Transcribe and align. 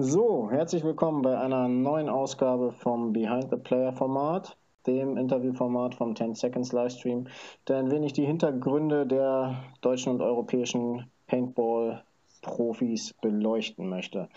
So, 0.00 0.48
herzlich 0.48 0.84
willkommen 0.84 1.22
bei 1.22 1.36
einer 1.36 1.66
neuen 1.66 2.08
Ausgabe 2.08 2.70
vom 2.70 3.12
Behind 3.12 3.50
the 3.50 3.56
Player 3.56 3.92
Format, 3.92 4.56
dem 4.86 5.16
Interviewformat 5.16 5.96
vom 5.96 6.14
10 6.14 6.36
Seconds 6.36 6.70
Livestream, 6.70 7.26
der 7.66 7.78
ein 7.78 7.90
wenig 7.90 8.12
die 8.12 8.24
Hintergründe 8.24 9.08
der 9.08 9.60
deutschen 9.80 10.12
und 10.12 10.22
europäischen 10.22 11.10
Paintball-Profis 11.26 13.14
beleuchten 13.20 13.88
möchte. 13.88 14.28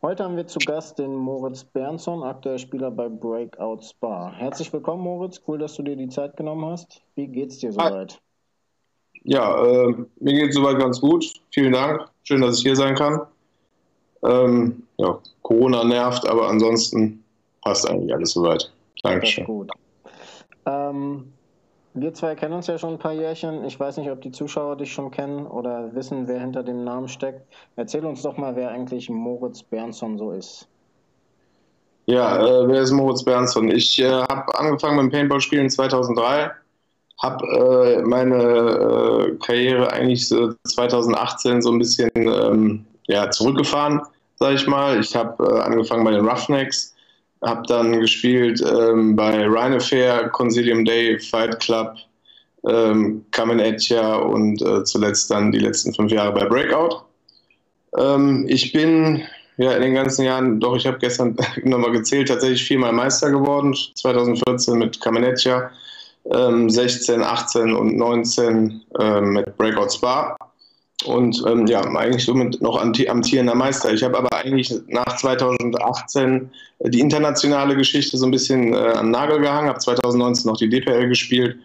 Heute 0.00 0.22
haben 0.22 0.36
wir 0.36 0.46
zu 0.46 0.60
Gast 0.60 1.00
den 1.00 1.16
Moritz 1.16 1.64
Bernson, 1.64 2.22
aktuell 2.22 2.60
Spieler 2.60 2.92
bei 2.92 3.08
Breakout 3.08 3.82
Spa. 3.82 4.32
Herzlich 4.36 4.72
willkommen, 4.72 5.02
Moritz. 5.02 5.42
Cool, 5.44 5.58
dass 5.58 5.74
du 5.74 5.82
dir 5.82 5.96
die 5.96 6.08
Zeit 6.08 6.36
genommen 6.36 6.64
hast. 6.66 7.02
Wie 7.16 7.26
geht's 7.26 7.58
dir 7.58 7.72
soweit? 7.72 8.20
Ja, 9.24 9.60
äh, 9.60 9.92
mir 10.20 10.34
geht 10.34 10.50
es 10.50 10.54
soweit 10.54 10.78
ganz 10.78 11.00
gut. 11.00 11.32
Vielen 11.50 11.72
Dank. 11.72 12.08
Schön, 12.22 12.42
dass 12.42 12.58
ich 12.58 12.62
hier 12.62 12.76
sein 12.76 12.94
kann. 12.94 13.22
Ähm, 14.22 14.84
ja, 15.00 15.18
Corona 15.42 15.84
nervt, 15.84 16.28
aber 16.28 16.48
ansonsten 16.48 17.24
passt 17.62 17.88
eigentlich 17.88 18.12
alles 18.12 18.32
soweit. 18.32 18.70
Dankeschön. 19.02 19.46
gut. 19.46 19.70
Ähm, 20.66 21.32
wir 21.94 22.14
zwei 22.14 22.34
kennen 22.34 22.54
uns 22.54 22.66
ja 22.66 22.78
schon 22.78 22.94
ein 22.94 22.98
paar 22.98 23.12
Jährchen. 23.12 23.64
Ich 23.64 23.80
weiß 23.80 23.96
nicht, 23.96 24.10
ob 24.10 24.20
die 24.20 24.30
Zuschauer 24.30 24.76
dich 24.76 24.92
schon 24.92 25.10
kennen 25.10 25.46
oder 25.46 25.94
wissen, 25.94 26.28
wer 26.28 26.40
hinter 26.40 26.62
dem 26.62 26.84
Namen 26.84 27.08
steckt. 27.08 27.42
Erzähl 27.76 28.04
uns 28.04 28.22
doch 28.22 28.36
mal, 28.36 28.54
wer 28.56 28.70
eigentlich 28.70 29.08
Moritz 29.08 29.62
Bernson 29.62 30.18
so 30.18 30.32
ist. 30.32 30.68
Ja, 32.06 32.38
äh, 32.38 32.68
wer 32.68 32.82
ist 32.82 32.90
Moritz 32.90 33.24
Bernson? 33.24 33.70
Ich 33.70 33.98
äh, 34.00 34.10
habe 34.10 34.58
angefangen 34.58 34.96
mit 34.96 35.04
dem 35.04 35.10
Paintball-Spielen 35.10 35.70
2003, 35.70 36.50
habe 37.22 37.46
äh, 37.46 38.02
meine 38.02 38.36
äh, 38.36 39.36
Karriere 39.44 39.92
eigentlich 39.92 40.28
2018 40.28 41.62
so 41.62 41.72
ein 41.72 41.78
bisschen 41.78 42.10
ähm, 42.16 42.84
ja, 43.06 43.30
zurückgefahren, 43.30 44.00
sage 44.40 44.54
ich 44.54 44.66
mal. 44.66 44.98
Ich 44.98 45.14
habe 45.14 45.44
äh, 45.44 45.60
angefangen 45.60 46.04
bei 46.04 46.12
den 46.12 46.26
Roughnecks, 46.26 46.94
habe 47.42 47.62
dann 47.68 48.00
gespielt 48.00 48.62
ähm, 48.62 49.14
bei 49.14 49.46
Rhine 49.46 49.80
Fair, 49.80 50.28
Consilium 50.30 50.84
Day, 50.84 51.18
Fight 51.20 51.60
Club, 51.60 51.94
ähm, 52.66 53.24
Kamen 53.30 53.60
Etja 53.60 54.16
und 54.16 54.62
äh, 54.62 54.82
zuletzt 54.84 55.30
dann 55.30 55.52
die 55.52 55.58
letzten 55.58 55.94
fünf 55.94 56.10
Jahre 56.10 56.32
bei 56.32 56.46
Breakout. 56.46 57.02
Ähm, 57.98 58.46
ich 58.48 58.72
bin 58.72 59.22
ja 59.58 59.72
in 59.72 59.82
den 59.82 59.94
ganzen 59.94 60.24
Jahren, 60.24 60.58
doch 60.58 60.74
ich 60.74 60.86
habe 60.86 60.98
gestern 60.98 61.36
nochmal 61.64 61.92
gezählt, 61.92 62.28
tatsächlich 62.28 62.64
viermal 62.64 62.92
Meister 62.92 63.30
geworden. 63.30 63.74
2014 63.94 64.78
mit 64.78 65.00
Kamenetja, 65.02 65.70
ähm, 66.32 66.70
16, 66.70 67.22
18 67.22 67.74
und 67.74 67.96
19 67.96 68.80
äh, 68.98 69.20
mit 69.20 69.54
Breakout 69.58 69.90
Spa 69.90 70.36
und 71.06 71.42
ähm, 71.46 71.66
ja, 71.66 71.80
eigentlich 71.80 72.24
somit 72.24 72.60
noch 72.60 72.80
amtierender 72.80 73.54
Meister. 73.54 73.92
Ich 73.92 74.02
habe 74.02 74.18
aber 74.18 74.32
eigentlich 74.32 74.72
nach 74.88 75.16
2018 75.16 76.50
äh, 76.80 76.90
die 76.90 77.00
internationale 77.00 77.76
Geschichte 77.76 78.16
so 78.16 78.26
ein 78.26 78.30
bisschen 78.30 78.74
äh, 78.74 78.92
am 78.94 79.10
Nagel 79.10 79.40
gehangen, 79.40 79.68
habe 79.68 79.78
2019 79.78 80.50
noch 80.50 80.58
die 80.58 80.68
DPL 80.68 81.08
gespielt 81.08 81.56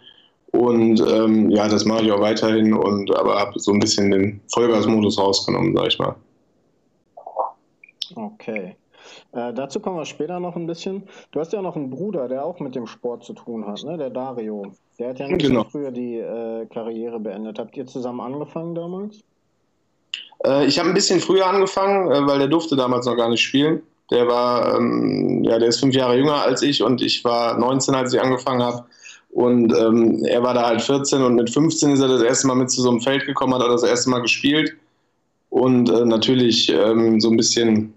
und 0.52 1.00
ähm, 1.00 1.50
ja, 1.50 1.68
das 1.68 1.84
mache 1.84 2.04
ich 2.04 2.12
auch 2.12 2.20
weiterhin 2.20 2.72
und 2.72 3.14
aber 3.14 3.38
habe 3.38 3.58
so 3.58 3.72
ein 3.72 3.80
bisschen 3.80 4.10
den 4.10 4.40
Vollgasmodus 4.52 5.18
rausgenommen, 5.18 5.76
sag 5.76 5.88
ich 5.88 5.98
mal. 5.98 6.14
Okay. 8.14 8.76
Äh, 9.32 9.52
dazu 9.52 9.80
kommen 9.80 9.96
wir 9.96 10.04
später 10.04 10.40
noch 10.40 10.56
ein 10.56 10.66
bisschen. 10.66 11.04
Du 11.32 11.40
hast 11.40 11.52
ja 11.52 11.62
noch 11.62 11.76
einen 11.76 11.90
Bruder, 11.90 12.28
der 12.28 12.44
auch 12.44 12.60
mit 12.60 12.74
dem 12.74 12.86
Sport 12.86 13.24
zu 13.24 13.32
tun 13.32 13.66
hat, 13.66 13.82
ne? 13.84 13.96
der 13.96 14.10
Dario. 14.10 14.72
Der 14.98 15.10
hat 15.10 15.18
ja 15.18 15.28
nicht 15.28 15.46
genau. 15.46 15.64
früher 15.64 15.90
die 15.90 16.16
äh, 16.18 16.66
Karriere 16.66 17.20
beendet. 17.20 17.58
Habt 17.58 17.76
ihr 17.76 17.86
zusammen 17.86 18.20
angefangen 18.20 18.74
damals? 18.74 19.22
Äh, 20.44 20.66
ich 20.66 20.78
habe 20.78 20.88
ein 20.88 20.94
bisschen 20.94 21.20
früher 21.20 21.46
angefangen, 21.46 22.10
äh, 22.10 22.26
weil 22.26 22.38
der 22.38 22.48
durfte 22.48 22.76
damals 22.76 23.06
noch 23.06 23.16
gar 23.16 23.28
nicht 23.28 23.42
spielen. 23.42 23.82
Der 24.10 24.28
war, 24.28 24.76
ähm, 24.76 25.42
ja, 25.44 25.58
der 25.58 25.68
ist 25.68 25.80
fünf 25.80 25.94
Jahre 25.94 26.16
jünger 26.16 26.42
als 26.42 26.62
ich 26.62 26.82
und 26.82 27.02
ich 27.02 27.24
war 27.24 27.58
19, 27.58 27.94
als 27.94 28.14
ich 28.14 28.20
angefangen 28.20 28.62
habe. 28.62 28.84
Und 29.30 29.76
ähm, 29.76 30.24
er 30.24 30.42
war 30.42 30.54
da 30.54 30.66
halt 30.66 30.80
14 30.80 31.22
und 31.22 31.34
mit 31.34 31.50
15 31.50 31.90
ist 31.90 32.00
er 32.00 32.08
das 32.08 32.22
erste 32.22 32.46
Mal 32.46 32.54
mit 32.54 32.70
zu 32.70 32.80
so 32.80 32.88
einem 32.88 33.00
Feld 33.00 33.26
gekommen, 33.26 33.52
hat 33.52 33.60
er 33.60 33.68
das 33.68 33.82
erste 33.82 34.08
Mal 34.08 34.22
gespielt. 34.22 34.76
Und 35.50 35.90
äh, 35.90 36.04
natürlich 36.04 36.70
ähm, 36.70 37.20
so 37.20 37.30
ein 37.30 37.36
bisschen 37.36 37.92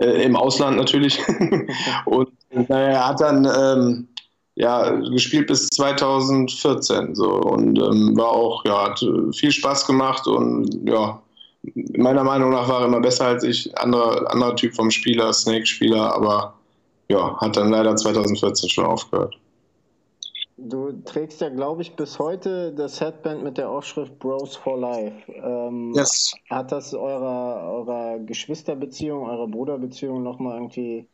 äh, 0.00 0.22
im 0.22 0.36
Ausland 0.36 0.76
natürlich. 0.76 1.20
und 2.06 2.28
naja, 2.50 2.88
er 2.88 3.08
hat 3.08 3.20
dann 3.20 3.44
ähm, 3.44 4.08
ja, 4.54 4.90
gespielt 4.90 5.46
bis 5.46 5.68
2014 5.68 7.14
so 7.14 7.30
und 7.30 7.78
ähm, 7.78 8.16
war 8.16 8.30
auch, 8.30 8.64
ja, 8.64 8.86
hat 8.86 9.04
viel 9.34 9.52
Spaß 9.52 9.86
gemacht 9.86 10.26
und 10.26 10.88
ja, 10.88 11.22
meiner 11.96 12.24
Meinung 12.24 12.50
nach 12.50 12.68
war 12.68 12.80
er 12.80 12.86
immer 12.86 13.00
besser 13.00 13.26
als 13.26 13.44
ich, 13.44 13.76
anderer, 13.78 14.30
anderer 14.32 14.56
Typ 14.56 14.74
vom 14.74 14.90
Spieler, 14.90 15.32
Snake-Spieler, 15.32 16.14
aber 16.14 16.54
ja, 17.08 17.36
hat 17.40 17.56
dann 17.56 17.70
leider 17.70 17.94
2014 17.94 18.68
schon 18.68 18.86
aufgehört. 18.86 19.38
Du 20.60 20.90
trägst 21.04 21.40
ja, 21.40 21.50
glaube 21.50 21.82
ich, 21.82 21.94
bis 21.94 22.18
heute 22.18 22.72
das 22.72 23.00
Headband 23.00 23.44
mit 23.44 23.58
der 23.58 23.70
Aufschrift 23.70 24.18
Bros 24.18 24.56
for 24.56 24.76
Life. 24.76 25.14
Ähm, 25.32 25.92
yes. 25.94 26.34
Hat 26.50 26.72
das 26.72 26.92
eurer, 26.94 27.70
eurer 27.70 28.18
Geschwisterbeziehung, 28.18 29.28
eurer 29.28 29.46
Bruderbeziehung 29.46 30.24
nochmal 30.24 30.56
irgendwie 30.56 31.06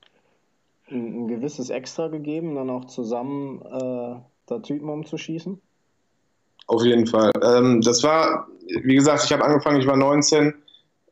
ein, 0.89 1.25
ein, 1.25 1.29
gewisses 1.29 1.69
Extra 1.69 2.09
gegeben, 2.09 2.55
dann 2.55 2.71
auch 2.71 2.87
zusammen 2.87 3.61
äh, 3.67 4.17
da 4.47 4.59
Typen 4.61 4.89
umzuschießen? 4.89 5.61
Auf 6.67 6.83
jeden 6.83 7.07
Fall. 7.07 7.31
Ähm, 7.43 7.83
das 7.83 8.03
war, 8.03 8.47
wie 8.83 8.95
gesagt, 8.95 9.25
ich 9.25 9.33
habe 9.33 9.45
angefangen, 9.45 9.79
ich 9.79 9.87
war 9.87 9.99
19 9.99 10.55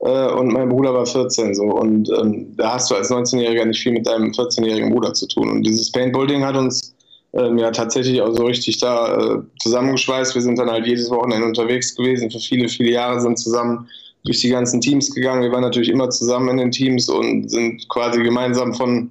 äh, 0.00 0.32
und 0.32 0.54
mein 0.54 0.70
Bruder 0.70 0.94
war 0.94 1.04
14 1.04 1.54
so 1.54 1.64
und 1.64 2.09
ähm, 2.19 2.56
da 2.56 2.72
hast 2.72 2.91
du 2.91 2.94
als 2.94 3.10
19-Jähriger 3.10 3.66
nicht 3.66 3.82
viel 3.82 3.93
mit 3.93 4.06
deinem 4.06 4.31
14-jährigen 4.31 4.91
Bruder 4.91 5.12
zu 5.12 5.28
tun 5.28 5.50
und 5.50 5.64
dieses 5.64 5.93
Paintball-Ding 5.93 6.43
hat 6.43 6.56
uns 6.56 6.94
ähm, 7.34 7.59
ja 7.59 7.70
tatsächlich 7.70 8.20
auch 8.20 8.34
so 8.34 8.44
richtig 8.44 8.78
da 8.78 9.16
äh, 9.16 9.38
zusammengeschweißt. 9.60 10.34
Wir 10.34 10.43
sind 10.43 10.59
dann 10.59 10.70
halt 10.70 10.87
jedes 10.87 11.10
Wochenende 11.10 11.47
unterwegs 11.47 11.94
gewesen, 11.94 12.31
für 12.31 12.41
viele, 12.41 12.69
viele 12.69 12.91
Jahre 12.91 13.20
sind 13.20 13.38
zusammen 13.38 13.88
durch 14.25 14.41
die 14.41 14.50
ganzen 14.50 14.81
Teams 14.81 15.12
gegangen. 15.15 15.43
Wir 15.43 15.53
waren 15.53 15.62
natürlich 15.62 15.88
immer 15.88 16.10
zusammen 16.10 16.50
in 16.50 16.56
den 16.59 16.70
Teams 16.70 17.09
und 17.09 17.50
sind 17.50 17.88
quasi 17.88 18.22
gemeinsam 18.22 18.75
von 18.75 19.10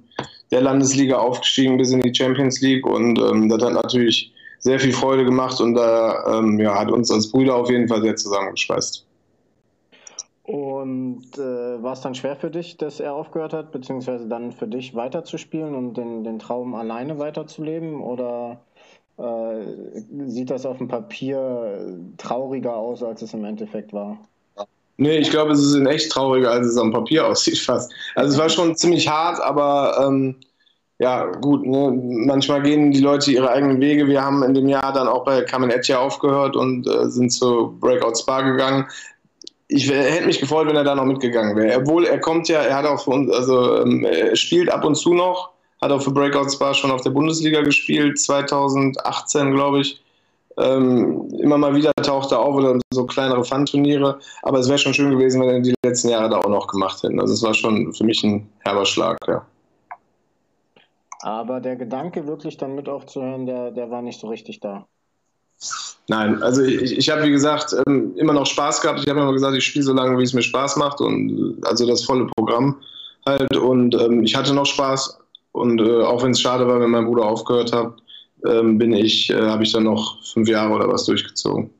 der 0.50 0.62
Landesliga 0.62 1.16
aufgestiegen 1.16 1.78
bis 1.78 1.90
in 1.90 2.00
die 2.00 2.14
Champions 2.14 2.60
League 2.60 2.86
und 2.86 3.18
ähm, 3.18 3.48
das 3.48 3.62
hat 3.62 3.72
natürlich 3.72 4.32
sehr 4.58 4.78
viel 4.78 4.92
Freude 4.92 5.24
gemacht 5.24 5.60
und 5.60 5.74
da 5.74 6.38
ähm, 6.38 6.60
ja, 6.60 6.78
hat 6.78 6.90
uns 6.90 7.10
als 7.10 7.30
Brüder 7.30 7.56
auf 7.56 7.70
jeden 7.70 7.88
Fall 7.88 8.02
sehr 8.02 8.14
zusammengeschweißt. 8.14 9.04
Und 10.52 11.38
äh, 11.38 11.82
war 11.82 11.94
es 11.94 12.02
dann 12.02 12.14
schwer 12.14 12.36
für 12.36 12.50
dich, 12.50 12.76
dass 12.76 13.00
er 13.00 13.14
aufgehört 13.14 13.54
hat, 13.54 13.72
beziehungsweise 13.72 14.28
dann 14.28 14.52
für 14.52 14.66
dich 14.66 14.94
weiterzuspielen 14.94 15.74
und 15.74 15.94
den, 15.94 16.24
den 16.24 16.38
Traum 16.38 16.74
alleine 16.74 17.18
weiterzuleben? 17.18 18.02
Oder 18.02 18.60
äh, 19.16 19.64
sieht 20.26 20.50
das 20.50 20.66
auf 20.66 20.76
dem 20.76 20.88
Papier 20.88 21.96
trauriger 22.18 22.76
aus, 22.76 23.02
als 23.02 23.22
es 23.22 23.32
im 23.32 23.44
Endeffekt 23.46 23.94
war? 23.94 24.18
Nee, 24.98 25.16
ich 25.16 25.30
glaube, 25.30 25.52
es 25.52 25.60
ist 25.60 25.74
in 25.74 25.86
echt 25.86 26.12
trauriger, 26.12 26.50
als 26.50 26.66
es 26.66 26.76
am 26.76 26.92
Papier 26.92 27.26
aussieht 27.28 27.58
fast. 27.58 27.90
Also 28.14 28.34
es 28.34 28.38
war 28.38 28.50
schon 28.50 28.76
ziemlich 28.76 29.08
hart, 29.08 29.40
aber 29.40 30.06
ähm, 30.06 30.36
ja, 30.98 31.24
gut, 31.24 31.66
ne, 31.66 31.90
manchmal 32.26 32.62
gehen 32.62 32.92
die 32.92 33.00
Leute 33.00 33.32
ihre 33.32 33.50
eigenen 33.50 33.80
Wege. 33.80 34.06
Wir 34.06 34.22
haben 34.22 34.42
in 34.42 34.52
dem 34.52 34.68
Jahr 34.68 34.92
dann 34.92 35.08
auch 35.08 35.24
bei 35.24 35.40
Kamen 35.42 35.70
Etja 35.70 35.98
aufgehört 35.98 36.56
und 36.56 36.86
äh, 36.86 37.08
sind 37.08 37.30
zu 37.30 37.76
Breakout 37.80 38.16
Spa 38.16 38.42
gegangen. 38.42 38.86
Ich 39.74 39.90
hätte 39.90 40.26
mich 40.26 40.38
gefreut, 40.38 40.68
wenn 40.68 40.76
er 40.76 40.84
da 40.84 40.94
noch 40.94 41.06
mitgegangen 41.06 41.56
wäre. 41.56 41.80
Obwohl 41.80 42.04
er 42.04 42.20
kommt 42.20 42.48
ja, 42.48 42.60
er 42.60 42.76
hat 42.76 42.84
auch 42.84 43.02
für 43.02 43.10
uns, 43.10 43.30
also 43.32 43.84
er 44.04 44.36
spielt 44.36 44.70
ab 44.70 44.84
und 44.84 44.96
zu 44.96 45.14
noch, 45.14 45.50
hat 45.80 45.90
auch 45.90 46.02
für 46.02 46.10
Breakout 46.10 46.50
Spa 46.50 46.74
schon 46.74 46.90
auf 46.90 47.00
der 47.00 47.10
Bundesliga 47.10 47.62
gespielt, 47.62 48.18
2018, 48.18 49.52
glaube 49.52 49.80
ich. 49.80 50.02
Ähm, 50.58 51.28
immer 51.40 51.56
mal 51.56 51.74
wieder 51.74 51.92
taucht 51.94 52.32
er 52.32 52.40
auf 52.40 52.54
oder 52.54 52.78
so 52.92 53.06
kleinere 53.06 53.44
Fun-Turniere. 53.44 54.18
Aber 54.42 54.58
es 54.58 54.68
wäre 54.68 54.78
schon 54.78 54.92
schön 54.92 55.10
gewesen, 55.10 55.40
wenn 55.40 55.48
er 55.48 55.60
die 55.60 55.74
letzten 55.82 56.10
Jahre 56.10 56.28
da 56.28 56.38
auch 56.38 56.48
noch 56.48 56.66
gemacht 56.66 57.02
hätten. 57.02 57.18
Also 57.18 57.32
es 57.32 57.42
war 57.42 57.54
schon 57.54 57.94
für 57.94 58.04
mich 58.04 58.22
ein 58.22 58.48
herber 58.60 58.84
Schlag, 58.84 59.16
ja. 59.26 59.46
Aber 61.22 61.60
der 61.60 61.76
Gedanke, 61.76 62.26
wirklich 62.26 62.56
dann 62.58 62.74
mit 62.74 62.88
aufzuhören, 62.88 63.46
der, 63.46 63.70
der 63.70 63.90
war 63.90 64.02
nicht 64.02 64.20
so 64.20 64.28
richtig 64.28 64.60
da. 64.60 64.86
Nein, 66.08 66.42
also 66.42 66.62
ich, 66.62 66.98
ich 66.98 67.10
habe, 67.10 67.22
wie 67.24 67.30
gesagt, 67.30 67.74
ähm, 67.86 68.14
immer 68.16 68.32
noch 68.32 68.46
Spaß 68.46 68.80
gehabt. 68.80 69.00
Ich 69.00 69.08
habe 69.08 69.20
immer 69.20 69.32
gesagt, 69.32 69.56
ich 69.56 69.64
spiele 69.64 69.84
so 69.84 69.92
lange, 69.92 70.18
wie 70.18 70.24
es 70.24 70.32
mir 70.32 70.42
Spaß 70.42 70.76
macht 70.76 71.00
und 71.00 71.56
also 71.62 71.86
das 71.86 72.04
volle 72.04 72.26
Programm 72.26 72.76
halt. 73.24 73.56
Und 73.56 73.94
ähm, 73.94 74.22
ich 74.24 74.34
hatte 74.34 74.52
noch 74.52 74.66
Spaß. 74.66 75.18
Und 75.52 75.80
äh, 75.80 76.02
auch 76.02 76.22
wenn 76.22 76.32
es 76.32 76.40
schade 76.40 76.66
war, 76.66 76.80
wenn 76.80 76.90
mein 76.90 77.06
Bruder 77.06 77.24
aufgehört 77.24 77.72
hat, 77.72 77.94
ähm, 78.46 78.78
bin 78.78 78.92
ich, 78.92 79.30
äh, 79.30 79.40
habe 79.40 79.62
ich 79.62 79.72
dann 79.72 79.84
noch 79.84 80.22
fünf 80.24 80.48
Jahre 80.48 80.72
oder 80.74 80.88
was 80.88 81.04
durchgezogen. 81.04 81.70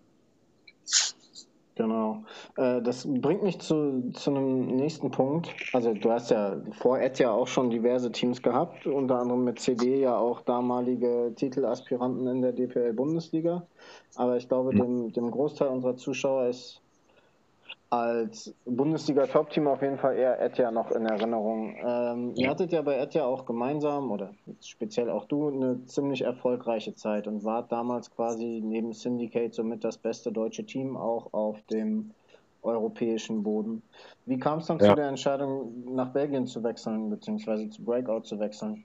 Äh, 2.57 2.83
das 2.83 3.07
bringt 3.07 3.43
mich 3.43 3.61
zu, 3.61 4.11
zu 4.13 4.31
einem 4.31 4.67
nächsten 4.67 5.11
Punkt. 5.11 5.55
Also 5.73 5.95
du 5.95 6.11
hast 6.11 6.31
ja 6.31 6.57
vor 6.73 6.99
Ed 6.99 7.19
ja 7.19 7.31
auch 7.31 7.47
schon 7.47 7.71
diverse 7.71 8.13
Teams 8.13 8.43
gehabt, 8.43 8.87
unter 8.87 9.19
anderem 9.19 9.45
mit 9.45 9.59
CD 9.59 10.01
ja 10.01 10.17
auch 10.17 10.43
damalige 10.43 11.33
Titelaspiranten 11.35 12.27
in 12.27 12.43
der 12.43 12.53
DPL 12.53 12.93
Bundesliga. 12.93 13.67
Aber 14.17 14.37
ich 14.37 14.49
glaube, 14.49 14.75
dem, 14.75 15.13
dem 15.13 15.31
Großteil 15.31 15.69
unserer 15.69 15.97
Zuschauer 15.97 16.47
ist 16.47 16.83
als 17.93 18.55
Bundesliga-Top-Team 18.65 19.67
auf 19.67 19.83
jeden 19.83 19.99
Fall 19.99 20.17
eher 20.17 20.41
Etja 20.41 20.71
noch 20.71 20.91
in 20.93 21.05
Erinnerung. 21.05 21.77
Ähm, 21.77 22.33
ja. 22.35 22.45
Ihr 22.45 22.51
hattet 22.51 22.73
ja 22.73 22.81
bei 22.81 22.97
Etja 22.97 23.27
auch 23.27 23.45
gemeinsam, 23.45 24.11
oder 24.11 24.31
speziell 24.63 25.11
auch 25.11 25.27
du, 25.27 25.49
eine 25.49 25.85
ziemlich 25.85 26.23
erfolgreiche 26.23 26.95
Zeit 26.95 27.27
und 27.27 27.45
wart 27.45 27.71
damals 27.71 28.11
quasi 28.11 28.63
neben 28.65 28.95
Syndicate 28.95 29.53
somit 29.53 29.85
das 29.85 29.99
beste 29.99 30.33
deutsche 30.33 30.65
Team 30.65 30.97
auch 30.97 31.35
auf 31.35 31.61
dem 31.71 32.13
europäischen 32.63 33.43
Boden. 33.43 33.83
Wie 34.27 34.39
kam 34.39 34.59
es 34.59 34.67
dann 34.67 34.79
ja. 34.79 34.91
zu 34.91 34.95
der 34.97 35.09
Entscheidung, 35.09 35.73
nach 35.95 36.13
Belgien 36.13 36.47
zu 36.47 36.63
wechseln, 36.63 37.11
beziehungsweise 37.11 37.69
zu 37.71 37.83
Breakout 37.83 38.23
zu 38.23 38.39
wechseln? 38.39 38.85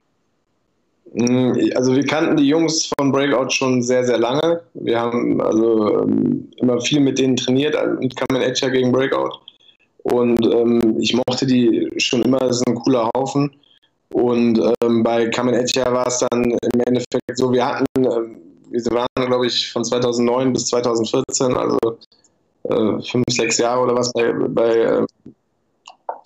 Mm, 1.13 1.53
also 1.75 1.95
wir 1.95 2.05
kannten 2.05 2.37
die 2.37 2.47
Jungs 2.47 2.91
von 2.97 3.11
Breakout 3.11 3.51
schon 3.51 3.81
sehr, 3.81 4.03
sehr 4.03 4.17
lange. 4.17 4.61
Wir 4.73 4.99
haben 4.99 5.39
also 5.41 6.01
ähm, 6.01 6.49
immer 6.57 6.81
viel 6.81 6.99
mit 6.99 7.19
denen 7.19 7.35
trainiert, 7.35 7.75
äh, 7.75 7.87
mit 7.99 8.15
Kamen 8.15 8.41
Etcher 8.41 8.69
gegen 8.69 8.91
Breakout. 8.91 9.39
Und 10.03 10.45
ähm, 10.53 10.97
ich 10.99 11.13
mochte 11.13 11.45
die 11.45 11.89
schon 11.97 12.23
immer, 12.23 12.39
das 12.39 12.57
ist 12.57 12.67
ein 12.67 12.75
cooler 12.75 13.09
Haufen. 13.15 13.51
Und 14.09 14.59
ähm, 14.81 15.03
bei 15.03 15.27
Kamen 15.29 15.53
Etcher 15.53 15.91
war 15.91 16.07
es 16.07 16.25
dann 16.29 16.43
im 16.43 16.79
Endeffekt 16.85 17.35
so, 17.35 17.51
wir 17.51 17.65
hatten, 17.65 17.85
äh, 17.95 18.21
wir 18.69 18.91
waren 18.91 19.07
glaube 19.15 19.47
ich 19.47 19.71
von 19.71 19.83
2009 19.83 20.53
bis 20.53 20.67
2014, 20.67 21.55
also 21.55 21.77
äh, 22.69 23.01
fünf, 23.03 23.25
sechs 23.29 23.57
Jahre 23.57 23.81
oder 23.81 23.95
was 23.95 24.11
bei, 24.13 24.31
bei 24.31 24.77
äh, 24.77 25.05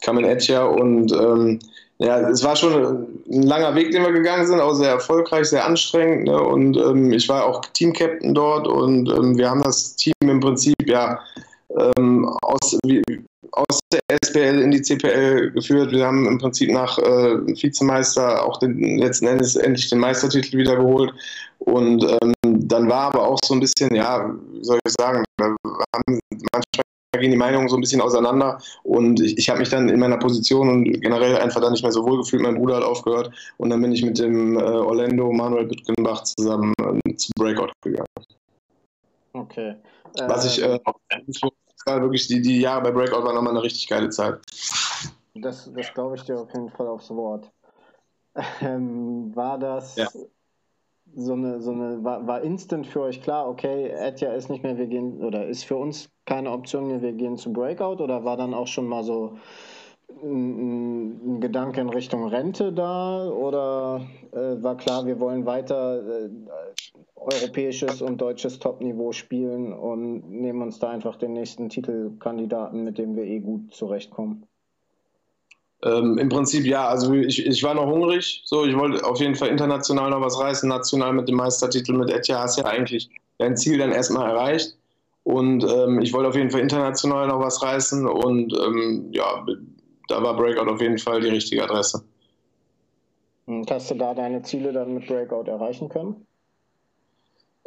Kamen 0.02 0.26
Etcher 0.26 0.70
und 0.70 1.12
ähm, 1.12 1.60
ja, 2.00 2.20
es 2.30 2.44
war 2.44 2.56
schon 2.56 3.06
ein 3.32 3.44
langer 3.44 3.76
Weg, 3.76 3.92
den 3.92 4.02
wir 4.02 4.12
gegangen 4.12 4.48
sind, 4.48 4.60
auch 4.60 4.74
sehr 4.74 4.90
erfolgreich, 4.90 5.50
sehr 5.50 5.64
anstrengend. 5.64 6.24
Ne? 6.24 6.42
Und 6.42 6.76
ähm, 6.76 7.14
ich 7.14 7.30
war 7.30 7.46
auch 7.46 7.62
Teamcaptain 7.74 8.34
dort 8.34 8.68
und 8.68 9.08
ähm, 9.12 9.38
wir 9.38 9.48
haben 9.48 9.62
das 9.62 9.96
Team 9.98 10.14
im 10.22 10.40
Prinzip 10.40 10.74
ja 10.88 11.20
ähm, 11.78 12.28
aus, 12.42 12.80
wie, 12.84 13.04
aus 13.51 13.80
der 13.92 14.00
SPL 14.24 14.62
in 14.62 14.71
die 14.71 14.81
CPL 14.81 15.51
geführt. 15.51 15.92
Wir 15.92 16.06
haben 16.06 16.27
im 16.27 16.38
Prinzip 16.38 16.71
nach 16.71 16.98
äh, 16.98 17.45
Vizemeister 17.48 18.44
auch 18.45 18.57
den, 18.57 18.98
letzten 18.98 19.27
Endes 19.27 19.56
endlich 19.56 19.89
den 19.89 20.00
Meistertitel 20.00 20.57
wiedergeholt. 20.57 21.13
Und 21.59 22.03
ähm, 22.03 22.33
dann 22.44 22.89
war 22.89 23.13
aber 23.13 23.27
auch 23.27 23.39
so 23.44 23.53
ein 23.53 23.59
bisschen, 23.59 23.94
ja, 23.94 24.33
wie 24.53 24.63
soll 24.63 24.80
ich 24.86 24.94
sagen, 25.00 25.24
haben 25.39 26.19
manchmal 26.30 26.83
gehen 27.19 27.31
die 27.31 27.38
Meinungen 27.38 27.68
so 27.68 27.75
ein 27.75 27.81
bisschen 27.81 28.00
auseinander 28.00 28.62
und 28.83 29.19
ich, 29.19 29.38
ich 29.38 29.50
habe 29.50 29.59
mich 29.59 29.69
dann 29.69 29.89
in 29.89 30.00
meiner 30.00 30.18
Position 30.18 30.69
und 30.69 31.01
generell 31.01 31.38
einfach 31.38 31.59
da 31.59 31.69
nicht 31.69 31.83
mehr 31.83 31.92
so 31.92 32.06
wohl 32.06 32.18
gefühlt. 32.18 32.42
Mein 32.42 32.56
Bruder 32.56 32.77
hat 32.77 32.83
aufgehört 32.83 33.31
und 33.57 33.69
dann 33.69 33.81
bin 33.81 33.92
ich 33.92 34.04
mit 34.04 34.18
dem 34.18 34.57
äh, 34.57 34.62
Orlando 34.62 35.31
Manuel 35.31 35.65
Bütgenbach 35.65 36.24
zusammen 36.24 36.74
äh, 36.80 37.15
zu 37.15 37.30
Breakout 37.38 37.71
gegangen. 37.83 38.07
Okay. 39.33 39.75
Was 40.27 40.45
ich 40.45 40.63
äh, 40.63 40.80
war 41.86 42.01
wirklich 42.01 42.28
die, 42.28 42.42
die 42.42 42.62
Jahre 42.62 42.83
bei 42.83 42.92
Breakout 42.92 43.24
waren 43.24 43.36
nochmal 43.36 43.54
eine 43.54 43.63
richtig 43.63 43.88
geile 43.88 44.10
Zeit. 44.10 44.39
Das, 45.36 45.72
das 45.74 45.94
glaube 45.94 46.16
ich 46.16 46.24
dir 46.24 46.39
auf 46.39 46.54
jeden 46.54 46.69
Fall 46.69 46.88
aufs 46.88 47.10
Wort. 47.10 47.51
Ähm, 48.62 49.36
war 49.36 49.60
das 49.60 49.95
ja 49.95 50.07
so 51.16 51.33
eine, 51.33 51.62
so 51.62 51.72
eine, 51.72 52.04
war, 52.04 52.25
war 52.25 52.42
instant 52.42 52.88
für 52.88 53.01
euch 53.01 53.22
klar, 53.22 53.48
okay, 53.48 53.89
Etja 53.89 54.33
ist 54.33 54.50
nicht 54.50 54.63
mehr, 54.63 54.78
wir 54.78 54.88
gehen, 54.88 55.22
oder 55.22 55.48
ist 55.48 55.66
für 55.66 55.75
uns 55.75 56.10
keine 56.25 56.51
Option 56.51 56.88
mehr, 56.88 57.01
wir 57.01 57.13
gehen 57.13 57.38
zum 57.38 57.54
Breakout, 57.54 58.01
oder 58.01 58.24
war 58.24 58.38
dann 58.38 58.54
auch 58.54 58.68
schon 58.68 58.88
mal 58.88 59.04
so 59.04 59.38
ein, 60.24 61.40
Gedanke 61.40 61.81
in 61.81 61.90
Richtung 61.90 62.28
Rente 62.28 62.72
da, 62.72 63.28
oder 63.28 64.06
äh, 64.31 64.62
war 64.62 64.78
klar, 64.78 65.06
wir 65.06 65.19
wollen 65.19 65.46
weiter 65.46 66.25
äh, 66.25 66.30
europäisches 67.16 68.02
und 68.02 68.22
deutsches 68.22 68.60
Topniveau 68.60 69.12
spielen 69.12 69.74
und 69.74 70.30
nehmen 70.30 70.62
uns 70.62 70.80
da 70.80 70.90
einfach 70.90 71.16
den 71.16 71.34
nächsten 71.34 71.69
Titelkandidaten, 71.69 72.84
mit 72.84 72.98
dem 72.98 73.16
wir 73.16 73.24
eh 73.24 73.40
gut 73.40 73.74
zurechtkommen? 73.74 74.46
Ähm, 75.84 76.18
Im 76.19 76.30
Prinzip 76.30 76.66
ja, 76.66 76.88
also 76.88 77.14
ich, 77.14 77.46
ich 77.46 77.64
war 77.64 77.74
noch 77.74 77.88
hungrig, 77.88 78.44
so 78.46 78.66
ich 78.66 78.78
wollte 78.78 79.04
auf 79.04 79.19
jeden 79.19 79.36
Fall 79.36 79.50
international 79.50 80.12
noch 80.12 80.22
was 80.22 80.40
reißen, 80.40 80.69
national 80.69 81.14
mit 81.14 81.28
dem 81.28 81.36
Meistertitel 81.36 81.94
mit 81.94 82.12
Etja 82.12 82.40
hast 82.40 82.60
ja 82.60 82.66
eigentlich 82.66 83.10
dein 83.40 83.57
Ziel 83.57 83.80
dann 83.80 83.92
erstmal 83.92 84.30
erreicht. 84.30 84.78
Und 85.24 85.64
ähm, 85.64 86.02
ich 86.02 86.14
wollte 86.14 86.30
auf 86.30 86.36
jeden 86.36 86.50
Fall 86.50 86.62
international 86.62 87.28
noch 87.28 87.40
was 87.40 87.62
reißen. 87.62 88.07
Und 88.07 88.54
ähm, 88.54 89.10
ja, 89.12 89.46
da 90.12 90.22
war 90.22 90.36
Breakout 90.36 90.69
auf 90.69 90.81
jeden 90.81 90.98
Fall 90.98 91.22
die 91.22 91.30
richtige 91.30 91.63
Adresse. 91.63 92.04
Und 93.48 93.69
hast 93.72 93.90
du 93.92 93.96
da 93.96 94.13
deine 94.13 94.42
Ziele 94.44 94.72
dann 94.72 94.94
mit 94.94 95.08
Breakout 95.08 95.50
erreichen 95.50 95.90
können? 95.90 96.25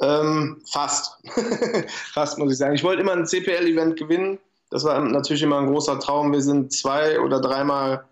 Ähm, 0.00 0.62
fast. 0.70 1.18
fast 2.14 2.38
muss 2.38 2.52
ich 2.52 2.58
sagen. 2.58 2.74
Ich 2.74 2.84
wollte 2.84 3.02
immer 3.02 3.12
ein 3.12 3.26
CPL-Event 3.26 3.96
gewinnen 3.96 4.38
das 4.74 4.82
war 4.82 5.00
natürlich 5.00 5.44
immer 5.44 5.60
ein 5.60 5.68
großer 5.68 6.00
Traum. 6.00 6.32
Wir 6.32 6.42
sind 6.42 6.72
zwei 6.72 7.20
oder 7.20 7.40
dreimal, 7.40 8.04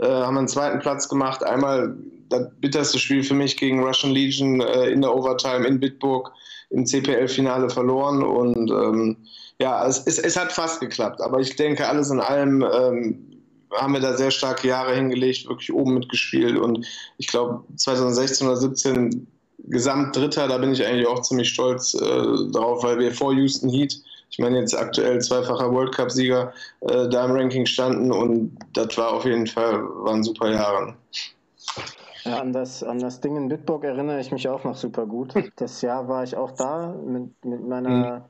äh, 0.00 0.08
haben 0.08 0.36
einen 0.36 0.48
zweiten 0.48 0.80
Platz 0.80 1.08
gemacht. 1.08 1.44
Einmal 1.44 1.96
das 2.28 2.48
bitterste 2.58 2.98
Spiel 2.98 3.22
für 3.22 3.34
mich 3.34 3.56
gegen 3.56 3.84
Russian 3.84 4.12
Legion 4.12 4.60
äh, 4.60 4.90
in 4.90 5.00
der 5.00 5.14
Overtime 5.14 5.64
in 5.64 5.78
Bitburg 5.78 6.32
im 6.70 6.84
CPL-Finale 6.84 7.70
verloren. 7.70 8.24
Und 8.24 8.68
ähm, 8.68 9.16
ja, 9.60 9.86
es, 9.86 10.04
es, 10.08 10.18
es, 10.18 10.36
hat 10.36 10.50
fast 10.50 10.80
geklappt. 10.80 11.20
Aber 11.20 11.38
ich 11.38 11.54
denke, 11.54 11.86
alles 11.86 12.10
in 12.10 12.18
allem 12.18 12.62
ähm, 12.62 13.37
haben 13.72 13.92
wir 13.92 14.00
da 14.00 14.16
sehr 14.16 14.30
starke 14.30 14.68
Jahre 14.68 14.94
hingelegt, 14.94 15.48
wirklich 15.48 15.72
oben 15.72 15.94
mitgespielt. 15.94 16.58
Und 16.58 16.86
ich 17.18 17.26
glaube, 17.26 17.64
2016 17.76 18.46
oder 18.46 18.56
2017 18.56 19.26
Gesamt 19.70 20.16
Dritter, 20.16 20.48
da 20.48 20.56
bin 20.56 20.72
ich 20.72 20.86
eigentlich 20.86 21.06
auch 21.06 21.20
ziemlich 21.20 21.50
stolz 21.50 21.92
äh, 21.94 21.98
drauf, 22.52 22.84
weil 22.84 22.98
wir 22.98 23.12
vor 23.12 23.34
Houston 23.34 23.68
Heat 23.68 24.00
ich 24.30 24.38
meine 24.38 24.58
jetzt 24.58 24.76
aktuell 24.76 25.20
zweifacher 25.20 25.72
World 25.72 25.94
Cup-Sieger 25.94 26.52
äh, 26.82 27.08
da 27.08 27.24
im 27.24 27.32
Ranking 27.32 27.66
standen 27.66 28.12
und 28.12 28.56
das 28.74 28.96
war 28.96 29.12
auf 29.12 29.24
jeden 29.24 29.46
Fall, 29.46 29.82
waren 30.04 30.22
super 30.22 30.50
Jahre. 30.50 30.94
Ja, 32.24 32.40
an 32.40 32.52
das, 32.52 32.82
an 32.82 32.98
das 32.98 33.20
Ding 33.20 33.36
in 33.36 33.48
Bitburg 33.48 33.84
erinnere 33.84 34.20
ich 34.20 34.30
mich 34.30 34.48
auch 34.48 34.64
noch 34.64 34.76
super 34.76 35.06
gut. 35.06 35.34
Das 35.56 35.80
Jahr 35.82 36.08
war 36.08 36.24
ich 36.24 36.36
auch 36.36 36.52
da 36.52 36.94
mit, 37.04 37.44
mit 37.44 37.66
meiner 37.66 37.90
mhm. 37.90 38.22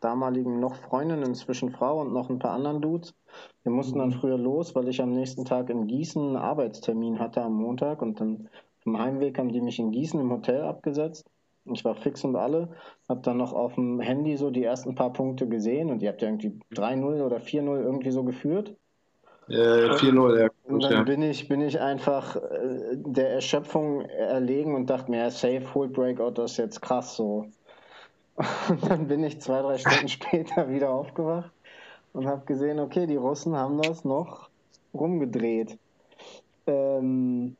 damaligen 0.00 0.60
noch 0.60 0.74
Freundin, 0.76 1.22
inzwischen 1.22 1.70
Frau 1.70 2.00
und 2.00 2.12
noch 2.12 2.30
ein 2.30 2.38
paar 2.38 2.52
anderen 2.52 2.80
Dudes. 2.80 3.14
Wir 3.62 3.72
mussten 3.72 3.98
dann 3.98 4.08
mhm. 4.08 4.14
früher 4.14 4.38
los, 4.38 4.74
weil 4.74 4.88
ich 4.88 5.00
am 5.00 5.12
nächsten 5.12 5.44
Tag 5.44 5.70
in 5.70 5.86
Gießen 5.86 6.22
einen 6.22 6.36
Arbeitstermin 6.36 7.18
hatte 7.18 7.42
am 7.42 7.54
Montag 7.54 8.02
und 8.02 8.20
dann 8.20 8.48
vom 8.82 8.98
Heimweg 8.98 9.38
haben 9.38 9.50
die 9.50 9.62
mich 9.62 9.78
in 9.78 9.90
Gießen 9.90 10.20
im 10.20 10.30
Hotel 10.30 10.62
abgesetzt. 10.62 11.26
Ich 11.72 11.82
war 11.82 11.94
fix 11.94 12.22
und 12.24 12.36
alle, 12.36 12.68
habe 13.08 13.22
dann 13.22 13.38
noch 13.38 13.54
auf 13.54 13.76
dem 13.76 13.98
Handy 13.98 14.36
so 14.36 14.50
die 14.50 14.62
ersten 14.62 14.94
paar 14.94 15.14
Punkte 15.14 15.48
gesehen 15.48 15.90
und 15.90 16.02
ihr 16.02 16.10
habt 16.10 16.20
ja 16.20 16.28
irgendwie 16.28 16.60
3-0 16.74 17.22
oder 17.22 17.38
4-0 17.38 17.82
irgendwie 17.82 18.10
so 18.10 18.22
geführt. 18.22 18.74
Äh, 19.48 19.52
4-0, 19.52 20.40
ja. 20.40 20.48
Und 20.64 20.84
dann 20.84 20.92
ja. 20.92 21.02
bin, 21.02 21.22
ich, 21.22 21.48
bin 21.48 21.62
ich 21.62 21.80
einfach 21.80 22.36
äh, 22.36 22.96
der 22.96 23.30
Erschöpfung 23.30 24.02
erlegen 24.02 24.74
und 24.74 24.90
dachte 24.90 25.10
mir, 25.10 25.18
ja, 25.18 25.30
safe, 25.30 25.62
Hold 25.74 25.94
Breakout, 25.94 26.32
das 26.32 26.52
ist 26.52 26.56
jetzt 26.58 26.82
krass 26.82 27.16
so. 27.16 27.46
Und 28.68 28.90
dann 28.90 29.06
bin 29.06 29.22
ich 29.22 29.40
zwei, 29.40 29.62
drei 29.62 29.78
Stunden 29.78 30.08
später 30.08 30.68
wieder 30.68 30.90
aufgewacht 30.90 31.53
und 32.14 32.26
habe 32.26 32.46
gesehen, 32.46 32.80
okay, 32.80 33.06
die 33.06 33.16
Russen 33.16 33.54
haben 33.54 33.82
das 33.82 34.04
noch 34.04 34.48
rumgedreht. 34.94 35.76
Ähm, 36.66 37.56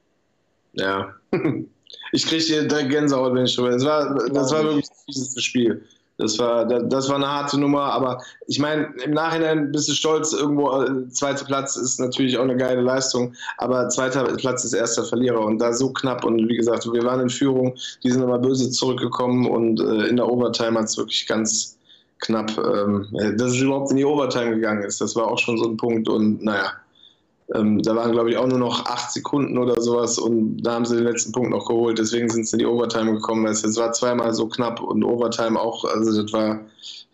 ja. 0.73 1.15
Ich 2.11 2.27
kriege 2.27 2.43
hier 2.43 2.67
direkt 2.67 2.91
Gänsehaut, 2.91 3.35
wenn 3.35 3.45
ich 3.45 3.55
drüber. 3.55 3.71
Das 3.71 3.85
war, 3.85 4.15
das 4.31 4.53
war 4.53 4.65
wirklich 4.65 4.89
das 4.89 5.05
fieseste 5.05 5.41
Spiel. 5.41 5.85
Das 6.17 6.39
war, 6.39 6.65
das 6.65 7.09
war 7.09 7.17
eine 7.17 7.29
harte 7.29 7.59
Nummer, 7.59 7.83
aber 7.83 8.21
ich 8.47 8.59
meine, 8.59 8.93
im 9.05 9.13
Nachhinein 9.13 9.71
bist 9.71 9.89
du 9.89 9.93
stolz, 9.93 10.33
irgendwo 10.33 10.83
äh, 10.83 11.09
zweiter 11.09 11.45
Platz 11.45 11.77
ist 11.77 12.01
natürlich 12.01 12.39
auch 12.39 12.43
eine 12.43 12.57
geile 12.57 12.81
Leistung, 12.81 13.35
aber 13.59 13.89
zweiter 13.89 14.25
Platz 14.37 14.65
ist 14.65 14.75
erster 14.75 15.05
Verlierer 15.05 15.41
und 15.41 15.59
da 15.59 15.73
so 15.73 15.93
knapp 15.93 16.25
und 16.25 16.49
wie 16.49 16.57
gesagt, 16.57 16.87
wir 16.91 17.03
waren 17.03 17.21
in 17.21 17.31
Führung, 17.31 17.75
die 18.05 18.11
sind 18.11 18.23
aber 18.23 18.39
böse 18.39 18.71
zurückgekommen 18.71 19.49
und 19.49 19.81
äh, 19.81 20.07
in 20.07 20.17
der 20.17 20.29
Overtime 20.29 20.79
hat 20.79 20.87
es 20.87 20.97
wirklich 20.97 21.27
ganz 21.27 21.74
knapp, 22.21 22.57
ähm, 22.59 23.09
dass 23.37 23.53
es 23.53 23.61
überhaupt 23.61 23.91
in 23.91 23.97
die 23.97 24.05
Overtime 24.05 24.55
gegangen 24.55 24.83
ist, 24.83 25.01
das 25.01 25.15
war 25.17 25.29
auch 25.29 25.39
schon 25.39 25.59
so 25.59 25.69
ein 25.69 25.77
Punkt 25.77 26.09
und 26.09 26.43
naja, 26.43 26.73
ähm, 27.55 27.83
da 27.83 27.95
waren, 27.95 28.13
glaube 28.13 28.31
ich, 28.31 28.37
auch 28.37 28.47
nur 28.47 28.59
noch 28.59 28.87
acht 28.87 29.13
Sekunden 29.13 29.59
oder 29.59 29.81
sowas 29.81 30.19
und 30.19 30.63
da 30.63 30.75
haben 30.75 30.87
sie 30.87 30.97
den 30.97 31.05
letzten 31.05 31.33
Punkt 31.33 31.51
noch 31.51 31.69
geholt. 31.69 31.99
Deswegen 31.99 32.31
sind 32.31 32.49
sie 32.49 32.55
in 32.55 32.61
die 32.61 32.67
Overtime 32.67 33.13
gekommen. 33.13 33.47
Es 33.47 33.77
war 33.77 33.93
zweimal 33.93 34.33
so 34.33 34.49
knapp 34.49 34.81
und 34.81 35.05
Overtime 35.05 35.61
auch. 35.61 35.85
Also, 35.85 36.23
das 36.23 36.33
war 36.33 36.61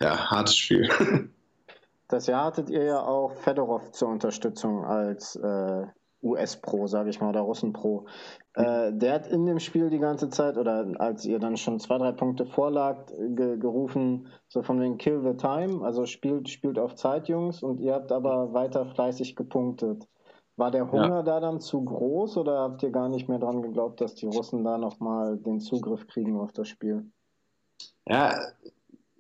ja 0.01 0.31
hartes 0.31 0.57
Spiel. 0.57 0.89
Das 2.11 2.27
Jahr 2.27 2.47
hattet 2.47 2.71
ihr 2.71 2.83
ja 2.83 3.01
auch 3.01 3.37
Fedorov 3.37 3.93
zur 3.93 4.09
Unterstützung 4.09 4.85
als 4.85 5.37
äh, 5.37 5.87
US-Pro, 6.23 6.87
sage 6.87 7.11
ich 7.11 7.21
mal, 7.21 7.31
oder 7.31 7.41
Russen-Pro. 7.41 8.07
Äh, 8.55 8.93
der 8.93 9.15
hat 9.15 9.27
in 9.29 9.47
dem 9.47 9.59
Spiel 9.59 9.91
die 9.91 9.99
ganze 9.99 10.29
Zeit, 10.29 10.59
oder 10.59 10.87
als 10.99 11.25
ihr 11.25 11.39
dann 11.39 11.57
schon 11.57 11.81
zwei, 11.81 11.99
drei 11.99 12.13
Punkte 12.13 12.47
vorlagt, 12.47 13.13
ge 13.17 13.57
gerufen, 13.59 14.29
so 14.49 14.63
von 14.63 14.81
wegen 14.81 14.99
Kill 14.99 15.23
the 15.23 15.37
Time, 15.37 15.85
also 15.85 16.07
spielt, 16.07 16.49
spielt 16.49 16.79
auf 16.79 16.95
Zeit, 16.95 17.29
Jungs, 17.29 17.63
und 17.63 17.81
ihr 17.81 17.95
habt 17.95 18.13
aber 18.13 18.53
weiter 18.53 18.87
fleißig 18.87 19.37
gepunktet. 19.37 20.07
War 20.57 20.71
der 20.71 20.91
Hunger 20.93 21.17
ja. 21.17 21.23
da 21.23 21.41
dann 21.41 21.61
zu 21.61 21.83
groß 21.83 22.37
oder 22.37 22.59
habt 22.59 22.83
ihr 22.83 22.91
gar 22.91 23.09
nicht 23.09 23.29
mehr 23.29 23.39
dran 23.39 23.63
geglaubt, 23.63 24.01
dass 24.01 24.15
die 24.15 24.27
Russen 24.27 24.63
da 24.63 24.77
nochmal 24.77 25.39
den 25.39 25.59
Zugriff 25.61 26.07
kriegen 26.07 26.39
auf 26.39 26.53
das 26.53 26.69
Spiel? 26.69 27.11
Ja, 28.07 28.35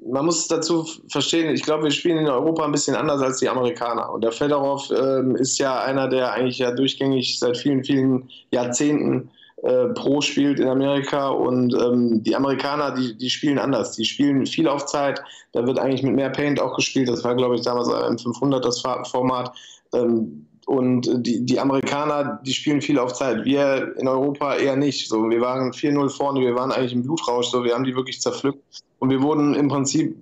man 0.07 0.25
muss 0.25 0.49
dazu 0.49 0.87
verstehen, 1.09 1.55
ich 1.55 1.63
glaube, 1.63 1.85
wir 1.85 1.91
spielen 1.91 2.19
in 2.19 2.29
Europa 2.29 2.65
ein 2.65 2.73
bisschen 2.73 2.97
anders 2.97 3.21
als 3.21 3.39
die 3.39 3.49
Amerikaner. 3.49 4.11
Und 4.11 4.25
der 4.25 4.33
Fedorov 4.33 4.91
ähm, 4.91 5.37
ist 5.37 5.59
ja 5.59 5.83
einer, 5.83 6.09
der 6.09 6.33
eigentlich 6.33 6.59
ja 6.59 6.71
durchgängig 6.71 7.39
seit 7.39 7.57
vielen, 7.57 7.85
vielen 7.85 8.29
Jahrzehnten 8.51 9.31
äh, 9.63 9.87
Pro 9.89 10.21
spielt 10.21 10.59
in 10.59 10.69
Amerika. 10.69 11.29
Und 11.29 11.75
ähm, 11.75 12.23
die 12.23 12.35
Amerikaner, 12.35 12.93
die, 12.93 13.17
die 13.17 13.31
spielen 13.31 13.59
anders. 13.59 13.93
Die 13.93 14.05
spielen 14.05 14.47
viel 14.47 14.69
auf 14.69 14.87
Zeit. 14.87 15.21
Da 15.53 15.67
wird 15.67 15.79
eigentlich 15.79 16.03
mit 16.03 16.15
mehr 16.15 16.31
Paint 16.31 16.61
auch 16.61 16.77
gespielt. 16.77 17.09
Das 17.09 17.23
war, 17.25 17.35
glaube 17.35 17.57
ich, 17.57 17.63
damals 17.63 17.89
im 17.89 18.19
500 18.19 18.65
das 18.65 18.81
Format. 18.81 19.53
Ähm, 19.93 20.47
und 20.71 21.27
die, 21.27 21.45
die 21.45 21.59
Amerikaner, 21.59 22.41
die 22.47 22.53
spielen 22.53 22.81
viel 22.81 22.97
auf 23.01 23.13
Zeit. 23.15 23.45
Wir 23.45 23.93
in 23.99 24.07
Europa 24.07 24.55
eher 24.55 24.77
nicht. 24.77 25.09
So, 25.09 25.29
wir 25.29 25.41
waren 25.41 25.73
4-0 25.73 26.09
vorne, 26.11 26.41
wir 26.43 26.55
waren 26.55 26.71
eigentlich 26.71 26.93
im 26.93 27.03
Blutrausch, 27.03 27.49
so, 27.49 27.65
wir 27.65 27.75
haben 27.75 27.83
die 27.83 27.97
wirklich 27.97 28.21
zerpflückt. 28.21 28.63
Und 29.01 29.11
wir 29.11 29.21
wurden 29.21 29.55
im 29.55 29.67
Prinzip 29.67 30.17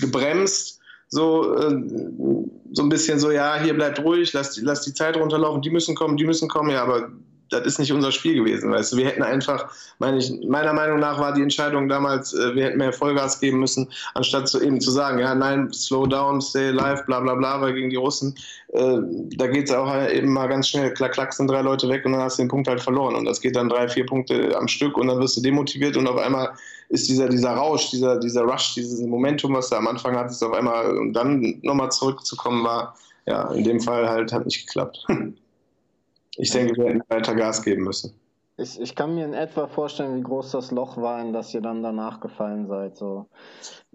gebremst, 0.00 0.80
so, 1.08 1.54
äh, 1.54 1.82
so 2.72 2.82
ein 2.82 2.88
bisschen 2.88 3.18
so, 3.18 3.30
ja, 3.30 3.60
hier 3.62 3.74
bleibt 3.74 4.02
ruhig, 4.02 4.32
lass, 4.32 4.56
lass 4.62 4.86
die 4.86 4.94
Zeit 4.94 5.18
runterlaufen, 5.18 5.60
die 5.60 5.68
müssen 5.68 5.94
kommen, 5.94 6.16
die 6.16 6.24
müssen 6.24 6.48
kommen, 6.48 6.70
ja, 6.70 6.82
aber 6.82 7.10
das 7.60 7.66
ist 7.66 7.78
nicht 7.78 7.92
unser 7.92 8.12
Spiel 8.12 8.34
gewesen, 8.34 8.70
weißt 8.70 8.92
du. 8.92 8.96
Wir 8.96 9.06
hätten 9.06 9.22
einfach, 9.22 9.68
meine 9.98 10.18
ich, 10.18 10.32
meiner 10.46 10.72
Meinung 10.72 11.00
nach 11.00 11.18
war 11.18 11.32
die 11.32 11.42
Entscheidung 11.42 11.88
damals, 11.88 12.34
äh, 12.34 12.54
wir 12.54 12.64
hätten 12.64 12.78
mehr 12.78 12.92
Vollgas 12.92 13.40
geben 13.40 13.60
müssen, 13.60 13.90
anstatt 14.14 14.48
zu, 14.48 14.60
eben 14.60 14.80
zu 14.80 14.90
sagen, 14.90 15.18
ja, 15.18 15.34
nein, 15.34 15.72
slow 15.72 16.06
down, 16.06 16.40
stay 16.40 16.68
alive, 16.68 17.04
bla 17.06 17.20
bla 17.20 17.34
bla, 17.34 17.60
weil 17.60 17.74
gegen 17.74 17.90
die 17.90 17.96
Russen, 17.96 18.34
äh, 18.72 18.98
da 19.36 19.46
geht 19.46 19.68
es 19.68 19.74
auch 19.74 19.92
eben 20.08 20.32
mal 20.32 20.48
ganz 20.48 20.68
schnell, 20.68 20.92
klack, 20.92 21.12
klack, 21.12 21.32
sind 21.32 21.48
drei 21.48 21.62
Leute 21.62 21.88
weg 21.88 22.04
und 22.04 22.12
dann 22.12 22.22
hast 22.22 22.38
du 22.38 22.42
den 22.42 22.48
Punkt 22.48 22.68
halt 22.68 22.80
verloren. 22.80 23.14
Und 23.14 23.24
das 23.24 23.40
geht 23.40 23.56
dann 23.56 23.68
drei, 23.68 23.88
vier 23.88 24.06
Punkte 24.06 24.56
am 24.56 24.68
Stück 24.68 24.96
und 24.96 25.08
dann 25.08 25.18
wirst 25.20 25.36
du 25.36 25.42
demotiviert 25.42 25.96
und 25.96 26.06
auf 26.06 26.18
einmal 26.18 26.52
ist 26.88 27.08
dieser, 27.08 27.28
dieser 27.28 27.52
Rausch, 27.52 27.90
dieser, 27.90 28.18
dieser 28.18 28.42
Rush, 28.42 28.74
dieses 28.74 29.00
Momentum, 29.00 29.54
was 29.54 29.70
du 29.70 29.76
am 29.76 29.88
Anfang 29.88 30.16
hattest, 30.16 30.42
auf 30.44 30.52
einmal 30.52 30.96
und 30.96 31.12
dann 31.12 31.58
nochmal 31.62 31.90
zurückzukommen 31.90 32.64
war, 32.64 32.94
ja, 33.26 33.50
in 33.52 33.64
dem 33.64 33.80
Fall 33.80 34.08
halt 34.08 34.32
hat 34.32 34.44
nicht 34.44 34.66
geklappt. 34.66 35.04
Ich 36.36 36.50
denke, 36.50 36.76
wir 36.76 36.86
hätten 36.86 37.02
weiter 37.08 37.34
Gas 37.34 37.62
geben 37.62 37.84
müssen. 37.84 38.14
Ich, 38.56 38.80
ich 38.80 38.94
kann 38.94 39.16
mir 39.16 39.24
in 39.24 39.34
etwa 39.34 39.66
vorstellen, 39.66 40.16
wie 40.16 40.22
groß 40.22 40.52
das 40.52 40.70
Loch 40.70 40.96
war, 40.96 41.20
in 41.20 41.32
das 41.32 41.52
ihr 41.52 41.60
dann 41.60 41.82
danach 41.82 42.20
gefallen 42.20 42.68
seid. 42.68 42.96
So. 42.96 43.26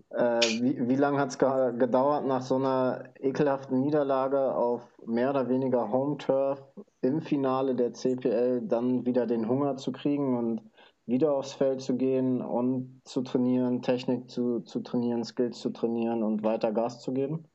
Äh, 0.09 0.41
wie 0.61 0.89
wie 0.89 0.95
lange 0.95 1.17
hat 1.19 1.29
es 1.29 1.37
ge 1.37 1.77
gedauert, 1.77 2.25
nach 2.25 2.41
so 2.41 2.55
einer 2.55 3.05
ekelhaften 3.19 3.79
Niederlage 3.79 4.53
auf 4.53 4.81
mehr 5.05 5.29
oder 5.29 5.47
weniger 5.47 5.89
Home 5.91 6.17
Turf 6.17 6.61
im 7.01 7.21
Finale 7.21 7.73
der 7.73 7.93
CPL 7.93 8.61
dann 8.63 9.05
wieder 9.05 9.25
den 9.27 9.47
Hunger 9.47 9.77
zu 9.77 9.93
kriegen 9.93 10.37
und 10.37 10.61
wieder 11.05 11.33
aufs 11.33 11.53
Feld 11.53 11.81
zu 11.81 11.95
gehen 11.95 12.41
und 12.41 13.01
zu 13.05 13.21
trainieren, 13.21 13.81
Technik 13.81 14.29
zu, 14.29 14.59
zu 14.59 14.81
trainieren, 14.81 15.23
Skills 15.23 15.59
zu 15.59 15.71
trainieren 15.71 16.21
und 16.21 16.43
weiter 16.43 16.71
Gas 16.71 17.01
zu 17.01 17.13
geben? 17.13 17.45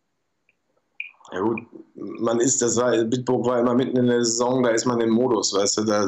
Ja 1.34 1.40
gut, 1.40 1.60
man 1.96 2.38
ist, 2.38 2.62
das 2.62 2.76
war, 2.76 2.96
Bitburg 3.04 3.44
war 3.44 3.58
immer 3.58 3.74
mitten 3.74 3.96
in 3.96 4.06
der 4.06 4.24
Saison, 4.24 4.62
da 4.62 4.70
ist 4.70 4.84
man 4.84 5.00
im 5.00 5.10
Modus, 5.10 5.52
weißt 5.52 5.78
du, 5.78 5.84
da, 5.84 6.06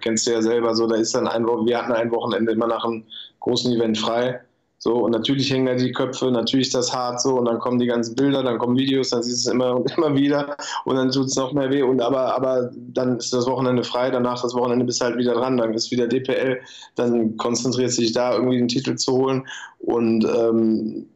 kennst 0.00 0.26
du 0.26 0.30
ja 0.30 0.40
selber 0.40 0.74
so, 0.74 0.86
da 0.86 0.96
ist 0.96 1.14
dann 1.14 1.28
ein 1.28 1.46
Wochenende, 1.46 1.70
wir 1.70 1.78
hatten 1.78 1.92
ein 1.92 2.10
Wochenende 2.10 2.52
immer 2.52 2.66
nach 2.66 2.82
einem 2.82 3.04
großen 3.40 3.70
Event 3.72 3.98
frei. 3.98 4.40
So, 4.78 4.96
und 4.96 5.12
natürlich 5.12 5.50
hängen 5.50 5.66
da 5.66 5.74
die 5.74 5.92
Köpfe, 5.92 6.30
natürlich 6.30 6.66
ist 6.68 6.74
das 6.74 6.94
hart 6.94 7.20
so, 7.20 7.38
und 7.38 7.46
dann 7.46 7.58
kommen 7.58 7.78
die 7.78 7.86
ganzen 7.86 8.16
Bilder, 8.16 8.42
dann 8.42 8.58
kommen 8.58 8.76
Videos, 8.76 9.10
dann 9.10 9.22
siehst 9.22 9.46
du 9.46 9.50
es 9.50 9.54
immer 9.54 9.76
und 9.76 9.90
immer 9.96 10.14
wieder, 10.14 10.56
und 10.84 10.96
dann 10.96 11.10
tut 11.10 11.26
es 11.26 11.36
noch 11.36 11.52
mehr 11.52 11.70
weh, 11.70 11.82
und 11.82 12.02
aber, 12.02 12.34
aber 12.34 12.70
dann 12.74 13.16
ist 13.16 13.32
das 13.32 13.46
Wochenende 13.46 13.82
frei, 13.82 14.10
danach 14.10 14.42
das 14.42 14.54
Wochenende 14.54 14.84
bist 14.84 15.00
halt 15.00 15.16
wieder 15.16 15.34
dran, 15.34 15.56
dann 15.56 15.72
ist 15.72 15.90
wieder 15.90 16.06
DPL, 16.06 16.60
dann 16.96 17.36
konzentriert 17.38 17.92
sich 17.92 18.12
da 18.12 18.34
irgendwie 18.34 18.58
den 18.58 18.68
Titel 18.68 18.94
zu 18.96 19.12
holen, 19.12 19.46
und 19.78 20.24
ähm, 20.24 21.06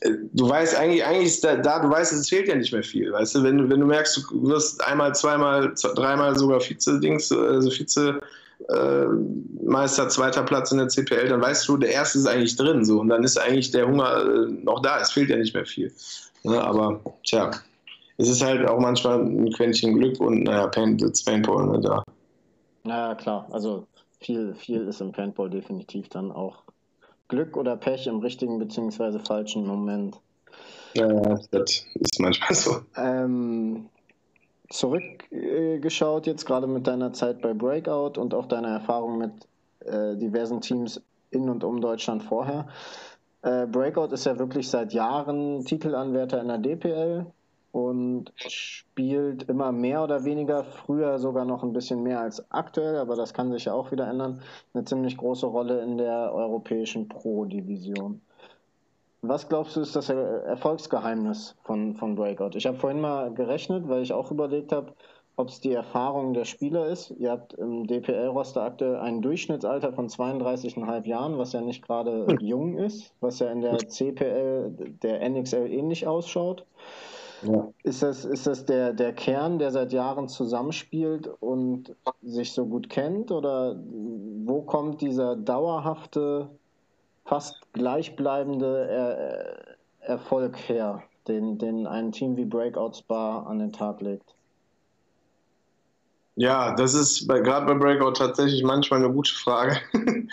du 0.00 0.48
weißt 0.48 0.76
eigentlich, 0.76 1.04
eigentlich 1.04 1.26
ist 1.26 1.44
da, 1.44 1.56
da, 1.56 1.80
du 1.80 1.90
weißt, 1.90 2.12
es 2.12 2.28
fehlt 2.28 2.48
ja 2.48 2.54
nicht 2.54 2.72
mehr 2.72 2.82
viel, 2.82 3.12
weißt 3.12 3.34
du, 3.34 3.42
wenn, 3.42 3.68
wenn 3.68 3.80
du 3.80 3.86
merkst, 3.86 4.16
du 4.30 4.48
wirst 4.48 4.82
einmal, 4.84 5.14
zweimal, 5.14 5.74
dreimal 5.94 6.36
sogar 6.38 6.60
Vize-Dings, 6.60 7.32
also 7.32 7.70
Vize- 7.70 8.20
äh, 8.68 9.06
Meister, 9.62 10.08
zweiter 10.08 10.42
Platz 10.42 10.72
in 10.72 10.78
der 10.78 10.88
CPL, 10.88 11.28
dann 11.28 11.40
weißt 11.40 11.66
du, 11.68 11.76
der 11.76 11.92
erste 11.92 12.18
ist 12.18 12.26
eigentlich 12.26 12.56
drin, 12.56 12.84
so, 12.84 13.00
und 13.00 13.08
dann 13.08 13.24
ist 13.24 13.38
eigentlich 13.38 13.70
der 13.70 13.86
Hunger 13.86 14.24
äh, 14.24 14.46
noch 14.64 14.80
da, 14.82 15.00
es 15.00 15.12
fehlt 15.12 15.30
ja 15.30 15.36
nicht 15.36 15.54
mehr 15.54 15.66
viel. 15.66 15.92
Ne? 16.42 16.60
Aber, 16.62 17.00
tja, 17.24 17.50
es 18.18 18.28
ist 18.28 18.42
halt 18.42 18.68
auch 18.68 18.80
manchmal 18.80 19.20
ein 19.20 19.52
Quäntchen 19.52 19.98
Glück 19.98 20.20
und, 20.20 20.42
naja, 20.44 20.66
Paint, 20.66 21.02
Paintball, 21.24 21.66
ne, 21.66 21.80
da. 21.80 22.02
Ja, 22.84 23.14
klar, 23.14 23.48
also 23.52 23.86
viel, 24.20 24.54
viel 24.54 24.88
ist 24.88 25.00
im 25.00 25.12
Paintball 25.12 25.50
definitiv 25.50 26.08
dann 26.08 26.32
auch 26.32 26.62
Glück 27.28 27.56
oder 27.56 27.76
Pech 27.76 28.06
im 28.06 28.18
richtigen 28.18 28.58
bzw. 28.58 29.18
falschen 29.18 29.66
Moment. 29.66 30.18
Ja, 30.94 31.06
das 31.50 31.86
ist 31.94 32.20
manchmal 32.20 32.54
so. 32.54 32.80
Ähm, 32.96 33.88
zurückgeschaut 34.70 36.26
jetzt 36.26 36.46
gerade 36.46 36.66
mit 36.66 36.86
deiner 36.86 37.12
Zeit 37.12 37.40
bei 37.42 37.52
Breakout 37.52 38.18
und 38.18 38.34
auch 38.34 38.46
deiner 38.46 38.68
Erfahrung 38.68 39.18
mit 39.18 39.32
äh, 39.80 40.16
diversen 40.16 40.60
Teams 40.60 41.00
in 41.30 41.48
und 41.48 41.64
um 41.64 41.80
Deutschland 41.80 42.22
vorher. 42.22 42.68
Äh, 43.42 43.66
Breakout 43.66 44.12
ist 44.12 44.26
ja 44.26 44.38
wirklich 44.38 44.68
seit 44.68 44.92
Jahren 44.92 45.64
Titelanwärter 45.64 46.40
in 46.40 46.48
der 46.48 46.58
DPL 46.58 47.26
und 47.72 48.32
spielt 48.36 49.44
immer 49.44 49.72
mehr 49.72 50.02
oder 50.02 50.24
weniger, 50.24 50.64
früher 50.64 51.18
sogar 51.18 51.44
noch 51.44 51.62
ein 51.62 51.72
bisschen 51.72 52.02
mehr 52.02 52.20
als 52.20 52.50
aktuell, 52.50 52.96
aber 52.96 53.16
das 53.16 53.34
kann 53.34 53.52
sich 53.52 53.66
ja 53.66 53.74
auch 53.74 53.90
wieder 53.90 54.08
ändern, 54.08 54.40
eine 54.74 54.84
ziemlich 54.84 55.16
große 55.16 55.46
Rolle 55.46 55.82
in 55.82 55.98
der 55.98 56.32
europäischen 56.32 57.08
Pro-Division. 57.08 58.20
Was 59.20 59.48
glaubst 59.48 59.74
du, 59.74 59.80
ist 59.80 59.96
das 59.96 60.08
Erfolgsgeheimnis 60.08 61.56
von, 61.64 61.94
von 61.96 62.14
Breakout? 62.14 62.50
Ich 62.54 62.66
habe 62.66 62.78
vorhin 62.78 63.00
mal 63.00 63.34
gerechnet, 63.34 63.88
weil 63.88 64.02
ich 64.02 64.12
auch 64.12 64.30
überlegt 64.30 64.70
habe, 64.70 64.92
ob 65.38 65.48
es 65.48 65.60
die 65.60 65.72
Erfahrung 65.72 66.34
der 66.34 66.44
Spieler 66.44 66.86
ist. 66.86 67.12
Ihr 67.18 67.30
habt 67.30 67.54
im 67.54 67.86
DPL-Roster 67.86 68.62
aktuell 68.62 68.96
ein 68.96 69.22
Durchschnittsalter 69.22 69.92
von 69.92 70.08
32,5 70.08 71.06
Jahren, 71.06 71.38
was 71.38 71.52
ja 71.52 71.60
nicht 71.60 71.84
gerade 71.84 72.26
hm. 72.26 72.38
jung 72.40 72.76
ist, 72.76 73.12
was 73.20 73.38
ja 73.38 73.50
in 73.50 73.60
der 73.60 73.78
CPL, 73.78 74.72
der 75.02 75.28
NXL 75.28 75.70
ähnlich 75.70 76.06
ausschaut. 76.06 76.64
Ja. 77.42 77.68
Ist 77.84 78.02
das, 78.02 78.24
ist 78.24 78.46
das 78.46 78.64
der, 78.64 78.92
der 78.92 79.12
Kern, 79.12 79.58
der 79.58 79.70
seit 79.70 79.92
Jahren 79.92 80.28
zusammenspielt 80.28 81.30
und 81.40 81.94
sich 82.22 82.52
so 82.52 82.66
gut 82.66 82.90
kennt? 82.90 83.30
Oder 83.30 83.76
wo 84.44 84.62
kommt 84.62 85.00
dieser 85.00 85.36
dauerhafte, 85.36 86.48
fast 87.24 87.72
gleichbleibende 87.72 88.88
er 88.88 89.78
Erfolg 90.00 90.56
her, 90.68 91.02
den, 91.28 91.58
den 91.58 91.86
ein 91.86 92.12
Team 92.12 92.36
wie 92.36 92.46
Breakout 92.46 92.94
Spa 92.94 93.40
an 93.42 93.58
den 93.58 93.72
Tag 93.72 94.00
legt? 94.00 94.34
Ja, 96.34 96.74
das 96.74 96.94
ist 96.94 97.28
gerade 97.28 97.66
bei 97.66 97.74
Breakout 97.74 98.12
tatsächlich 98.12 98.62
manchmal 98.62 99.04
eine 99.04 99.12
gute 99.12 99.34
Frage. 99.34 99.80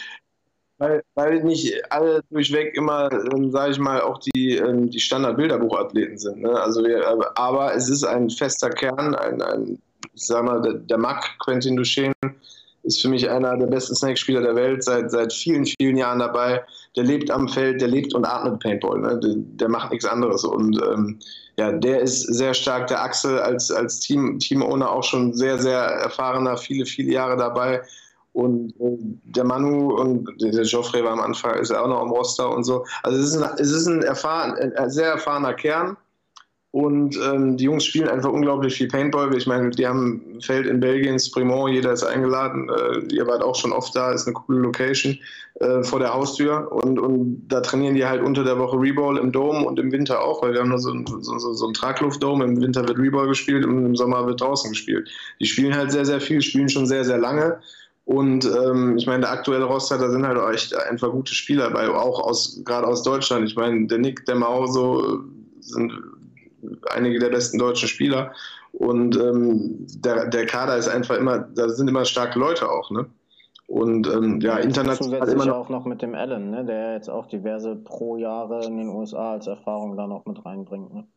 Weil, 0.77 1.03
weil 1.13 1.41
nicht 1.43 1.73
alle 1.89 2.21
durchweg 2.29 2.75
immer, 2.75 3.09
ähm, 3.11 3.49
sage 3.51 3.71
ich 3.71 3.79
mal, 3.79 4.01
auch 4.01 4.19
die, 4.19 4.57
ähm, 4.57 4.89
die 4.89 4.99
Standard-Bilderbuchathleten 4.99 6.17
sind. 6.17 6.41
Ne? 6.41 6.49
Also 6.49 6.83
wir, 6.83 6.97
äh, 6.97 7.25
aber 7.35 7.73
es 7.73 7.87
ist 7.87 8.03
ein 8.03 8.29
fester 8.29 8.69
Kern, 8.69 9.15
ein, 9.15 9.41
ein 9.41 9.79
ich 10.13 10.25
sag 10.25 10.43
mal, 10.43 10.61
der, 10.61 10.73
der 10.73 10.97
Mack, 10.97 11.37
Quentin 11.39 11.77
Duchesne, 11.77 12.13
ist 12.85 13.01
für 13.01 13.09
mich 13.09 13.29
einer 13.29 13.57
der 13.57 13.65
besten 13.65 13.95
Snake-Spieler 13.95 14.41
der 14.41 14.55
Welt, 14.55 14.83
seit, 14.83 15.09
seit 15.11 15.33
vielen, 15.33 15.65
vielen 15.65 15.97
Jahren 15.97 16.19
dabei. 16.19 16.63
Der 16.95 17.03
lebt 17.03 17.31
am 17.31 17.49
Feld, 17.49 17.81
der 17.81 17.87
lebt 17.87 18.13
und 18.13 18.25
atmet 18.25 18.59
Paintball. 18.59 18.99
Ne? 18.99 19.19
Der, 19.19 19.33
der 19.35 19.69
macht 19.69 19.91
nichts 19.91 20.05
anderes. 20.05 20.43
Und 20.43 20.79
ähm, 20.83 21.19
ja, 21.57 21.71
der 21.71 22.01
ist 22.01 22.21
sehr 22.21 22.53
stark. 22.53 22.87
Der 22.87 23.01
Axel 23.01 23.39
als, 23.39 23.71
als 23.71 23.99
Team, 24.01 24.39
Team-Owner 24.39 24.89
auch 24.89 25.03
schon 25.03 25.33
sehr, 25.33 25.57
sehr 25.57 25.79
erfahrener, 25.79 26.57
viele, 26.57 26.85
viele 26.85 27.13
Jahre 27.13 27.37
dabei. 27.37 27.81
Und 28.35 28.73
äh, 28.81 28.97
der 29.23 29.45
Manu 29.45 29.95
und 29.95 30.27
der 30.41 30.65
Geoffrey 30.65 31.01
war 31.01 31.13
am 31.13 31.21
Anfang, 31.21 31.57
ist 31.57 31.71
auch 31.71 31.87
noch 31.87 32.01
am 32.01 32.11
Roster 32.11 32.53
und 32.53 32.65
so. 32.65 32.85
Also 33.01 33.17
es 33.17 33.33
ist 33.33 33.41
ein, 33.41 33.49
es 33.59 33.71
ist 33.71 33.87
ein, 33.87 34.01
erfahren, 34.01 34.73
ein 34.75 34.89
sehr 34.89 35.07
erfahrener 35.07 35.53
Kern. 35.53 35.95
Und 36.71 37.17
ähm, 37.23 37.55
die 37.55 37.63
Jungs 37.63 37.85
spielen 37.85 38.09
einfach 38.09 38.29
unglaublich 38.29 38.75
viel 38.75 38.89
Paintball. 38.89 39.33
Ich 39.37 39.47
meine, 39.47 39.69
die 39.69 39.87
haben 39.87 40.21
ein 40.35 40.41
Feld 40.41 40.67
in 40.67 40.81
Belgien, 40.81 41.17
Sprimont, 41.17 41.71
jeder 41.71 41.93
ist 41.93 42.03
eingeladen. 42.03 42.69
Äh, 42.69 43.15
ihr 43.15 43.25
wart 43.25 43.41
auch 43.41 43.55
schon 43.55 43.71
oft 43.71 43.95
da, 43.95 44.11
ist 44.11 44.27
eine 44.27 44.33
coole 44.33 44.59
Location 44.59 45.17
äh, 45.61 45.81
vor 45.83 45.99
der 45.99 46.13
Haustür. 46.13 46.69
Und, 46.73 46.99
und 46.99 47.47
da 47.47 47.61
trainieren 47.61 47.95
die 47.95 48.05
halt 48.05 48.21
unter 48.21 48.43
der 48.43 48.59
Woche 48.59 48.77
Reball 48.77 49.17
im 49.17 49.31
Dome 49.31 49.65
und 49.65 49.79
im 49.79 49.93
Winter 49.93 50.21
auch, 50.21 50.43
weil 50.43 50.51
wir 50.51 50.59
haben 50.59 50.67
nur 50.67 50.79
so, 50.79 50.91
ein, 50.91 51.05
so, 51.07 51.37
so, 51.39 51.53
so 51.53 51.63
einen 51.63 51.73
Tragluftdome. 51.73 52.43
Im 52.43 52.61
Winter 52.61 52.85
wird 52.85 52.99
Reball 52.99 53.29
gespielt 53.29 53.65
und 53.65 53.85
im 53.85 53.95
Sommer 53.95 54.27
wird 54.27 54.41
draußen 54.41 54.71
gespielt. 54.71 55.09
Die 55.39 55.45
spielen 55.45 55.73
halt 55.73 55.93
sehr, 55.93 56.03
sehr 56.03 56.19
viel, 56.19 56.41
spielen 56.41 56.67
schon 56.67 56.85
sehr, 56.85 57.05
sehr 57.05 57.17
lange. 57.17 57.61
Und 58.05 58.45
ähm, 58.45 58.97
ich 58.97 59.07
meine, 59.07 59.21
der 59.21 59.31
aktuelle 59.31 59.65
Roster, 59.65 59.97
da 59.97 60.09
sind 60.09 60.25
halt 60.25 60.37
auch 60.37 60.51
echt 60.51 60.75
einfach 60.75 61.11
gute 61.11 61.33
Spieler 61.33 61.71
bei, 61.71 61.89
auch 61.89 62.19
aus, 62.19 62.61
gerade 62.63 62.85
aus 62.85 63.01
Deutschland. 63.01 63.49
Ich 63.49 63.55
meine, 63.55 63.87
der 63.87 63.97
Nick, 63.97 64.25
der 64.27 64.35
Mao, 64.35 64.67
so 64.67 65.21
sind 65.59 65.91
einige 66.91 67.19
der 67.19 67.29
besten 67.29 67.57
deutschen 67.57 67.89
Spieler. 67.89 68.31
Und 68.73 69.15
ähm, 69.17 69.87
der, 69.97 70.27
der 70.27 70.45
Kader 70.45 70.77
ist 70.77 70.87
einfach 70.87 71.17
immer, 71.17 71.39
da 71.39 71.69
sind 71.69 71.89
immer 71.89 72.05
starke 72.05 72.37
Leute 72.37 72.69
auch, 72.69 72.91
ne? 72.91 73.07
Und 73.67 74.05
ähm, 74.07 74.39
ja, 74.41 74.57
international 74.57 74.95
Zusätzlich 74.95 75.33
immer 75.33 75.45
noch 75.45 75.55
auch 75.55 75.69
noch 75.69 75.85
mit 75.85 76.01
dem 76.03 76.13
Allen, 76.13 76.51
ne, 76.51 76.63
der 76.65 76.93
jetzt 76.93 77.09
auch 77.09 77.25
diverse 77.25 77.75
pro 77.75 78.15
Jahre 78.15 78.63
in 78.63 78.77
den 78.77 78.89
USA 78.89 79.31
als 79.31 79.47
Erfahrung 79.47 79.97
da 79.97 80.05
noch 80.05 80.25
mit 80.25 80.45
reinbringt. 80.45 80.93
Ne? 80.93 81.07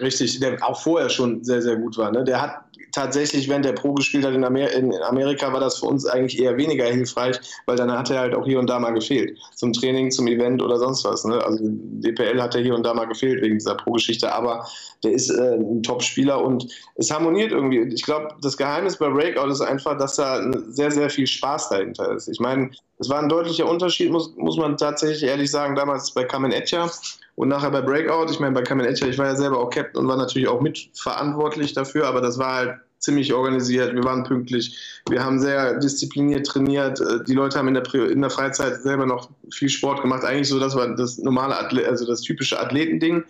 Richtig, 0.00 0.40
der 0.40 0.66
auch 0.66 0.80
vorher 0.80 1.10
schon 1.10 1.44
sehr, 1.44 1.60
sehr 1.60 1.76
gut 1.76 1.98
war. 1.98 2.10
Ne? 2.10 2.24
Der 2.24 2.40
hat 2.40 2.64
tatsächlich, 2.92 3.48
wenn 3.48 3.62
der 3.62 3.72
Pro 3.72 3.92
gespielt 3.92 4.24
hat 4.24 4.34
in, 4.34 4.44
Amer 4.44 4.70
in, 4.70 4.94
Amerika, 5.02 5.52
war 5.52 5.60
das 5.60 5.78
für 5.78 5.86
uns 5.86 6.06
eigentlich 6.06 6.40
eher 6.40 6.56
weniger 6.56 6.86
hilfreich, 6.86 7.38
weil 7.66 7.76
dann 7.76 7.92
hat 7.92 8.10
er 8.10 8.20
halt 8.20 8.34
auch 8.34 8.46
hier 8.46 8.58
und 8.58 8.70
da 8.70 8.78
mal 8.78 8.92
gefehlt. 8.92 9.38
Zum 9.54 9.72
Training, 9.72 10.10
zum 10.10 10.28
Event 10.28 10.62
oder 10.62 10.78
sonst 10.78 11.04
was. 11.04 11.24
Ne? 11.24 11.44
Also 11.44 11.58
DPL 11.62 12.40
hat 12.40 12.54
er 12.54 12.62
hier 12.62 12.74
und 12.74 12.84
da 12.84 12.94
mal 12.94 13.06
gefehlt 13.06 13.42
wegen 13.42 13.58
dieser 13.58 13.74
Pro-Geschichte, 13.74 14.32
aber 14.32 14.66
der 15.04 15.12
ist 15.12 15.28
äh, 15.28 15.56
ein 15.56 15.82
Top-Spieler 15.82 16.42
und 16.42 16.66
es 16.94 17.10
harmoniert 17.10 17.52
irgendwie. 17.52 17.80
Ich 17.92 18.02
glaube, 18.02 18.28
das 18.40 18.56
Geheimnis 18.56 18.96
bei 18.96 19.10
Breakout 19.10 19.50
ist 19.50 19.60
einfach, 19.60 19.98
dass 19.98 20.16
da 20.16 20.42
sehr, 20.68 20.90
sehr 20.90 21.10
viel 21.10 21.26
Spaß 21.26 21.68
dahinter 21.68 22.12
ist. 22.12 22.28
Ich 22.28 22.40
meine, 22.40 22.70
es 22.98 23.08
war 23.10 23.20
ein 23.20 23.28
deutlicher 23.28 23.68
Unterschied, 23.68 24.10
muss, 24.10 24.34
muss 24.36 24.56
man 24.56 24.76
tatsächlich 24.76 25.24
ehrlich 25.24 25.50
sagen, 25.50 25.74
damals 25.74 26.12
bei 26.12 26.24
Kamen 26.24 26.52
Etja 26.52 26.90
und 27.34 27.48
nachher 27.48 27.70
bei 27.70 27.80
Breakout, 27.80 28.30
ich 28.30 28.40
meine, 28.40 28.54
bei 28.54 28.62
Kamen 28.62 28.84
Etcher, 28.84 29.08
ich 29.08 29.18
war 29.18 29.26
ja 29.26 29.36
selber 29.36 29.58
auch 29.58 29.70
Captain 29.70 30.00
und 30.00 30.08
war 30.08 30.16
natürlich 30.16 30.48
auch 30.48 30.60
mitverantwortlich 30.60 31.72
dafür, 31.72 32.06
aber 32.06 32.20
das 32.20 32.38
war 32.38 32.54
halt 32.54 32.74
ziemlich 32.98 33.32
organisiert, 33.32 33.94
wir 33.94 34.04
waren 34.04 34.22
pünktlich, 34.22 34.78
wir 35.08 35.24
haben 35.24 35.40
sehr 35.40 35.78
diszipliniert 35.78 36.46
trainiert, 36.46 37.00
äh, 37.00 37.24
die 37.26 37.34
Leute 37.34 37.58
haben 37.58 37.68
in 37.68 37.74
der, 37.74 37.94
in 37.94 38.20
der 38.20 38.30
Freizeit 38.30 38.82
selber 38.82 39.06
noch 39.06 39.30
viel 39.50 39.68
Sport 39.68 40.02
gemacht, 40.02 40.24
eigentlich 40.24 40.48
so, 40.48 40.60
das 40.60 40.76
war 40.76 40.94
das 40.94 41.18
normale, 41.18 41.58
Athlet, 41.58 41.86
also 41.86 42.06
das 42.06 42.20
typische 42.20 42.60
Athletending. 42.60 43.24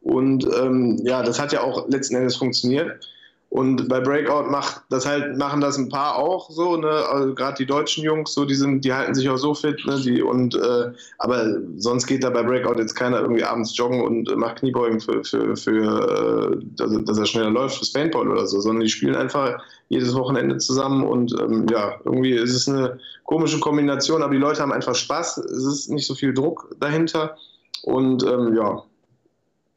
Und 0.00 0.46
ähm, 0.56 0.96
ja, 1.04 1.22
das 1.22 1.38
hat 1.40 1.52
ja 1.52 1.60
auch 1.60 1.88
letzten 1.88 2.14
Endes 2.14 2.36
funktioniert. 2.36 3.06
Und 3.50 3.88
bei 3.88 3.98
Breakout 4.00 4.50
macht 4.50 4.82
das 4.90 5.06
halt, 5.06 5.38
machen 5.38 5.62
das 5.62 5.78
ein 5.78 5.88
paar 5.88 6.16
auch 6.16 6.50
so, 6.50 6.76
ne? 6.76 7.06
Also 7.10 7.34
gerade 7.34 7.56
die 7.56 7.64
deutschen 7.64 8.04
Jungs, 8.04 8.34
so, 8.34 8.44
die 8.44 8.54
sind, 8.54 8.84
die 8.84 8.92
halten 8.92 9.14
sich 9.14 9.28
auch 9.30 9.38
so 9.38 9.54
fit, 9.54 9.80
ne? 9.86 9.98
Die, 10.00 10.20
und 10.20 10.54
äh, 10.54 10.92
aber 11.16 11.56
sonst 11.76 12.06
geht 12.06 12.24
da 12.24 12.28
bei 12.28 12.42
Breakout 12.42 12.78
jetzt 12.78 12.94
keiner 12.94 13.20
irgendwie 13.20 13.44
abends 13.44 13.74
joggen 13.74 14.02
und 14.02 14.36
macht 14.36 14.58
Kniebeugen 14.58 15.00
für, 15.00 15.24
für, 15.24 15.56
für 15.56 16.52
äh, 16.52 16.64
dass, 16.76 16.92
dass 17.04 17.18
er 17.18 17.24
schneller 17.24 17.50
läuft 17.50 17.78
fürs 17.78 17.92
Paintball 17.92 18.28
oder 18.28 18.46
so, 18.46 18.60
sondern 18.60 18.82
die 18.82 18.90
spielen 18.90 19.16
einfach 19.16 19.58
jedes 19.88 20.14
Wochenende 20.14 20.58
zusammen 20.58 21.02
und 21.02 21.34
ähm, 21.40 21.66
ja, 21.70 21.94
irgendwie 22.04 22.32
ist 22.32 22.54
es 22.54 22.68
eine 22.68 22.98
komische 23.24 23.60
Kombination, 23.60 24.22
aber 24.22 24.34
die 24.34 24.40
Leute 24.40 24.60
haben 24.60 24.72
einfach 24.72 24.94
Spaß, 24.94 25.38
es 25.38 25.64
ist 25.64 25.90
nicht 25.90 26.06
so 26.06 26.14
viel 26.14 26.34
Druck 26.34 26.68
dahinter 26.80 27.38
und 27.82 28.22
ähm, 28.24 28.54
ja, 28.54 28.82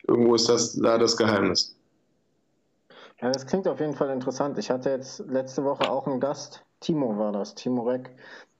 irgendwo 0.09 0.35
ist 0.35 0.49
das 0.49 0.73
da 0.73 0.97
das 0.97 1.15
Geheimnis. 1.15 1.73
Ja, 3.21 3.29
das 3.29 3.45
klingt 3.45 3.67
auf 3.67 3.79
jeden 3.79 3.93
Fall 3.93 4.09
interessant. 4.09 4.57
Ich 4.57 4.71
hatte 4.71 4.89
jetzt 4.89 5.19
letzte 5.27 5.63
Woche 5.63 5.89
auch 5.91 6.07
einen 6.07 6.19
Gast, 6.19 6.63
Timo 6.79 7.17
war 7.17 7.31
das, 7.31 7.53
Timo 7.53 7.83
Reck, 7.83 8.09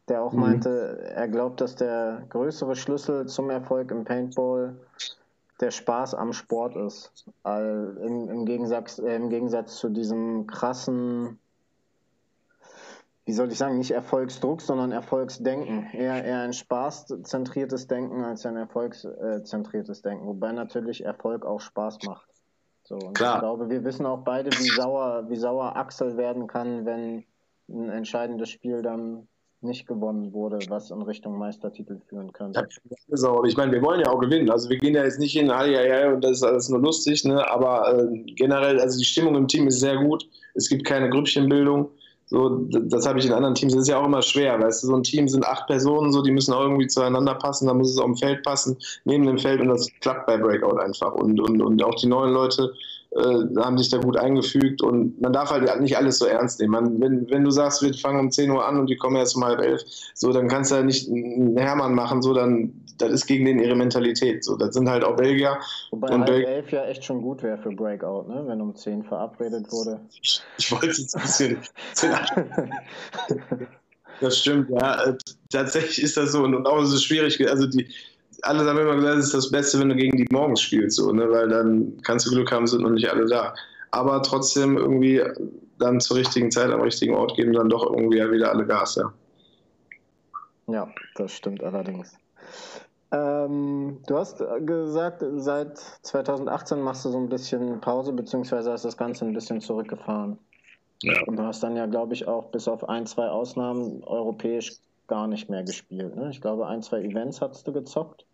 der 0.07 0.21
auch 0.21 0.33
mhm. 0.33 0.39
meinte, 0.39 1.11
er 1.15 1.27
glaubt, 1.27 1.61
dass 1.61 1.75
der 1.75 2.23
größere 2.29 2.75
Schlüssel 2.75 3.25
zum 3.25 3.49
Erfolg 3.49 3.89
im 3.89 4.03
Paintball 4.03 4.77
der 5.59 5.71
Spaß 5.71 6.13
am 6.13 6.33
Sport 6.33 6.75
ist. 6.75 7.25
Im, 7.43 8.29
im, 8.29 8.45
Gegensatz, 8.45 8.99
äh, 8.99 9.15
Im 9.15 9.29
Gegensatz 9.29 9.77
zu 9.77 9.89
diesem 9.89 10.45
krassen, 10.45 11.39
wie 13.25 13.33
soll 13.33 13.51
ich 13.51 13.57
sagen, 13.57 13.77
nicht 13.77 13.91
Erfolgsdruck, 13.91 14.61
sondern 14.61 14.91
Erfolgsdenken. 14.91 15.87
Eher, 15.93 16.23
eher 16.23 16.41
ein 16.41 16.53
spaßzentriertes 16.53 17.87
Denken 17.87 18.23
als 18.23 18.45
ein 18.45 18.57
erfolgszentriertes 18.57 20.03
Denken, 20.03 20.27
wobei 20.27 20.51
natürlich 20.51 21.03
Erfolg 21.03 21.45
auch 21.45 21.61
Spaß 21.61 21.99
macht. 22.05 22.30
So, 22.91 22.97
und 22.97 23.13
Klar. 23.13 23.35
ich 23.35 23.39
glaube, 23.39 23.69
wir 23.69 23.85
wissen 23.85 24.05
auch 24.05 24.19
beide, 24.25 24.51
wie 24.51 24.69
sauer, 24.69 25.23
wie 25.29 25.37
sauer 25.37 25.77
Axel 25.77 26.17
werden 26.17 26.47
kann, 26.47 26.85
wenn 26.85 27.23
ein 27.69 27.89
entscheidendes 27.89 28.49
Spiel 28.49 28.81
dann 28.81 29.29
nicht 29.61 29.87
gewonnen 29.87 30.33
wurde, 30.33 30.59
was 30.67 30.91
in 30.91 31.01
Richtung 31.01 31.37
Meistertitel 31.37 32.01
führen 32.09 32.33
könnte. 32.33 32.59
Ja, 32.59 33.43
ich 33.45 33.55
meine, 33.55 33.71
wir 33.71 33.81
wollen 33.81 34.01
ja 34.01 34.11
auch 34.11 34.19
gewinnen. 34.19 34.49
Also 34.49 34.69
wir 34.69 34.77
gehen 34.77 34.93
ja 34.93 35.05
jetzt 35.05 35.19
nicht 35.19 35.31
hin, 35.31 35.49
ah, 35.51 35.63
ja, 35.65 35.83
ja, 35.83 36.11
und 36.11 36.21
das 36.21 36.31
ist 36.31 36.43
alles 36.43 36.67
nur 36.67 36.81
lustig, 36.81 37.23
ne? 37.23 37.49
aber 37.49 37.97
äh, 37.97 38.23
generell, 38.33 38.77
also 38.81 38.99
die 38.99 39.05
Stimmung 39.05 39.35
im 39.35 39.47
Team 39.47 39.67
ist 39.67 39.79
sehr 39.79 39.95
gut. 39.95 40.27
Es 40.55 40.67
gibt 40.67 40.83
keine 40.83 41.09
Grüppchenbildung. 41.09 41.91
So, 42.31 42.65
das 42.69 43.05
habe 43.05 43.19
ich 43.19 43.25
in 43.25 43.33
anderen 43.33 43.55
Teams. 43.55 43.73
Das 43.73 43.81
ist 43.81 43.87
ja 43.89 43.99
auch 43.99 44.05
immer 44.05 44.21
schwer, 44.21 44.57
weißt 44.57 44.83
du, 44.83 44.87
so 44.87 44.95
ein 44.95 45.03
Team 45.03 45.27
sind 45.27 45.45
acht 45.45 45.67
Personen, 45.67 46.13
so, 46.13 46.21
die 46.21 46.31
müssen 46.31 46.53
auch 46.53 46.61
irgendwie 46.61 46.87
zueinander 46.87 47.35
passen, 47.35 47.67
da 47.67 47.73
muss 47.73 47.91
es 47.91 47.97
auch 47.97 48.05
im 48.05 48.15
Feld 48.15 48.41
passen, 48.43 48.77
neben 49.03 49.25
dem 49.25 49.37
Feld 49.37 49.59
und 49.59 49.67
das 49.67 49.89
klappt 49.99 50.27
bei 50.27 50.37
Breakout 50.37 50.77
einfach. 50.77 51.11
Und, 51.13 51.41
und, 51.41 51.61
und 51.61 51.83
auch 51.83 51.95
die 51.95 52.07
neuen 52.07 52.31
Leute 52.31 52.73
äh, 53.13 53.45
haben 53.57 53.77
sich 53.77 53.89
da 53.89 53.97
gut 53.97 54.15
eingefügt 54.15 54.81
und 54.81 55.19
man 55.19 55.33
darf 55.33 55.51
halt 55.51 55.81
nicht 55.81 55.97
alles 55.97 56.17
so 56.17 56.25
ernst 56.25 56.61
nehmen. 56.61 56.71
Man, 56.71 57.01
wenn, 57.01 57.29
wenn 57.29 57.43
du 57.43 57.51
sagst, 57.51 57.81
wir 57.81 57.93
fangen 57.93 58.21
um 58.21 58.31
10 58.31 58.49
Uhr 58.49 58.65
an 58.65 58.79
und 58.79 58.89
die 58.89 58.95
kommen 58.95 59.17
erst 59.17 59.35
um 59.35 59.43
halb 59.43 59.59
elf, 59.59 59.81
so, 60.13 60.31
dann 60.31 60.47
kannst 60.47 60.71
du 60.71 60.75
ja 60.75 60.83
nicht 60.83 61.09
einen 61.09 61.57
Hermann 61.57 61.93
machen, 61.93 62.21
so, 62.21 62.33
dann, 62.33 62.71
das 62.99 63.11
ist 63.11 63.25
gegen 63.25 63.43
den 63.43 63.59
ihre 63.59 63.75
Mentalität. 63.75 64.45
So, 64.45 64.55
das 64.55 64.73
sind 64.73 64.87
halt 64.89 65.03
auch 65.03 65.17
Belgier. 65.17 65.59
Wobei 65.89 66.07
und 66.07 66.21
halb 66.21 66.31
Bel 66.31 66.45
elf 66.45 66.71
ja 66.71 66.85
echt 66.85 67.03
schon 67.03 67.21
gut 67.21 67.43
wäre 67.43 67.57
für 67.57 67.71
Breakout, 67.71 68.29
ne? 68.29 68.43
wenn 68.47 68.61
um 68.61 68.73
10 68.73 69.03
verabredet 69.03 69.69
wurde. 69.71 69.99
Ich, 70.21 70.41
ich 70.57 70.71
wollte 70.71 70.87
jetzt 70.87 71.13
ein 71.13 71.21
bisschen. 71.21 71.57
das 74.21 74.37
stimmt, 74.37 74.69
ja. 74.69 75.03
Äh, 75.03 75.17
tatsächlich 75.51 76.01
ist 76.01 76.15
das 76.15 76.31
so 76.31 76.43
und 76.43 76.65
auch 76.65 76.85
so 76.85 76.97
schwierig. 76.97 77.45
Also 77.49 77.67
die, 77.67 77.87
alle 78.43 78.65
haben 78.65 78.77
immer 78.77 78.95
gesagt, 78.95 79.17
es 79.17 79.25
ist 79.25 79.33
das 79.33 79.51
Beste, 79.51 79.79
wenn 79.79 79.89
du 79.89 79.95
gegen 79.95 80.17
die 80.17 80.27
morgens 80.31 80.61
spielst, 80.61 80.97
so, 80.97 81.11
ne? 81.11 81.29
weil 81.29 81.49
dann 81.49 81.97
kannst 82.03 82.25
du 82.25 82.31
Glück 82.31 82.51
haben, 82.51 82.67
sind 82.67 82.81
noch 82.81 82.89
nicht 82.89 83.09
alle 83.09 83.25
da. 83.25 83.53
Aber 83.91 84.21
trotzdem 84.23 84.77
irgendwie 84.77 85.21
dann 85.79 85.99
zur 85.99 86.17
richtigen 86.17 86.51
Zeit 86.51 86.71
am 86.71 86.81
richtigen 86.81 87.13
Ort 87.13 87.35
geben 87.35 87.53
dann 87.53 87.69
doch 87.69 87.85
irgendwie 87.85 88.17
wieder 88.31 88.51
alle 88.51 88.65
Gas, 88.65 88.95
ja. 88.95 89.13
Ja, 90.67 90.87
das 91.15 91.33
stimmt 91.33 91.63
allerdings. 91.63 92.15
Ähm, 93.11 93.97
du 94.07 94.17
hast 94.17 94.41
gesagt, 94.65 95.23
seit 95.35 95.77
2018 95.77 96.81
machst 96.81 97.03
du 97.03 97.09
so 97.09 97.17
ein 97.17 97.27
bisschen 97.27 97.81
Pause, 97.81 98.13
beziehungsweise 98.13 98.71
hast 98.71 98.85
das 98.85 98.95
Ganze 98.95 99.25
ein 99.25 99.33
bisschen 99.33 99.59
zurückgefahren. 99.59 100.37
Ja. 101.03 101.21
Und 101.25 101.37
du 101.37 101.43
hast 101.43 101.61
dann 101.63 101.75
ja, 101.75 101.87
glaube 101.87 102.13
ich, 102.13 102.27
auch 102.27 102.51
bis 102.51 102.67
auf 102.67 102.87
ein, 102.87 103.05
zwei 103.05 103.27
Ausnahmen 103.27 104.03
europäisch 104.03 104.77
gar 105.07 105.27
nicht 105.27 105.49
mehr 105.49 105.63
gespielt. 105.63 106.15
Ne? 106.15 106.29
Ich 106.29 106.39
glaube, 106.39 106.67
ein, 106.67 106.81
zwei 106.81 107.01
Events 107.01 107.41
hast 107.41 107.67
du 107.67 107.73
gezockt. 107.73 108.25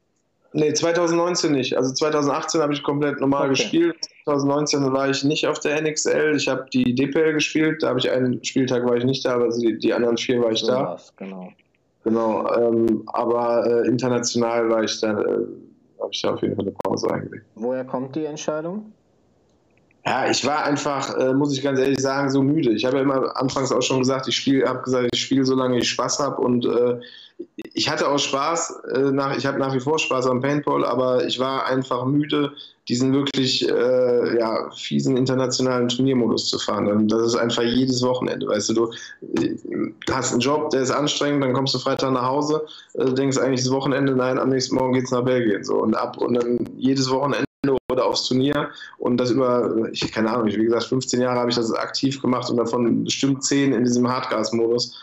Nee, 0.53 0.73
2019 0.73 1.51
nicht. 1.51 1.75
Also 1.75 1.93
2018 1.93 2.62
habe 2.62 2.73
ich 2.73 2.83
komplett 2.83 3.19
normal 3.19 3.43
okay. 3.43 3.49
gespielt. 3.49 3.97
2019 4.23 4.93
war 4.93 5.10
ich 5.10 5.23
nicht 5.23 5.45
auf 5.47 5.60
der 5.60 5.81
NXL. 5.81 6.36
Ich 6.36 6.47
habe 6.47 6.65
die 6.71 6.95
DPL 6.95 7.33
gespielt. 7.33 7.83
Da 7.83 7.89
habe 7.89 7.99
ich 7.99 8.10
einen 8.10 8.43
Spieltag 8.43 8.86
war 8.86 8.95
ich 8.95 9.03
nicht 9.03 9.25
da, 9.25 9.36
aber 9.36 9.49
die, 9.49 9.77
die 9.77 9.93
anderen 9.93 10.17
vier 10.17 10.41
war 10.41 10.51
ich 10.51 10.60
so 10.60 10.67
da. 10.67 10.83
War's, 10.83 11.13
genau. 11.15 11.51
Genau. 12.03 12.49
Ähm, 12.55 13.03
aber 13.07 13.65
äh, 13.65 13.88
international 13.88 14.69
war 14.69 14.83
ich 14.83 14.99
da, 15.01 15.12
äh, 15.21 15.45
habe 15.99 16.10
ich 16.12 16.21
da 16.21 16.33
auf 16.33 16.41
jeden 16.41 16.55
Fall 16.55 16.65
eine 16.65 16.75
Pause 16.83 17.12
eingelegt. 17.12 17.45
Woher 17.55 17.83
kommt 17.83 18.15
die 18.15 18.25
Entscheidung? 18.25 18.93
Ja, 20.08 20.30
ich 20.30 20.46
war 20.46 20.63
einfach, 20.63 21.17
äh, 21.17 21.34
muss 21.34 21.52
ich 21.52 21.62
ganz 21.62 21.80
ehrlich 21.80 22.00
sagen, 22.00 22.30
so 22.30 22.41
müde. 22.41 22.72
Ich 22.72 22.86
habe 22.86 22.96
ja 22.96 23.04
immer 23.04 23.36
anfangs 23.36 23.74
auch 23.74 23.82
schon 23.82 24.00
gesagt, 24.00 24.26
ich 24.30 24.38
spiele, 24.38 24.65
habe 24.65 24.82
gesagt, 24.82 25.10
ich 25.12 25.20
spiele, 25.20 25.43
solange 25.43 25.80
ich 25.80 25.89
Spaß 25.89 26.20
habe 26.20 26.41
und 26.41 26.65
äh, 26.65 26.98
ich 27.74 27.89
hatte 27.89 28.08
auch 28.08 28.17
Spaß, 28.17 28.84
äh, 28.96 29.12
nach, 29.12 29.36
ich 29.38 29.46
habe 29.46 29.60
nach 29.60 29.74
wie 29.74 29.82
vor 29.82 30.00
Spaß 30.00 30.28
am 30.28 30.39
Paintball, 30.39 30.86
aber 30.86 31.26
ich 31.26 31.39
war 31.39 31.65
einfach 31.65 32.06
müde, 32.06 32.54
diesen 32.88 33.13
wirklich 33.13 33.67
äh, 33.67 34.39
ja, 34.39 34.72
fiesen 34.72 35.17
internationalen 35.17 35.89
Turniermodus 35.89 36.48
zu 36.48 36.58
fahren. 36.58 36.88
Und 36.88 37.10
das 37.10 37.28
ist 37.28 37.36
einfach 37.36 37.63
jedes 37.63 38.02
Wochenende, 38.02 38.48
weißt 38.48 38.70
du, 38.70 38.74
du 38.76 38.91
hast 40.10 40.32
einen 40.32 40.39
Job, 40.39 40.70
der 40.70 40.84
ist 40.84 40.91
anstrengend, 40.91 41.43
dann 41.43 41.52
kommst 41.52 41.74
du 41.74 41.80
Freitag 41.80 42.13
nach 42.13 42.24
Hause, 42.24 42.65
äh, 42.93 43.12
denkst 43.12 43.38
eigentlich 43.39 43.65
das 43.65 43.72
Wochenende, 43.72 44.15
nein, 44.15 44.39
am 44.39 44.50
nächsten 44.50 44.76
Morgen 44.76 44.93
geht's 44.93 45.12
nach 45.12 45.26
Belgien 45.26 45.65
so 45.65 45.82
und 45.82 45.96
ab 45.96 46.17
und 46.17 46.36
dann 46.36 46.60
jedes 46.78 47.10
Wochenende 47.10 47.46
oder 47.97 48.05
aufs 48.05 48.27
Turnier 48.27 48.69
und 48.99 49.17
das 49.17 49.31
über, 49.31 49.89
ich 49.91 50.12
keine 50.12 50.31
Ahnung, 50.31 50.47
wie 50.47 50.63
gesagt, 50.63 50.86
15 50.86 51.19
Jahre 51.19 51.39
habe 51.39 51.49
ich 51.49 51.55
das 51.55 51.71
aktiv 51.73 52.21
gemacht 52.21 52.49
und 52.49 52.57
davon 52.57 53.03
bestimmt 53.03 53.43
10 53.43 53.73
in 53.73 53.83
diesem 53.83 54.07
Hardgas-Modus. 54.07 54.95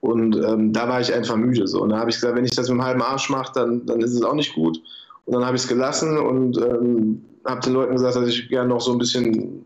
Und 0.00 0.36
ähm, 0.36 0.72
da 0.72 0.88
war 0.88 1.00
ich 1.00 1.14
einfach 1.14 1.36
müde. 1.36 1.66
So. 1.68 1.80
Und 1.80 1.90
da 1.90 1.98
habe 1.98 2.10
ich 2.10 2.16
gesagt, 2.16 2.34
wenn 2.34 2.44
ich 2.44 2.50
das 2.50 2.68
mit 2.68 2.72
einem 2.72 2.84
halben 2.84 3.02
Arsch 3.02 3.30
mache, 3.30 3.52
dann, 3.54 3.86
dann 3.86 4.00
ist 4.00 4.12
es 4.12 4.22
auch 4.22 4.34
nicht 4.34 4.52
gut. 4.54 4.80
Und 5.26 5.34
dann 5.34 5.44
habe 5.44 5.56
ich 5.56 5.62
es 5.62 5.68
gelassen 5.68 6.18
und 6.18 6.58
ähm, 6.58 7.22
habe 7.44 7.60
den 7.60 7.74
Leuten 7.74 7.92
gesagt, 7.92 8.16
dass 8.16 8.28
ich 8.28 8.48
gerne 8.48 8.68
noch 8.68 8.80
so 8.80 8.90
ein 8.90 8.98
bisschen, 8.98 9.64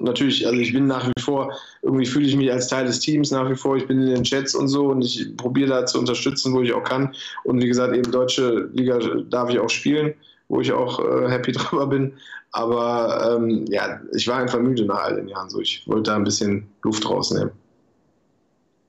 natürlich, 0.00 0.46
also 0.46 0.58
ich 0.58 0.72
bin 0.72 0.86
nach 0.86 1.06
wie 1.06 1.20
vor, 1.20 1.52
irgendwie 1.82 2.06
fühle 2.06 2.26
ich 2.26 2.34
mich 2.34 2.50
als 2.50 2.68
Teil 2.68 2.86
des 2.86 3.00
Teams 3.00 3.30
nach 3.30 3.50
wie 3.50 3.54
vor, 3.54 3.76
ich 3.76 3.86
bin 3.86 4.00
in 4.00 4.14
den 4.14 4.24
Chats 4.24 4.54
und 4.54 4.68
so 4.68 4.86
und 4.86 5.02
ich 5.02 5.36
probiere 5.36 5.68
da 5.68 5.86
zu 5.86 5.98
unterstützen, 5.98 6.54
wo 6.54 6.62
ich 6.62 6.72
auch 6.72 6.84
kann. 6.84 7.14
Und 7.44 7.62
wie 7.62 7.68
gesagt, 7.68 7.94
eben 7.94 8.10
deutsche 8.10 8.70
Liga 8.72 8.98
darf 9.28 9.50
ich 9.50 9.58
auch 9.58 9.68
spielen 9.68 10.14
wo 10.52 10.60
ich 10.60 10.70
auch 10.70 11.00
äh, 11.00 11.30
happy 11.30 11.52
drüber 11.52 11.86
bin. 11.86 12.12
Aber 12.52 13.36
ähm, 13.36 13.64
ja, 13.68 14.00
ich 14.12 14.28
war 14.28 14.36
einfach 14.36 14.60
müde 14.60 14.84
nach 14.84 15.02
all 15.04 15.16
den 15.16 15.26
Jahren 15.26 15.48
so. 15.48 15.60
Ich 15.60 15.88
wollte 15.88 16.10
da 16.10 16.16
ein 16.16 16.24
bisschen 16.24 16.68
Luft 16.82 17.08
rausnehmen. 17.08 17.52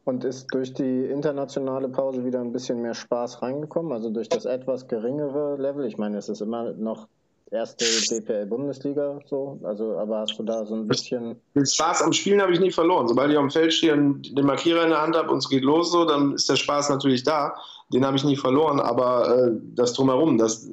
Und 0.04 0.26
ist 0.26 0.48
durch 0.54 0.74
die 0.74 1.06
internationale 1.06 1.88
Pause 1.88 2.26
wieder 2.26 2.42
ein 2.42 2.52
bisschen 2.52 2.82
mehr 2.82 2.94
Spaß 2.94 3.42
reingekommen? 3.42 3.94
Also 3.94 4.10
durch 4.10 4.28
das 4.28 4.44
etwas 4.44 4.90
geringere 4.90 5.56
Level? 5.56 5.86
Ich 5.86 5.98
meine, 5.98 6.18
es 6.18 6.28
ist 6.28 6.42
immer 6.42 6.74
noch 6.74 7.08
erste 7.54 7.86
DPL-Bundesliga 7.86 9.20
so? 9.30 9.60
Also, 9.64 9.98
aber 9.98 10.20
hast 10.20 10.38
du 10.38 10.44
da 10.44 10.66
so 10.66 10.76
ein 10.76 10.88
bisschen. 10.88 11.36
Den 11.56 11.66
Spaß 11.66 12.02
am 12.02 12.14
Spielen 12.14 12.42
habe 12.42 12.52
ich 12.54 12.60
nie 12.60 12.72
verloren. 12.72 13.08
Sobald 13.08 13.32
ich 13.32 13.38
auf 13.38 13.44
dem 13.44 13.52
Feld 13.52 13.74
stehe 13.74 13.94
und 13.94 14.38
den 14.38 14.46
Markierer 14.46 14.84
in 14.84 14.90
der 14.90 15.02
Hand 15.02 15.16
habe 15.16 15.32
und 15.32 15.38
es 15.38 15.50
geht 15.50 15.64
los, 15.64 15.92
so, 15.92 16.06
dann 16.06 16.34
ist 16.34 16.50
der 16.50 16.56
Spaß 16.56 16.90
natürlich 16.90 17.24
da. 17.24 17.56
Den 17.94 18.06
habe 18.06 18.18
ich 18.18 18.24
nie 18.24 18.36
verloren, 18.36 18.80
aber 18.80 19.38
äh, 19.38 19.52
das 19.76 19.94
drumherum, 19.94 20.38
das 20.38 20.68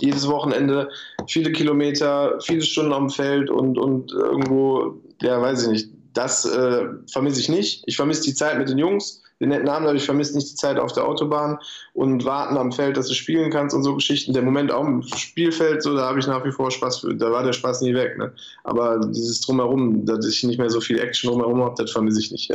jedes 0.00 0.26
Wochenende 0.28 0.88
viele 1.26 1.52
Kilometer, 1.52 2.40
viele 2.40 2.62
Stunden 2.62 2.92
am 2.92 3.10
Feld 3.10 3.50
und, 3.50 3.78
und 3.78 4.12
irgendwo, 4.12 4.94
ja, 5.22 5.40
weiß 5.40 5.64
ich 5.64 5.68
nicht, 5.68 5.90
das 6.14 6.44
äh, 6.44 6.86
vermisse 7.10 7.40
ich 7.40 7.48
nicht. 7.48 7.82
Ich 7.86 7.96
vermisse 7.96 8.22
die 8.22 8.34
Zeit 8.34 8.58
mit 8.58 8.68
den 8.68 8.78
Jungs 8.78 9.23
den 9.40 9.48
netten 9.48 9.68
Abend, 9.68 9.88
aber 9.88 9.96
ich 9.96 10.04
vermisse 10.04 10.36
nicht 10.36 10.52
die 10.52 10.56
Zeit 10.56 10.78
auf 10.78 10.92
der 10.92 11.06
Autobahn 11.06 11.58
und 11.92 12.24
warten 12.24 12.56
am 12.56 12.72
Feld, 12.72 12.96
dass 12.96 13.08
du 13.08 13.14
spielen 13.14 13.50
kannst 13.50 13.74
und 13.74 13.82
so 13.82 13.94
Geschichten. 13.94 14.32
Der 14.32 14.42
Moment 14.42 14.70
auch 14.70 14.84
im 14.84 15.02
Spielfeld, 15.02 15.82
so, 15.82 15.96
da 15.96 16.08
habe 16.08 16.18
ich 16.18 16.26
nach 16.26 16.44
wie 16.44 16.52
vor 16.52 16.70
Spaß, 16.70 17.00
für, 17.00 17.14
da 17.14 17.30
war 17.30 17.42
der 17.42 17.52
Spaß 17.52 17.82
nie 17.82 17.94
weg. 17.94 18.16
Ne? 18.16 18.32
Aber 18.62 19.00
dieses 19.08 19.40
Drumherum, 19.40 20.04
dass 20.04 20.26
ich 20.26 20.44
nicht 20.44 20.58
mehr 20.58 20.70
so 20.70 20.80
viel 20.80 20.98
Action 20.98 21.30
drumherum 21.30 21.62
habe, 21.62 21.74
das 21.76 21.90
vermisse 21.90 22.20
ich 22.20 22.30
nicht. 22.32 22.52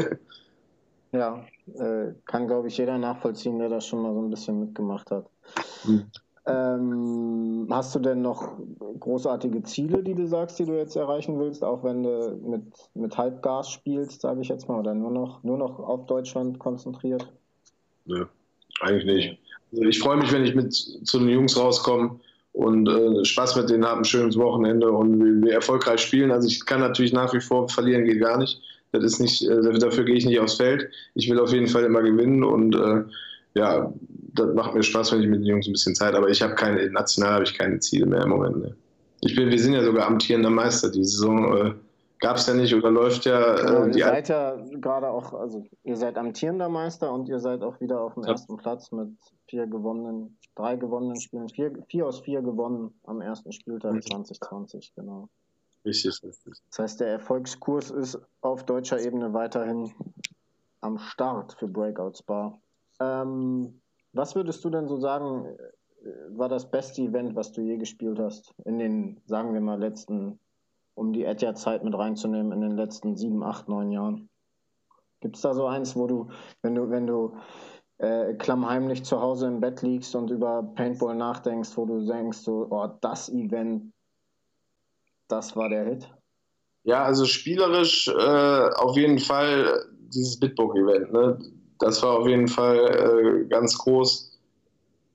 ja, 1.12 1.46
äh, 1.76 2.14
kann 2.26 2.48
glaube 2.48 2.70
ich 2.70 2.78
jeder 2.78 2.98
nachvollziehen, 2.98 3.60
der 3.60 3.70
das 3.70 3.86
schon 3.86 4.02
mal 4.02 4.14
so 4.14 4.22
ein 4.22 4.30
bisschen 4.30 4.60
mitgemacht 4.60 5.12
hat. 5.12 5.26
Hm. 5.84 6.06
Ähm, 6.50 7.68
hast 7.70 7.94
du 7.96 8.00
denn 8.00 8.22
noch 8.22 8.58
großartige 9.00 9.64
Ziele, 9.64 10.04
die 10.04 10.16
du 10.16 10.28
sagst, 10.28 10.60
die 10.60 10.66
du 10.66 10.74
jetzt 10.74 10.96
erreichen 10.96 11.40
willst, 11.40 11.64
auch 11.64 11.84
wenn 11.84 12.04
du 12.04 12.40
mit, 12.44 12.64
mit 12.96 13.18
Halbgas 13.18 13.70
spielst, 13.70 14.22
sage 14.22 14.42
ich 14.42 14.50
jetzt 14.50 14.68
mal, 14.68 14.80
oder 14.80 14.94
nur 14.94 15.12
noch, 15.12 15.44
nur 15.44 15.58
noch 15.58 15.80
auf 15.80 16.06
Deutschland 16.06 16.60
konzentriert? 16.60 17.32
Nö, 18.06 18.26
eigentlich 18.82 19.06
nicht. 19.06 19.40
Also 19.72 19.84
ich 19.84 20.00
freue 20.00 20.18
mich, 20.18 20.32
wenn 20.34 20.44
ich 20.44 20.56
mit 20.56 20.74
zu 20.74 21.20
den 21.20 21.30
Jungs 21.30 21.58
rauskomme 21.58 22.20
und 22.54 22.90
äh, 22.90 23.24
Spaß 23.24 23.56
mit 23.56 23.70
denen 23.70 23.86
habe, 23.86 24.02
ein 24.02 24.06
schönes 24.06 24.38
Wochenende 24.38 24.92
und 24.92 25.20
wir, 25.20 25.48
wir, 25.48 25.54
erfolgreich 25.54 26.02
spielen. 26.02 26.32
Also 26.32 26.48
ich 26.48 26.66
kann 26.66 26.80
natürlich 26.80 27.14
nach 27.14 27.34
wie 27.34 27.42
vor 27.42 27.70
verlieren, 27.70 28.06
geht 28.06 28.20
gar 28.20 28.38
nicht. 28.38 28.60
Das 28.92 29.04
ist 29.04 29.20
nicht, 29.20 29.44
äh, 29.44 29.78
dafür 29.78 30.04
gehe 30.06 30.16
ich 30.16 30.26
nicht 30.26 30.40
aufs 30.40 30.56
Feld. 30.56 30.90
Ich 31.14 31.30
will 31.30 31.40
auf 31.40 31.54
jeden 31.54 31.68
Fall 31.68 31.84
immer 31.84 32.02
gewinnen 32.02 32.44
und 32.44 32.76
äh, 32.76 33.04
ja, 33.54 33.94
das 34.40 34.56
macht 34.56 34.74
mir 34.74 34.84
Spaß, 34.84 35.12
wenn 35.12 35.22
ich 35.22 35.28
mit 35.28 35.42
den 35.42 35.48
Jungs 35.48 35.68
ein 35.68 35.74
bisschen 35.74 35.96
Zeit, 35.96 36.16
aber 36.16 36.30
ich 36.30 36.42
habe 36.42 36.56
keine, 36.56 36.90
national 36.90 37.34
habe 37.34 37.44
ich 37.44 37.58
keine 37.58 37.80
Ziele 37.80 38.06
mehr 38.06 38.24
im 38.24 38.30
Moment. 38.30 38.58
Ne. 38.58 38.76
Ich 39.22 39.36
bin, 39.36 39.50
wir 39.50 39.60
sind 39.60 39.74
ja 39.74 39.84
sogar 39.84 40.08
amtierender 40.08 40.50
Meister. 40.50 40.90
Die 40.90 41.04
Saison 41.04 41.58
äh, 41.58 41.74
gab 42.20 42.38
es 42.38 42.48
ja 42.48 42.54
nicht 42.54 42.74
oder 42.74 42.92
läuft 42.92 43.26
ja. 43.26 43.56
Äh, 43.56 43.66
genau, 43.66 43.86
ihr 43.86 44.06
seid 44.06 44.30
ja 44.30 44.56
gerade 44.80 45.10
auch, 45.10 45.34
also 45.34 45.66
ihr 45.84 45.96
seid 45.96 46.18
amtierender 46.18 46.70
Meister 46.70 47.12
und 47.12 47.28
ihr 47.28 47.40
seid 47.40 47.62
auch 47.64 47.80
wieder 47.82 48.02
auf 48.02 48.14
dem 48.14 48.24
ja. 48.24 48.30
ersten 48.30 48.58
Platz 48.58 48.92
mit 48.92 49.10
vier 49.48 49.68
gewonnenen, 49.68 50.38
drei 50.56 50.76
gewonnenen 50.76 51.20
Spielen, 51.20 51.50
vier, 51.50 51.72
vier 51.88 52.08
aus 52.08 52.22
vier 52.22 52.42
gewonnen 52.42 52.94
am 53.04 53.22
ersten 53.22 53.52
Spieltag 53.52 53.94
mhm. 53.94 54.02
2020, 54.02 54.94
genau. 54.96 55.30
Richtig, 55.86 56.22
richtig. 56.24 56.54
Das 56.70 56.80
heißt, 56.80 57.00
der 57.00 57.08
Erfolgskurs 57.08 57.90
ist 57.90 58.20
auf 58.42 58.66
deutscher 58.66 59.00
Ebene 59.00 59.34
weiterhin 59.34 59.92
am 60.82 60.98
Start 60.98 61.54
für 61.54 61.68
Breakouts 61.68 62.22
Bar. 62.24 62.60
Ähm, 63.00 63.82
was 64.20 64.36
würdest 64.36 64.64
du 64.66 64.70
denn 64.70 64.90
so 64.90 64.98
sagen, 64.98 65.46
äh, 65.46 66.38
war 66.38 66.50
das 66.50 66.70
beste 66.70 67.02
Event, 67.02 67.36
was 67.36 67.54
du 67.54 67.62
je 67.62 67.78
gespielt 67.78 68.20
hast? 68.20 68.54
In 68.66 68.78
den, 68.78 69.22
sagen 69.26 69.54
wir 69.54 69.62
mal, 69.62 69.80
letzten, 69.80 70.40
um 70.94 71.14
die 71.14 71.24
Etja-Zeit 71.24 71.86
mit 71.86 71.98
reinzunehmen, 71.98 72.52
in 72.52 72.60
den 72.60 72.76
letzten 72.76 73.16
sieben, 73.16 73.42
acht, 73.44 73.70
neun 73.70 73.92
Jahren? 73.92 74.30
Gibt 75.22 75.38
es 75.38 75.42
da 75.42 75.54
so 75.54 75.68
eins, 75.68 75.96
wo 75.96 76.06
du, 76.06 76.30
wenn 76.62 76.76
du, 76.76 76.90
wenn 76.90 77.08
du 77.08 77.38
äh, 77.98 78.34
klammheimlich 78.34 79.06
zu 79.06 79.22
Hause 79.22 79.48
im 79.48 79.62
Bett 79.62 79.82
liegst 79.84 80.14
und 80.16 80.30
über 80.30 80.64
Paintball 80.76 81.16
nachdenkst, 81.16 81.78
wo 81.78 81.86
du 81.86 82.06
denkst, 82.06 82.40
so, 82.40 82.68
oh, 82.70 82.90
das 83.00 83.30
Event, 83.30 83.94
das 85.30 85.56
war 85.56 85.70
der 85.70 85.86
Hit? 85.86 86.14
Ja, 86.84 87.04
also 87.04 87.24
spielerisch 87.24 88.10
äh, 88.10 88.70
auf 88.76 88.98
jeden 88.98 89.20
Fall 89.20 89.86
dieses 90.10 90.38
Bitbook-Event. 90.40 91.14
Ne? 91.14 91.38
Das 91.80 92.04
war 92.04 92.20
auf 92.20 92.28
jeden 92.28 92.48
Fall 92.48 92.78
äh, 92.78 93.48
ganz 93.48 93.78
groß. 93.78 94.30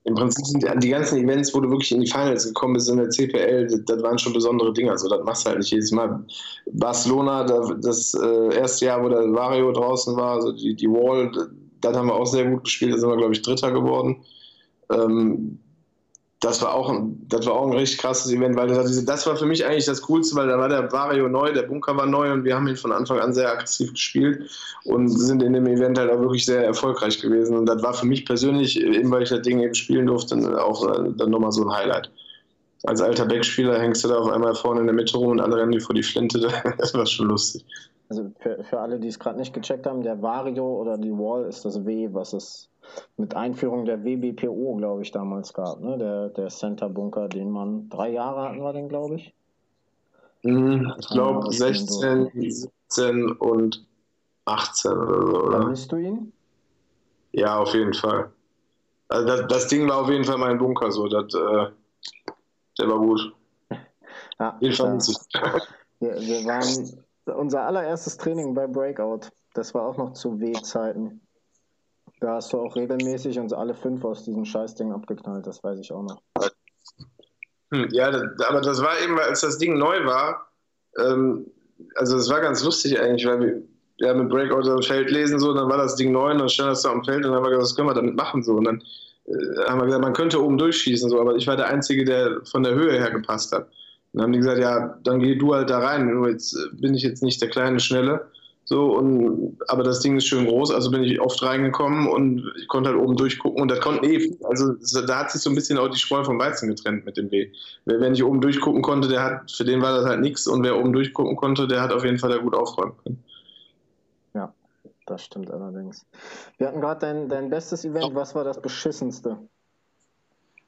Im 0.04 0.14
Prinzip 0.14 0.44
sind 0.44 0.62
die, 0.62 0.78
die, 0.80 0.90
ganzen 0.90 1.18
Events, 1.18 1.54
wo 1.54 1.60
du 1.60 1.70
wirklich 1.70 1.92
in 1.92 2.00
die 2.00 2.10
Finals 2.10 2.46
gekommen 2.46 2.74
bist 2.74 2.90
in 2.90 2.98
der 2.98 3.08
CPL, 3.08 3.66
das, 3.68 3.84
das 3.86 4.02
waren 4.02 4.18
schon 4.18 4.34
besondere 4.34 4.72
Dinge. 4.72 4.90
Also 4.90 5.08
das 5.08 5.24
machst 5.24 5.44
du 5.44 5.48
halt 5.48 5.58
nicht 5.60 5.70
jedes 5.70 5.92
Mal. 5.92 6.24
Barcelona, 6.72 7.44
das 7.44 8.12
äh, 8.14 8.54
erste 8.54 8.86
Jahr, 8.86 9.02
wo 9.02 9.08
der 9.08 9.32
Vario 9.32 9.72
draußen 9.72 10.14
war, 10.16 10.34
also 10.34 10.52
die, 10.52 10.74
die 10.74 10.88
Wall, 10.88 11.30
das 11.80 11.96
haben 11.96 12.08
wir 12.08 12.14
auch 12.14 12.26
sehr 12.26 12.50
gut 12.50 12.64
gespielt, 12.64 12.92
da 12.92 12.98
sind 12.98 13.08
wir, 13.08 13.16
glaube 13.16 13.32
ich, 13.32 13.40
Dritter 13.40 13.72
geworden. 13.72 14.22
Ähm, 14.90 15.58
das 16.44 16.60
war 16.60 16.74
auch 16.74 16.90
ein, 16.90 17.26
das 17.28 17.46
war 17.46 17.54
auch 17.54 17.66
ein 17.66 17.72
richtig 17.72 17.98
krasses 17.98 18.30
Event, 18.30 18.54
weil 18.56 18.68
das, 18.68 19.04
das 19.04 19.26
war 19.26 19.36
für 19.36 19.46
mich 19.46 19.64
eigentlich 19.64 19.86
das 19.86 20.02
Coolste, 20.02 20.36
weil 20.36 20.48
da 20.48 20.58
war 20.58 20.68
der 20.68 20.92
Vario 20.92 21.26
neu, 21.28 21.52
der 21.52 21.62
Bunker 21.62 21.96
war 21.96 22.06
neu 22.06 22.32
und 22.32 22.44
wir 22.44 22.54
haben 22.54 22.68
ihn 22.68 22.76
von 22.76 22.92
Anfang 22.92 23.18
an 23.18 23.32
sehr 23.32 23.50
aktiv 23.50 23.92
gespielt 23.92 24.50
und 24.84 25.08
sind 25.08 25.42
in 25.42 25.54
dem 25.54 25.66
Event 25.66 25.98
halt 25.98 26.10
auch 26.10 26.20
wirklich 26.20 26.44
sehr 26.44 26.62
erfolgreich 26.62 27.18
gewesen. 27.20 27.56
Und 27.56 27.66
das 27.66 27.82
war 27.82 27.94
für 27.94 28.06
mich 28.06 28.26
persönlich, 28.26 28.78
eben 28.78 29.10
weil 29.10 29.22
ich 29.22 29.30
das 29.30 29.40
Ding 29.40 29.60
eben 29.60 29.74
spielen 29.74 30.06
durfte, 30.06 30.36
auch 30.62 30.86
äh, 30.86 31.12
dann 31.16 31.30
nochmal 31.30 31.52
so 31.52 31.62
ein 31.62 31.74
Highlight. 31.74 32.10
Als 32.82 33.00
alter 33.00 33.24
Backspieler 33.24 33.78
hängst 33.78 34.04
du 34.04 34.08
da 34.08 34.18
auf 34.18 34.28
einmal 34.28 34.54
vorne 34.54 34.80
in 34.80 34.86
der 34.86 34.94
Mitte 34.94 35.16
rum 35.16 35.28
und 35.28 35.40
alle 35.40 35.56
rennen 35.56 35.72
dir 35.72 35.80
vor 35.80 35.94
die 35.94 36.02
Flinte. 36.02 36.48
Das 36.78 36.92
war 36.92 37.06
schon 37.06 37.28
lustig. 37.28 37.64
Also 38.10 38.30
für, 38.40 38.62
für 38.64 38.80
alle, 38.80 39.00
die 39.00 39.08
es 39.08 39.18
gerade 39.18 39.38
nicht 39.38 39.54
gecheckt 39.54 39.86
haben, 39.86 40.02
der 40.02 40.20
Vario 40.20 40.66
oder 40.66 40.98
die 40.98 41.12
Wall 41.12 41.46
ist 41.46 41.64
das 41.64 41.86
W, 41.86 42.10
was 42.12 42.34
es 42.34 42.68
mit 43.16 43.34
Einführung 43.34 43.84
der 43.84 44.04
WBPO, 44.04 44.76
glaube 44.76 45.02
ich, 45.02 45.10
damals 45.10 45.52
gab, 45.52 45.80
ne? 45.80 45.98
Der, 45.98 46.28
der 46.30 46.48
Center 46.48 46.88
Bunker, 46.88 47.28
den 47.28 47.50
man 47.50 47.88
drei 47.88 48.10
Jahre 48.10 48.48
hatten 48.48 48.62
wir 48.62 48.72
den, 48.72 48.88
glaube 48.88 49.16
ich. 49.16 49.34
Mhm, 50.42 50.92
ich 50.98 51.08
glaube 51.08 51.50
16, 51.52 52.30
17 52.34 53.32
und 53.32 53.86
18 54.44 54.92
oder 54.92 55.26
so, 55.26 55.44
oder? 55.44 55.60
Vermisst 55.60 55.92
du 55.92 55.96
ihn? 55.96 56.32
Ja, 57.32 57.58
auf 57.58 57.72
jeden 57.74 57.94
Fall. 57.94 58.30
Also 59.08 59.26
das, 59.26 59.46
das, 59.48 59.68
Ding 59.68 59.88
war 59.88 59.98
auf 60.02 60.10
jeden 60.10 60.24
Fall 60.24 60.38
mein 60.38 60.58
Bunker, 60.58 60.90
so, 60.90 61.08
das, 61.08 61.34
äh, 61.34 61.70
der 62.78 62.88
war 62.88 62.98
gut. 62.98 63.32
Ja, 64.40 64.58
den 64.60 64.72
vermisse 64.72 65.12
ich. 65.12 65.18
Wir, 66.00 66.14
wir 66.16 66.44
waren 66.44 67.04
unser 67.38 67.62
allererstes 67.62 68.16
Training 68.16 68.52
bei 68.52 68.66
Breakout. 68.66 69.30
Das 69.54 69.72
war 69.74 69.82
auch 69.82 69.96
noch 69.96 70.12
zu 70.14 70.40
W-Zeiten. 70.40 71.23
Da 72.20 72.36
hast 72.36 72.52
du 72.52 72.58
auch 72.58 72.76
regelmäßig 72.76 73.38
uns 73.38 73.52
alle 73.52 73.74
fünf 73.74 74.04
aus 74.04 74.24
diesem 74.24 74.44
Scheißding 74.44 74.92
abgeknallt, 74.92 75.46
das 75.46 75.62
weiß 75.62 75.78
ich 75.78 75.92
auch 75.92 76.02
noch. 76.02 76.22
Hm, 77.72 77.88
ja, 77.90 78.06
aber 78.06 78.60
das 78.60 78.82
war 78.82 79.00
eben, 79.00 79.18
als 79.18 79.40
das 79.40 79.58
Ding 79.58 79.78
neu 79.78 80.04
war, 80.04 80.48
ähm, 80.98 81.46
also 81.96 82.16
es 82.16 82.30
war 82.30 82.40
ganz 82.40 82.62
lustig 82.62 83.00
eigentlich, 83.00 83.26
weil 83.26 83.40
wir 83.40 83.62
ja, 83.98 84.14
mit 84.14 84.28
Breakout 84.28 84.68
am 84.68 84.82
Feld 84.82 85.10
lesen, 85.10 85.38
so, 85.38 85.54
dann 85.54 85.68
war 85.68 85.78
das 85.78 85.96
Ding 85.96 86.12
neu 86.12 86.30
und 86.32 86.38
dann 86.38 86.48
stand 86.48 86.70
das 86.70 86.82
da 86.82 86.90
am 86.90 87.04
Feld 87.04 87.18
und 87.18 87.24
dann 87.24 87.34
haben 87.34 87.44
wir 87.44 87.50
gesagt, 87.50 87.62
was 87.62 87.76
können 87.76 87.88
wir 87.88 87.94
damit 87.94 88.16
machen, 88.16 88.42
so, 88.42 88.54
und 88.54 88.64
dann 88.64 88.82
äh, 89.26 89.68
haben 89.68 89.80
wir 89.80 89.86
gesagt, 89.86 90.02
man 90.02 90.12
könnte 90.12 90.42
oben 90.42 90.58
durchschießen, 90.58 91.10
so, 91.10 91.20
aber 91.20 91.36
ich 91.36 91.46
war 91.46 91.56
der 91.56 91.68
Einzige, 91.68 92.04
der 92.04 92.40
von 92.44 92.62
der 92.62 92.74
Höhe 92.74 92.92
her 92.92 93.10
gepasst 93.10 93.52
hat. 93.52 93.68
Und 94.12 94.18
dann 94.18 94.22
haben 94.24 94.32
die 94.32 94.38
gesagt, 94.38 94.60
ja, 94.60 94.98
dann 95.02 95.20
geh 95.20 95.36
du 95.36 95.54
halt 95.54 95.70
da 95.70 95.78
rein, 95.78 96.06
nur 96.06 96.28
jetzt 96.28 96.54
äh, 96.54 96.76
bin 96.76 96.94
ich 96.94 97.02
jetzt 97.02 97.22
nicht 97.22 97.40
der 97.40 97.50
kleine 97.50 97.80
Schnelle, 97.80 98.26
so, 98.66 98.96
und, 98.96 99.58
aber 99.68 99.82
das 99.82 100.00
Ding 100.00 100.16
ist 100.16 100.26
schön 100.26 100.46
groß, 100.46 100.70
also 100.70 100.90
bin 100.90 101.02
ich 101.04 101.20
oft 101.20 101.42
reingekommen 101.42 102.08
und 102.08 102.50
ich 102.58 102.66
konnte 102.66 102.90
halt 102.90 102.98
oben 102.98 103.14
durchgucken 103.14 103.60
und 103.60 103.70
das 103.70 103.80
konnten 103.80 104.06
eh, 104.06 104.34
also 104.44 104.72
da 105.02 105.18
hat 105.18 105.30
sich 105.30 105.42
so 105.42 105.50
ein 105.50 105.54
bisschen 105.54 105.76
auch 105.76 105.88
die 105.88 105.98
Spreu 105.98 106.24
vom 106.24 106.38
Weizen 106.38 106.70
getrennt 106.70 107.04
mit 107.04 107.18
dem 107.18 107.30
W. 107.30 107.50
Wer, 107.84 108.00
wer 108.00 108.10
nicht 108.10 108.24
oben 108.24 108.40
durchgucken 108.40 108.80
konnte, 108.80 109.08
der 109.08 109.22
hat, 109.22 109.50
für 109.50 109.64
den 109.64 109.82
war 109.82 109.94
das 109.94 110.06
halt 110.06 110.20
nichts 110.20 110.46
und 110.46 110.62
wer 110.64 110.78
oben 110.78 110.94
durchgucken 110.94 111.36
konnte, 111.36 111.68
der 111.68 111.82
hat 111.82 111.92
auf 111.92 112.04
jeden 112.04 112.18
Fall 112.18 112.30
da 112.30 112.38
gut 112.38 112.54
aufräumen 112.54 112.94
können. 113.02 113.22
Ja, 114.32 114.54
das 115.04 115.22
stimmt 115.22 115.50
allerdings. 115.50 116.06
Wir 116.56 116.68
hatten 116.68 116.80
gerade 116.80 117.00
dein, 117.00 117.28
dein 117.28 117.50
bestes 117.50 117.84
Event, 117.84 118.14
was 118.14 118.34
war 118.34 118.44
das 118.44 118.62
beschissenste? 118.62 119.36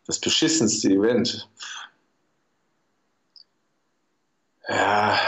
Das 0.07 0.21
beschissenste 0.21 0.91
Event. 0.91 1.49
Ja, 4.69 5.19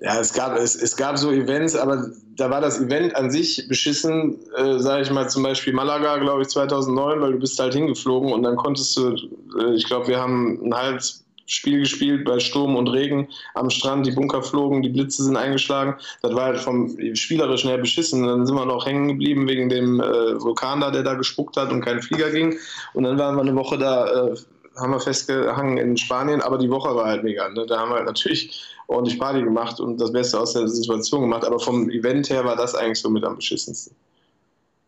ja, 0.00 0.20
es 0.20 0.34
gab, 0.34 0.56
es, 0.56 0.76
es 0.76 0.94
gab 0.94 1.16
so 1.16 1.30
Events, 1.30 1.74
aber 1.74 2.10
da 2.36 2.50
war 2.50 2.60
das 2.60 2.80
Event 2.80 3.16
an 3.16 3.30
sich 3.30 3.66
beschissen, 3.66 4.38
äh, 4.56 4.78
sage 4.78 5.02
ich 5.02 5.10
mal 5.10 5.28
zum 5.28 5.42
Beispiel 5.42 5.72
Malaga, 5.72 6.18
glaube 6.18 6.42
ich, 6.42 6.48
2009, 6.48 7.20
weil 7.20 7.32
du 7.32 7.38
bist 7.38 7.58
halt 7.58 7.72
hingeflogen 7.72 8.32
und 8.32 8.42
dann 8.42 8.56
konntest 8.56 8.94
du, 8.96 9.16
äh, 9.58 9.74
ich 9.74 9.86
glaube, 9.86 10.08
wir 10.08 10.20
haben 10.20 10.60
ein 10.62 10.74
halbes 10.74 11.24
Spiel 11.46 11.78
gespielt 11.78 12.24
bei 12.24 12.40
Sturm 12.40 12.76
und 12.76 12.88
Regen 12.88 13.28
am 13.54 13.70
Strand, 13.70 14.04
die 14.04 14.10
Bunker 14.10 14.42
flogen, 14.42 14.82
die 14.82 14.88
Blitze 14.88 15.22
sind 15.22 15.36
eingeschlagen. 15.36 15.94
Das 16.20 16.34
war 16.34 16.46
halt 16.46 16.58
vom 16.58 16.96
Spielerischen 17.14 17.70
her 17.70 17.78
beschissen. 17.78 18.26
Dann 18.26 18.46
sind 18.46 18.56
wir 18.56 18.66
noch 18.66 18.84
hängen 18.84 19.08
geblieben 19.08 19.48
wegen 19.48 19.68
dem 19.68 20.00
äh, 20.00 20.40
Vulkan 20.40 20.80
da, 20.80 20.90
der 20.90 21.04
da 21.04 21.14
gespuckt 21.14 21.56
hat 21.56 21.70
und 21.70 21.82
kein 21.82 22.02
Flieger 22.02 22.30
ging. 22.30 22.58
Und 22.94 23.04
dann 23.04 23.16
waren 23.18 23.36
wir 23.36 23.42
eine 23.42 23.54
Woche 23.54 23.78
da, 23.78 24.26
äh, 24.26 24.34
haben 24.76 24.92
wir 24.92 25.00
festgehangen 25.00 25.78
in 25.78 25.96
Spanien, 25.96 26.40
aber 26.42 26.58
die 26.58 26.70
Woche 26.70 26.94
war 26.94 27.06
halt 27.06 27.24
mega. 27.24 27.48
Ne? 27.48 27.66
Da 27.66 27.78
haben 27.78 27.90
wir 27.90 27.96
halt 27.96 28.06
natürlich 28.06 28.62
ordentlich 28.88 29.18
Party 29.18 29.42
gemacht 29.42 29.80
und 29.80 30.00
das 30.00 30.12
Beste 30.12 30.38
aus 30.38 30.52
der 30.52 30.68
Situation 30.68 31.22
gemacht. 31.22 31.44
Aber 31.44 31.58
vom 31.58 31.88
Event 31.90 32.30
her 32.30 32.44
war 32.44 32.56
das 32.56 32.74
eigentlich 32.74 33.00
so 33.00 33.08
mit 33.08 33.24
am 33.24 33.36
beschissensten. 33.36 33.96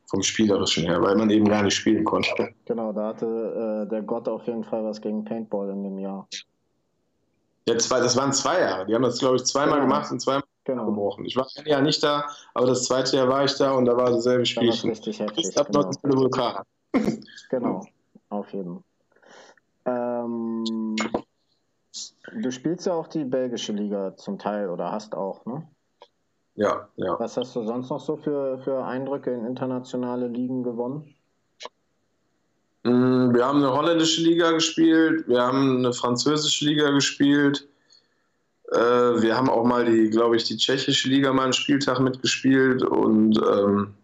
Vom 0.06 0.22
Spielerischen 0.22 0.84
her, 0.84 1.02
weil 1.02 1.16
man 1.16 1.28
eben 1.30 1.46
gar 1.48 1.62
nicht 1.62 1.74
spielen 1.74 2.04
konnte. 2.04 2.48
Genau, 2.64 2.92
da 2.92 3.08
hatte 3.08 3.84
äh, 3.86 3.90
der 3.90 4.02
Gott 4.02 4.26
auf 4.28 4.46
jeden 4.46 4.64
Fall 4.64 4.84
was 4.84 5.00
gegen 5.00 5.24
Paintball 5.24 5.68
in 5.70 5.82
dem 5.82 5.98
Jahr. 5.98 6.26
Ja, 7.68 7.76
zwei, 7.76 8.00
das 8.00 8.16
waren 8.16 8.32
zwei 8.32 8.60
Jahre. 8.60 8.86
Die 8.86 8.94
haben 8.94 9.02
das, 9.02 9.18
glaube 9.18 9.36
ich, 9.36 9.44
zweimal 9.44 9.80
genau. 9.80 9.92
gemacht 9.92 10.10
und 10.10 10.20
zweimal 10.20 10.44
genau. 10.64 10.86
gebrochen. 10.86 11.26
Ich 11.26 11.36
war 11.36 11.46
ein 11.56 11.66
Jahr 11.66 11.82
nicht 11.82 12.02
da, 12.02 12.24
aber 12.54 12.66
das 12.66 12.84
zweite 12.84 13.16
Jahr 13.16 13.28
war 13.28 13.44
ich 13.44 13.54
da 13.56 13.72
und 13.72 13.84
da 13.84 13.96
war 13.96 14.10
dasselbe 14.10 14.46
Spielchen. 14.46 14.88
Das 14.88 15.00
richtig 15.00 15.20
heftig. 15.20 15.48
Ich 15.48 15.54
genau. 15.54 15.90
Vulkan. 16.02 16.62
genau, 17.50 17.84
auf 18.30 18.50
jeden 18.54 18.76
Fall. 18.76 18.87
Ähm, 20.28 20.96
du 22.42 22.50
spielst 22.50 22.86
ja 22.86 22.94
auch 22.94 23.08
die 23.08 23.24
belgische 23.24 23.72
Liga 23.72 24.16
zum 24.16 24.38
Teil 24.38 24.68
oder 24.68 24.92
hast 24.92 25.14
auch, 25.14 25.44
ne? 25.46 25.66
Ja, 26.54 26.88
ja. 26.96 27.18
Was 27.20 27.36
hast 27.36 27.54
du 27.54 27.62
sonst 27.62 27.88
noch 27.88 28.00
so 28.00 28.16
für, 28.16 28.58
für 28.58 28.84
Eindrücke 28.84 29.32
in 29.32 29.46
internationale 29.46 30.26
Ligen 30.26 30.64
gewonnen? 30.64 31.14
Mm, 32.82 33.32
wir 33.32 33.46
haben 33.46 33.58
eine 33.58 33.72
holländische 33.72 34.22
Liga 34.22 34.50
gespielt, 34.50 35.28
wir 35.28 35.40
haben 35.40 35.78
eine 35.78 35.92
französische 35.92 36.64
Liga 36.64 36.90
gespielt, 36.90 37.68
äh, 38.72 38.76
wir 38.76 39.36
haben 39.36 39.48
auch 39.48 39.64
mal 39.64 39.84
die, 39.84 40.10
glaube 40.10 40.36
ich, 40.36 40.44
die 40.44 40.56
tschechische 40.56 41.08
Liga 41.08 41.32
mal 41.32 41.44
einen 41.44 41.52
Spieltag 41.52 42.00
mitgespielt 42.00 42.82
und 42.82 43.38
ähm, 43.38 43.94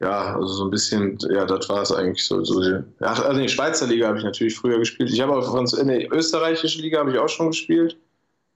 ja, 0.00 0.34
also 0.34 0.46
so 0.46 0.64
ein 0.64 0.70
bisschen, 0.70 1.18
ja, 1.30 1.44
das 1.44 1.68
war 1.68 1.82
es 1.82 1.92
eigentlich 1.92 2.24
so. 2.26 2.42
so 2.44 2.62
ja, 2.62 2.84
also 3.00 3.40
die 3.40 3.48
Schweizer 3.48 3.86
Liga 3.86 4.08
habe 4.08 4.18
ich 4.18 4.24
natürlich 4.24 4.56
früher 4.56 4.78
gespielt. 4.78 5.10
Ich 5.10 5.20
habe 5.20 5.32
auch 5.32 5.54
in 5.54 5.88
der 5.88 6.12
österreichischen 6.12 6.82
Liga 6.82 6.98
habe 6.98 7.12
ich 7.12 7.18
auch 7.18 7.28
schon 7.28 7.48
gespielt, 7.48 7.96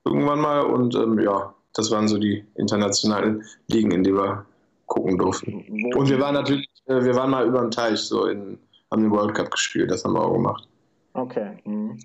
irgendwann 0.05 0.40
mal 0.40 0.61
und 0.61 0.94
ähm, 0.94 1.18
ja, 1.20 1.55
das 1.74 1.90
waren 1.90 2.09
so 2.09 2.18
die 2.18 2.44
internationalen 2.57 3.44
Ligen, 3.68 3.92
in 3.92 4.03
die 4.03 4.12
wir 4.12 4.44
gucken 4.87 5.18
durften. 5.18 5.92
Und 5.94 6.09
wir 6.09 6.18
waren 6.18 6.35
natürlich, 6.35 6.68
äh, 6.87 7.05
wir 7.05 7.14
waren 7.14 7.31
mal 7.31 7.46
über 7.46 7.61
den 7.61 7.70
Teich, 7.70 8.01
so 8.01 8.27
in, 8.27 8.59
haben 8.90 9.03
den 9.03 9.11
World 9.11 9.35
Cup 9.35 9.51
gespielt, 9.51 9.90
das 9.90 10.05
haben 10.05 10.14
wir 10.14 10.24
auch 10.24 10.33
gemacht. 10.33 10.68
Okay. 11.14 11.59
Mhm. 11.64 11.98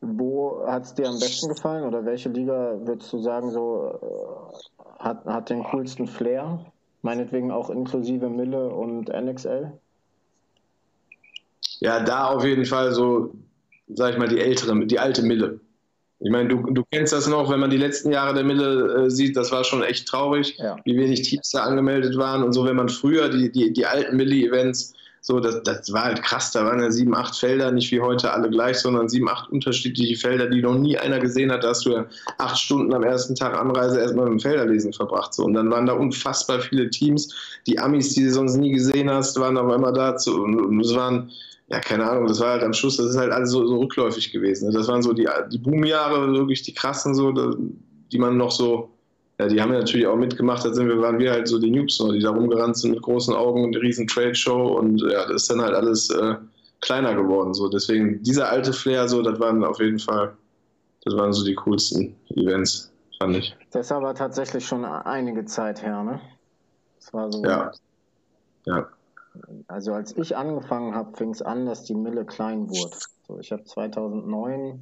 Wo 0.00 0.62
hat 0.66 0.84
es 0.84 0.94
dir 0.94 1.08
am 1.08 1.18
besten 1.18 1.48
gefallen 1.48 1.84
oder 1.84 2.04
welche 2.04 2.28
Liga 2.28 2.76
würdest 2.82 3.12
du 3.12 3.18
sagen, 3.18 3.50
so 3.50 3.98
äh, 4.02 5.02
hat, 5.02 5.24
hat 5.24 5.50
den 5.50 5.64
coolsten 5.64 6.06
Flair? 6.06 6.64
Meinetwegen 7.02 7.50
auch 7.50 7.68
inklusive 7.68 8.28
Mille 8.28 8.68
und 8.68 9.08
NXL? 9.08 9.72
Ja, 11.80 12.04
da 12.04 12.28
auf 12.28 12.44
jeden 12.44 12.64
Fall 12.64 12.92
so, 12.92 13.34
sag 13.88 14.12
ich 14.12 14.18
mal, 14.18 14.28
die 14.28 14.38
ältere, 14.38 14.86
die 14.86 14.98
alte 15.00 15.22
Mille. 15.22 15.60
Ich 16.20 16.30
meine, 16.30 16.48
du, 16.48 16.62
du 16.72 16.84
kennst 16.92 17.12
das 17.12 17.26
noch, 17.26 17.50
wenn 17.50 17.58
man 17.58 17.70
die 17.70 17.76
letzten 17.76 18.12
Jahre 18.12 18.32
der 18.32 18.44
Mille 18.44 19.06
äh, 19.06 19.10
sieht, 19.10 19.36
das 19.36 19.50
war 19.50 19.64
schon 19.64 19.82
echt 19.82 20.06
traurig, 20.06 20.56
ja. 20.58 20.76
wie 20.84 20.96
wenig 20.96 21.22
Teams 21.22 21.50
da 21.50 21.64
angemeldet 21.64 22.16
waren 22.16 22.44
und 22.44 22.52
so, 22.52 22.64
wenn 22.64 22.76
man 22.76 22.88
früher 22.88 23.28
die, 23.28 23.50
die, 23.50 23.72
die 23.72 23.86
alten 23.86 24.16
Mille-Events, 24.16 24.94
so, 25.24 25.38
das, 25.38 25.62
das 25.62 25.92
war 25.92 26.02
halt 26.06 26.22
krass, 26.24 26.50
da 26.50 26.64
waren 26.64 26.80
ja 26.80 26.90
sieben, 26.90 27.14
acht 27.14 27.38
Felder, 27.38 27.70
nicht 27.70 27.92
wie 27.92 28.00
heute 28.00 28.32
alle 28.32 28.50
gleich, 28.50 28.78
sondern 28.78 29.08
sieben, 29.08 29.28
acht 29.28 29.48
unterschiedliche 29.52 30.16
Felder, 30.16 30.48
die 30.48 30.60
noch 30.60 30.74
nie 30.74 30.98
einer 30.98 31.20
gesehen 31.20 31.52
hat. 31.52 31.62
Da 31.62 31.68
hast 31.68 31.86
du 31.86 31.92
ja 31.92 32.06
acht 32.38 32.58
Stunden 32.58 32.92
am 32.92 33.04
ersten 33.04 33.36
Tag 33.36 33.56
Anreise 33.56 34.00
erstmal 34.00 34.24
mit 34.24 34.32
dem 34.32 34.40
Felderlesen 34.40 34.92
verbracht. 34.92 35.32
So. 35.32 35.44
Und 35.44 35.54
dann 35.54 35.70
waren 35.70 35.86
da 35.86 35.92
unfassbar 35.92 36.58
viele 36.58 36.90
Teams. 36.90 37.32
Die 37.68 37.78
Amis, 37.78 38.14
die 38.14 38.24
du 38.24 38.32
sonst 38.32 38.56
nie 38.56 38.72
gesehen 38.72 39.08
hast, 39.08 39.38
waren 39.38 39.56
auf 39.56 39.70
einmal 39.70 39.92
da. 39.92 40.16
Zu, 40.16 40.42
und 40.42 40.80
es 40.80 40.92
waren, 40.92 41.30
ja, 41.68 41.78
keine 41.78 42.10
Ahnung, 42.10 42.26
das 42.26 42.40
war 42.40 42.50
halt 42.50 42.64
am 42.64 42.72
Schluss, 42.72 42.96
das 42.96 43.10
ist 43.10 43.16
halt 43.16 43.30
alles 43.30 43.52
so, 43.52 43.64
so 43.64 43.78
rückläufig 43.78 44.32
gewesen. 44.32 44.66
Ne? 44.66 44.74
Das 44.74 44.88
waren 44.88 45.02
so 45.02 45.12
die, 45.12 45.28
die 45.52 45.58
Boomjahre, 45.58 46.32
wirklich 46.32 46.62
die 46.62 46.74
krassen, 46.74 47.14
so, 47.14 47.32
die 48.10 48.18
man 48.18 48.36
noch 48.36 48.50
so, 48.50 48.91
ja, 49.42 49.48
die 49.48 49.60
haben 49.60 49.72
ja 49.72 49.80
natürlich 49.80 50.06
auch 50.06 50.16
mitgemacht, 50.16 50.64
da 50.64 50.72
sind 50.72 50.88
wir, 50.88 51.00
waren 51.00 51.18
wir 51.18 51.32
halt 51.32 51.48
so 51.48 51.58
die 51.58 51.70
Noobs, 51.70 51.98
die 51.98 52.20
da 52.20 52.30
rumgerannt 52.30 52.76
sind 52.76 52.92
mit 52.92 53.02
großen 53.02 53.34
Augen 53.34 53.64
und 53.64 53.76
riesen 53.76 54.06
Trade-Show 54.06 54.78
und 54.78 55.00
ja, 55.02 55.26
das 55.26 55.42
ist 55.42 55.50
dann 55.50 55.60
halt 55.60 55.74
alles 55.74 56.10
äh, 56.10 56.36
kleiner 56.80 57.14
geworden. 57.14 57.52
So. 57.52 57.68
Deswegen, 57.68 58.22
dieser 58.22 58.48
alte 58.48 58.72
Flair, 58.72 59.08
so, 59.08 59.20
das 59.22 59.40
waren 59.40 59.64
auf 59.64 59.80
jeden 59.80 59.98
Fall, 59.98 60.36
das 61.04 61.16
waren 61.16 61.32
so 61.32 61.44
die 61.44 61.56
coolsten 61.56 62.14
Events, 62.30 62.92
fand 63.18 63.36
ich. 63.36 63.56
Das 63.72 63.86
ist 63.86 63.92
aber 63.92 64.14
tatsächlich 64.14 64.64
schon 64.64 64.84
einige 64.84 65.44
Zeit 65.44 65.82
her, 65.82 66.04
ne? 66.04 66.20
Das 67.00 67.12
war 67.12 67.32
so. 67.32 67.42
Ja. 67.42 67.72
Ja. 68.66 68.86
Also 69.66 69.92
als 69.92 70.16
ich 70.16 70.36
angefangen 70.36 70.94
habe, 70.94 71.16
fing 71.16 71.30
es 71.30 71.42
an, 71.42 71.66
dass 71.66 71.84
die 71.84 71.94
Mille 71.94 72.24
klein 72.24 72.68
wurde. 72.68 72.96
So, 73.26 73.40
ich 73.40 73.50
habe 73.50 73.64
2009 73.64 74.72
mit 74.72 74.80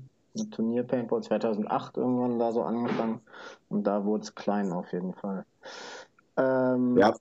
Turnier 0.50 0.84
Paintball 0.84 1.22
2008 1.22 1.96
irgendwann 1.96 2.38
da 2.38 2.52
so 2.52 2.62
angefangen 2.62 3.20
und 3.68 3.84
da 3.84 4.04
wurde 4.04 4.24
es 4.24 4.34
klein 4.34 4.72
auf 4.72 4.92
jeden 4.92 5.12
Fall. 5.14 5.44
Ähm, 6.36 6.96
ja, 6.96 7.14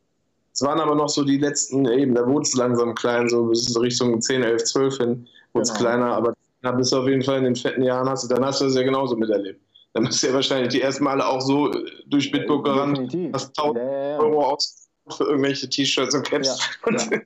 es 0.54 0.62
waren 0.62 0.80
aber 0.80 0.96
noch 0.96 1.10
so 1.10 1.24
die 1.24 1.38
letzten, 1.38 1.86
eben, 1.86 2.14
da 2.14 2.28
wurde 2.28 2.44
es 2.44 2.54
langsam 2.54 2.96
klein, 2.96 3.30
so 3.30 3.46
bis 3.46 3.80
Richtung 3.80 4.22
10, 4.22 4.44
11, 4.44 4.64
12 4.66 4.98
hin 4.98 5.28
wurde 5.54 5.64
es 5.64 5.70
genau. 5.70 5.80
kleiner, 5.80 6.14
aber 6.14 6.34
da 6.62 6.72
bist 6.72 6.92
du 6.92 6.98
auf 6.98 7.08
jeden 7.08 7.24
Fall 7.24 7.38
in 7.38 7.46
den 7.46 7.56
fetten 7.56 7.82
Jahren, 7.82 8.10
hast 8.10 8.24
du, 8.24 8.34
dann 8.34 8.46
hast 8.46 8.62
du 8.62 8.66
das 8.66 8.76
ja 8.76 8.84
genauso 8.84 9.16
miterlebt. 9.16 9.62
Dann 9.94 10.06
bist 10.06 10.22
du 10.22 10.28
ja 10.28 10.34
wahrscheinlich 10.34 10.70
die 10.70 10.82
ersten 10.82 11.04
Male 11.04 11.26
auch 11.26 11.42
so 11.42 11.72
durch 12.08 12.32
Bitbook 12.32 12.66
gerannt, 12.66 13.00
hast 13.34 13.58
1000 13.58 13.78
ja, 13.78 14.10
ja. 14.10 14.20
Euro 14.20 14.46
aus 14.46 14.90
für 15.10 15.24
irgendwelche 15.24 15.68
T-Shirts 15.68 16.14
und 16.14 16.30
Caps. 16.30 16.60
Ja, 16.86 16.92
ja. 17.12 17.22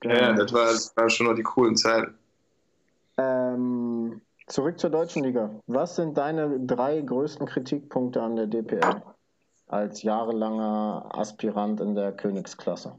Genau. 0.00 0.14
ja, 0.14 0.32
das, 0.32 0.52
war, 0.52 0.66
das 0.66 0.96
war 0.96 1.10
schon 1.10 1.26
noch 1.26 1.34
die 1.34 1.42
coolen 1.42 1.76
Zeiten. 1.76 2.14
Ähm, 3.18 4.20
zurück 4.48 4.78
zur 4.78 4.90
deutschen 4.90 5.24
Liga. 5.24 5.50
Was 5.66 5.96
sind 5.96 6.16
deine 6.18 6.58
drei 6.60 7.00
größten 7.00 7.46
Kritikpunkte 7.46 8.22
an 8.22 8.36
der 8.36 8.46
DPL 8.46 9.02
als 9.66 10.02
jahrelanger 10.02 11.08
Aspirant 11.12 11.80
in 11.80 11.94
der 11.94 12.12
Königsklasse? 12.12 12.94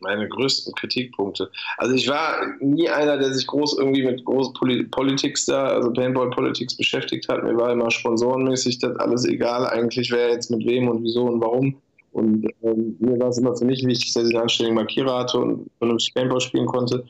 Meine 0.00 0.28
größten 0.28 0.74
Kritikpunkte. 0.74 1.50
Also 1.78 1.94
ich 1.94 2.08
war 2.08 2.44
nie 2.60 2.90
einer, 2.90 3.16
der 3.16 3.32
sich 3.32 3.46
groß 3.46 3.78
irgendwie 3.78 4.04
mit 4.04 4.24
groß 4.24 4.52
Politics 4.90 5.46
da, 5.46 5.68
also 5.68 5.92
Paintball 5.92 6.30
Politics 6.30 6.76
beschäftigt 6.76 7.28
hat. 7.28 7.42
Mir 7.42 7.56
war 7.56 7.72
immer 7.72 7.90
sponsorenmäßig 7.90 8.80
das 8.80 8.96
alles 8.96 9.24
egal 9.24 9.66
eigentlich, 9.66 10.10
wer 10.10 10.30
jetzt 10.30 10.50
mit 10.50 10.66
wem 10.66 10.88
und 10.88 11.02
wieso 11.04 11.24
und 11.24 11.40
warum. 11.40 11.80
Und 12.14 12.46
ähm, 12.62 12.96
mir 13.00 13.18
war 13.18 13.28
es 13.28 13.38
immer 13.38 13.56
für 13.56 13.64
mich 13.64 13.84
wichtig, 13.84 14.14
dass 14.14 14.28
ich 14.28 14.34
einen 14.34 14.44
anständigen 14.44 14.76
Markierer 14.76 15.18
hatte 15.18 15.38
und 15.38 15.68
vernünftig 15.78 16.14
Paintball 16.14 16.40
spielen 16.40 16.66
konnte. 16.66 17.04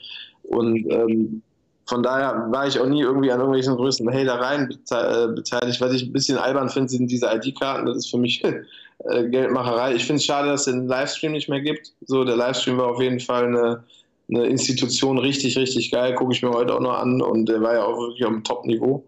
Und 0.44 0.90
ähm, 0.90 1.42
von 1.84 2.02
daher 2.02 2.46
war 2.50 2.66
ich 2.66 2.80
auch 2.80 2.86
nie 2.86 3.02
irgendwie 3.02 3.30
an 3.30 3.38
irgendwelchen 3.38 3.76
größten 3.76 4.10
Hatereien 4.10 4.70
äh, 4.90 5.28
beteiligt. 5.28 5.78
Was 5.82 5.92
ich 5.92 6.04
ein 6.04 6.12
bisschen 6.12 6.38
albern 6.38 6.70
finde, 6.70 6.88
sind 6.88 7.10
diese 7.10 7.26
ID-Karten. 7.26 7.84
Das 7.84 7.98
ist 7.98 8.10
für 8.10 8.16
mich 8.16 8.42
äh, 9.04 9.28
Geldmacherei. 9.28 9.94
Ich 9.94 10.06
finde 10.06 10.20
es 10.20 10.24
schade, 10.24 10.48
dass 10.48 10.66
es 10.66 10.72
den 10.72 10.88
Livestream 10.88 11.32
nicht 11.32 11.50
mehr 11.50 11.60
gibt. 11.60 11.92
So, 12.06 12.24
der 12.24 12.36
Livestream 12.36 12.78
war 12.78 12.92
auf 12.92 13.02
jeden 13.02 13.20
Fall 13.20 13.44
eine, 13.44 13.84
eine 14.30 14.46
Institution 14.46 15.18
richtig, 15.18 15.58
richtig 15.58 15.90
geil. 15.90 16.14
Gucke 16.14 16.32
ich 16.32 16.42
mir 16.42 16.50
heute 16.50 16.74
auch 16.74 16.80
noch 16.80 16.98
an 16.98 17.20
und 17.20 17.46
der 17.46 17.60
war 17.60 17.74
ja 17.74 17.84
auch 17.84 17.98
wirklich 17.98 18.24
auf 18.24 18.32
dem 18.32 18.44
Top-Niveau. 18.44 19.04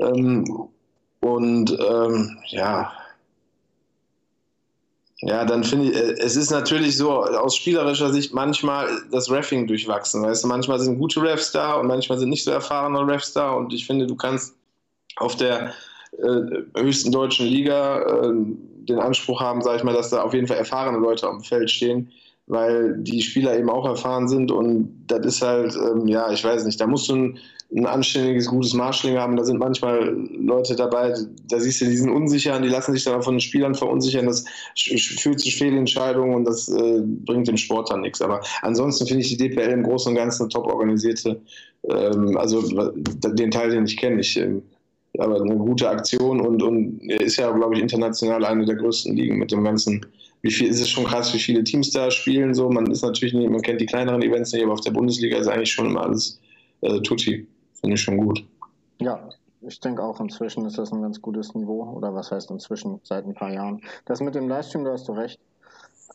Ähm, 0.00 0.44
und 1.20 1.70
ähm, 1.70 2.36
ja, 2.48 2.90
ja, 5.22 5.44
dann 5.44 5.64
finde 5.64 5.90
ich, 5.90 5.96
äh, 5.96 6.14
es 6.18 6.36
ist 6.36 6.50
natürlich 6.50 6.96
so 6.96 7.10
aus 7.12 7.56
spielerischer 7.56 8.12
Sicht 8.12 8.32
manchmal 8.32 8.88
das 9.10 9.30
Refing 9.30 9.66
durchwachsen. 9.66 10.22
Weißt 10.22 10.44
du, 10.44 10.48
manchmal 10.48 10.80
sind 10.80 10.98
gute 10.98 11.22
Refs 11.22 11.52
da 11.52 11.74
und 11.74 11.86
manchmal 11.86 12.18
sind 12.18 12.30
nicht 12.30 12.44
so 12.44 12.50
erfahrene 12.50 13.06
Refs 13.06 13.32
da. 13.32 13.52
Und 13.52 13.72
ich 13.72 13.86
finde, 13.86 14.06
du 14.06 14.16
kannst 14.16 14.54
auf 15.16 15.36
der 15.36 15.74
äh, 16.18 16.80
höchsten 16.80 17.12
deutschen 17.12 17.46
Liga 17.46 18.00
äh, 18.00 18.32
den 18.34 18.98
Anspruch 18.98 19.40
haben, 19.40 19.62
sage 19.62 19.78
ich 19.78 19.84
mal, 19.84 19.94
dass 19.94 20.10
da 20.10 20.22
auf 20.22 20.32
jeden 20.32 20.46
Fall 20.46 20.56
erfahrene 20.56 20.98
Leute 20.98 21.28
am 21.28 21.42
Feld 21.42 21.70
stehen, 21.70 22.10
weil 22.50 22.98
die 22.98 23.22
Spieler 23.22 23.58
eben 23.58 23.70
auch 23.70 23.86
erfahren 23.86 24.28
sind. 24.28 24.50
Und 24.50 25.04
das 25.06 25.24
ist 25.26 25.42
halt, 25.42 25.74
ähm, 25.76 26.06
ja, 26.06 26.30
ich 26.30 26.44
weiß 26.44 26.64
nicht, 26.64 26.80
da 26.80 26.86
musst 26.86 27.08
du 27.08 27.14
ein 27.14 27.38
ein 27.72 27.86
anständiges, 27.86 28.46
gutes 28.46 28.74
Marschling 28.74 29.16
haben. 29.16 29.36
Da 29.36 29.44
sind 29.44 29.58
manchmal 29.58 30.16
Leute 30.38 30.74
dabei, 30.74 31.14
da 31.48 31.60
siehst 31.60 31.80
du, 31.80 31.84
die 31.84 31.96
sind 31.96 32.10
unsicher 32.10 32.56
und 32.56 32.62
die 32.62 32.68
lassen 32.68 32.92
sich 32.92 33.04
dann 33.04 33.22
von 33.22 33.34
den 33.34 33.40
Spielern 33.40 33.74
verunsichern. 33.74 34.26
Das 34.26 34.44
führt 34.76 35.40
zu 35.40 35.50
Fehlentscheidungen 35.50 36.34
und 36.34 36.44
das 36.44 36.68
äh, 36.68 37.00
bringt 37.04 37.48
dem 37.48 37.56
Sport 37.56 37.90
dann 37.90 38.00
nichts. 38.00 38.20
Aber 38.20 38.40
ansonsten 38.62 39.06
finde 39.06 39.22
ich 39.22 39.28
die 39.28 39.36
DPL 39.36 39.70
im 39.70 39.82
Großen 39.84 40.10
und 40.10 40.16
Ganzen 40.16 40.44
eine 40.44 40.48
top 40.48 40.66
organisierte, 40.66 41.40
ähm, 41.88 42.36
also 42.36 42.60
den 42.60 43.50
Teil, 43.50 43.70
den 43.70 43.84
ich 43.84 43.96
kenne. 43.96 44.20
Ich, 44.20 44.36
ähm, 44.36 44.62
aber 45.18 45.40
eine 45.40 45.56
gute 45.56 45.88
Aktion 45.88 46.40
und, 46.40 46.62
und 46.62 47.00
ist 47.10 47.36
ja, 47.36 47.50
glaube 47.50 47.74
ich, 47.74 47.80
international 47.80 48.44
eine 48.44 48.64
der 48.64 48.76
größten 48.76 49.16
Ligen 49.16 49.38
mit 49.38 49.50
dem 49.52 49.64
ganzen. 49.64 50.04
Wie 50.42 50.50
viel 50.50 50.68
ist 50.68 50.80
es 50.80 50.88
schon 50.88 51.04
krass, 51.04 51.34
wie 51.34 51.38
viele 51.38 51.64
Teams 51.64 51.90
da 51.90 52.10
spielen? 52.10 52.54
So, 52.54 52.70
man 52.70 52.90
ist 52.90 53.02
natürlich 53.02 53.34
nicht, 53.34 53.50
man 53.50 53.60
kennt 53.60 53.80
die 53.80 53.86
kleineren 53.86 54.22
Events 54.22 54.52
nicht, 54.52 54.62
aber 54.62 54.72
auf 54.72 54.80
der 54.80 54.92
Bundesliga 54.92 55.38
ist 55.38 55.48
eigentlich 55.48 55.72
schon 55.72 55.86
immer 55.86 56.02
alles 56.02 56.40
äh, 56.80 57.00
Tutti. 57.00 57.46
Finde 57.74 57.94
ich 57.94 58.02
schon 58.02 58.18
gut. 58.18 58.44
Ja, 59.00 59.28
ich 59.62 59.80
denke 59.80 60.02
auch 60.02 60.20
inzwischen 60.20 60.64
ist 60.66 60.78
das 60.78 60.92
ein 60.92 61.02
ganz 61.02 61.20
gutes 61.20 61.54
Niveau. 61.54 61.82
Oder 61.94 62.14
was 62.14 62.30
heißt 62.30 62.50
inzwischen? 62.50 63.00
Seit 63.02 63.26
ein 63.26 63.34
paar 63.34 63.52
Jahren. 63.52 63.82
Das 64.06 64.20
mit 64.20 64.34
dem 64.34 64.48
Livestream, 64.48 64.84
da 64.84 64.92
hast 64.92 65.08
du 65.08 65.12
recht. 65.12 65.38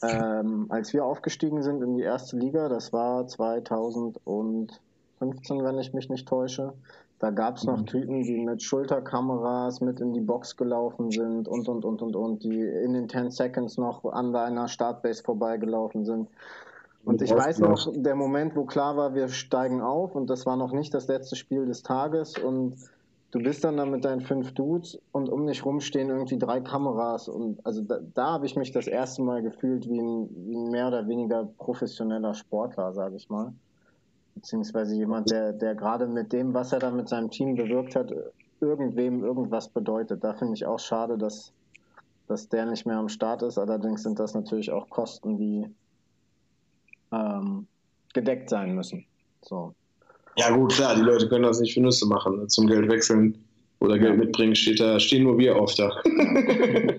Ähm, 0.04 0.66
als 0.70 0.94
wir 0.94 1.06
aufgestiegen 1.06 1.64
sind 1.64 1.82
in 1.82 1.96
die 1.96 2.04
erste 2.04 2.38
Liga, 2.38 2.70
das 2.70 2.92
war 2.92 3.28
2015, 3.28 5.64
wenn 5.64 5.80
ich 5.80 5.94
mich 5.94 6.10
nicht 6.10 6.28
täusche, 6.28 6.74
da 7.19 7.30
gab 7.32 7.58
es 7.58 7.63
noch 7.63 7.80
mhm. 7.80 7.86
Typen, 7.86 8.23
die 8.23 8.38
mit 8.39 8.62
Schulterkameras 8.62 9.80
mit 9.82 9.99
in 9.99 10.13
die 10.13 10.21
Box 10.21 10.58
gelaufen 10.58 11.12
sind 11.12 11.47
und, 11.47 11.67
und, 11.69 11.86
und, 11.86 12.01
und, 12.01 12.15
und, 12.15 12.43
die 12.43 12.62
in 12.62 12.93
den 12.93 13.08
10 13.08 13.32
Seconds 13.32 13.78
noch 13.78 14.04
an 14.06 14.34
deiner 14.34 14.67
Startbase 14.67 15.23
vorbeigelaufen 15.23 16.06
sind. 16.06 16.30
Und 17.06 17.21
ich 17.21 17.34
weiß 17.34 17.60
noch, 17.60 17.88
der 17.93 18.15
Moment, 18.15 18.56
wo 18.56 18.65
klar 18.65 18.97
war, 18.97 19.13
wir 19.13 19.28
steigen 19.30 19.82
auf 19.82 20.15
und 20.15 20.30
das 20.30 20.45
war 20.45 20.58
noch 20.58 20.71
nicht 20.71 20.93
das 20.93 21.08
letzte 21.08 21.36
Spiel 21.36 21.65
des 21.67 21.84
Tages 21.84 22.38
und 22.38 22.75
du 23.30 23.39
bist 23.39 23.63
dann 23.63 23.78
da 23.78 23.86
mit 23.86 24.04
deinen 24.04 24.21
fünf 24.21 24.54
Dudes 24.54 24.99
und 25.12 25.30
um 25.30 25.45
dich 25.45 25.63
rum 25.63 25.82
stehen 25.82 26.10
irgendwie 26.10 26.39
drei 26.39 26.62
Kameras 26.62 27.30
und 27.30 27.63
also 27.63 27.82
da, 27.82 27.99
da 28.15 28.25
habe 28.34 28.47
ich 28.47 28.56
mich 28.56 28.71
das 28.71 28.88
erste 28.88 29.21
Mal 29.21 29.43
gefühlt 29.43 29.88
wie 29.88 29.99
ein, 29.99 30.30
wie 30.47 30.56
ein 30.56 30.71
mehr 30.71 30.88
oder 30.88 31.08
weniger 31.08 31.47
professioneller 31.60 32.34
Sportler, 32.34 32.91
sage 32.93 33.17
ich 33.17 33.30
mal. 33.30 33.54
Beziehungsweise 34.36 34.95
jemand, 34.95 35.32
der, 35.32 35.54
der 35.54 35.76
gerade 35.76 36.08
mit 36.08 36.34
dem, 36.34 36.54
was 36.54 36.71
er 36.71 36.80
da 36.80 36.91
mit 36.91 37.08
seinem 37.10 37.32
Team 37.32 37.56
bewirkt 37.56 37.95
hat, 37.95 38.13
irgendwem 38.62 39.24
irgendwas 39.24 39.69
bedeutet. 39.69 40.24
Da 40.24 40.34
finde 40.34 40.54
ich 40.56 40.65
auch 40.65 40.80
schade, 40.80 41.17
dass, 41.17 41.52
dass 42.28 42.50
der 42.50 42.65
nicht 42.65 42.86
mehr 42.86 42.98
am 42.98 43.10
Start 43.10 43.41
ist. 43.43 43.58
Allerdings 43.58 44.04
sind 44.04 44.19
das 44.19 44.34
natürlich 44.34 44.71
auch 44.71 44.89
Kosten, 44.89 45.38
die 45.38 45.65
ähm, 47.12 47.67
gedeckt 48.13 48.50
sein 48.50 48.76
müssen. 48.76 49.06
So. 49.41 49.74
Ja 50.38 50.50
gut, 50.56 50.74
klar, 50.74 50.95
die 50.95 51.02
Leute 51.02 51.30
können 51.30 51.43
das 51.43 51.60
nicht 51.60 51.74
für 51.74 51.82
Nüsse 51.82 52.08
machen. 52.08 52.50
Zum 52.50 52.67
Geld 52.67 52.89
wechseln 52.89 53.38
oder 53.80 53.98
Geld 53.98 54.17
mitbringen 54.17 54.56
steht 54.56 54.80
da, 54.80 55.00
stehen 55.00 55.24
nur 55.24 55.38
wir 55.38 55.56
auf 55.56 55.74
da. 55.76 55.91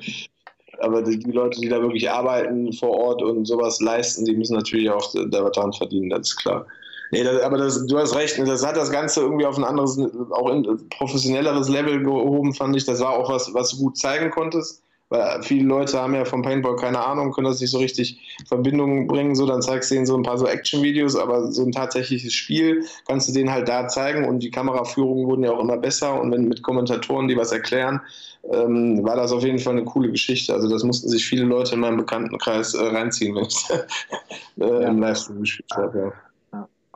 Aber 0.80 1.02
die, 1.02 1.18
die, 1.18 1.32
Leute, 1.32 1.60
die 1.60 1.68
da 1.68 1.80
wirklich 1.80 2.08
arbeiten 2.10 2.72
vor 2.72 2.90
Ort 2.90 3.22
und 3.22 3.46
sowas 3.46 3.80
leisten, 3.80 4.24
die 4.24 4.36
müssen 4.36 4.54
natürlich 4.54 4.90
auch 4.90 5.12
da 5.30 5.44
was 5.44 5.52
dran 5.52 5.72
verdienen, 5.72 6.10
das 6.10 6.28
ist 6.28 6.36
klar. 6.36 6.66
Nee, 7.10 7.22
das, 7.22 7.40
aber 7.42 7.58
das, 7.58 7.86
du 7.86 7.98
hast 7.98 8.14
recht, 8.16 8.38
das 8.38 8.66
hat 8.66 8.76
das 8.76 8.90
Ganze 8.90 9.20
irgendwie 9.20 9.46
auf 9.46 9.56
ein 9.56 9.64
anderes, 9.64 9.98
auch 10.30 10.50
ein 10.50 10.88
professionelleres 10.90 11.68
Level 11.68 12.02
gehoben, 12.02 12.52
fand 12.52 12.76
ich. 12.76 12.84
Das 12.84 13.00
war 13.00 13.10
auch 13.10 13.30
was, 13.30 13.52
was 13.54 13.70
du 13.70 13.78
gut 13.78 13.96
zeigen 13.96 14.30
konntest 14.30 14.82
weil 15.08 15.42
viele 15.42 15.66
Leute 15.66 16.00
haben 16.00 16.14
ja 16.14 16.24
vom 16.24 16.42
Paintball 16.42 16.76
keine 16.76 17.04
Ahnung, 17.04 17.32
können 17.32 17.46
das 17.46 17.60
nicht 17.60 17.70
so 17.70 17.78
richtig 17.78 18.18
Verbindungen 18.48 19.06
bringen, 19.06 19.36
so 19.36 19.46
dann 19.46 19.62
zeigst 19.62 19.90
du 19.90 19.94
denen 19.94 20.06
so 20.06 20.16
ein 20.16 20.22
paar 20.22 20.38
so 20.38 20.46
Action-Videos, 20.46 21.16
aber 21.16 21.52
so 21.52 21.62
ein 21.62 21.72
tatsächliches 21.72 22.32
Spiel 22.32 22.84
kannst 23.06 23.28
du 23.28 23.32
denen 23.32 23.50
halt 23.50 23.68
da 23.68 23.86
zeigen 23.88 24.24
und 24.24 24.40
die 24.40 24.50
Kameraführungen 24.50 25.26
wurden 25.26 25.44
ja 25.44 25.52
auch 25.52 25.60
immer 25.60 25.76
besser 25.76 26.20
und 26.20 26.32
wenn 26.32 26.48
mit 26.48 26.62
Kommentatoren, 26.62 27.28
die 27.28 27.36
was 27.36 27.52
erklären, 27.52 28.00
ähm, 28.52 29.04
war 29.04 29.16
das 29.16 29.32
auf 29.32 29.44
jeden 29.44 29.58
Fall 29.58 29.74
eine 29.74 29.84
coole 29.84 30.10
Geschichte. 30.10 30.52
Also 30.54 30.68
das 30.68 30.82
mussten 30.82 31.08
sich 31.08 31.26
viele 31.26 31.44
Leute 31.44 31.74
in 31.74 31.80
meinem 31.80 31.98
Bekanntenkreis 31.98 32.74
äh, 32.74 32.82
reinziehen, 32.82 33.34
wenn 33.34 33.44
ich 33.44 33.68
äh, 33.70 34.64
ja. 34.64 34.88
im 34.88 35.00
Livestream 35.00 35.40
gespielt 35.40 35.70
habe. 35.74 35.98
Ja. 35.98 36.12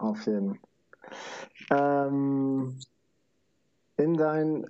Auf 0.00 0.26
jeden. 0.26 0.58
Ähm, 1.70 2.78
in 3.96 4.16
deinen 4.16 4.66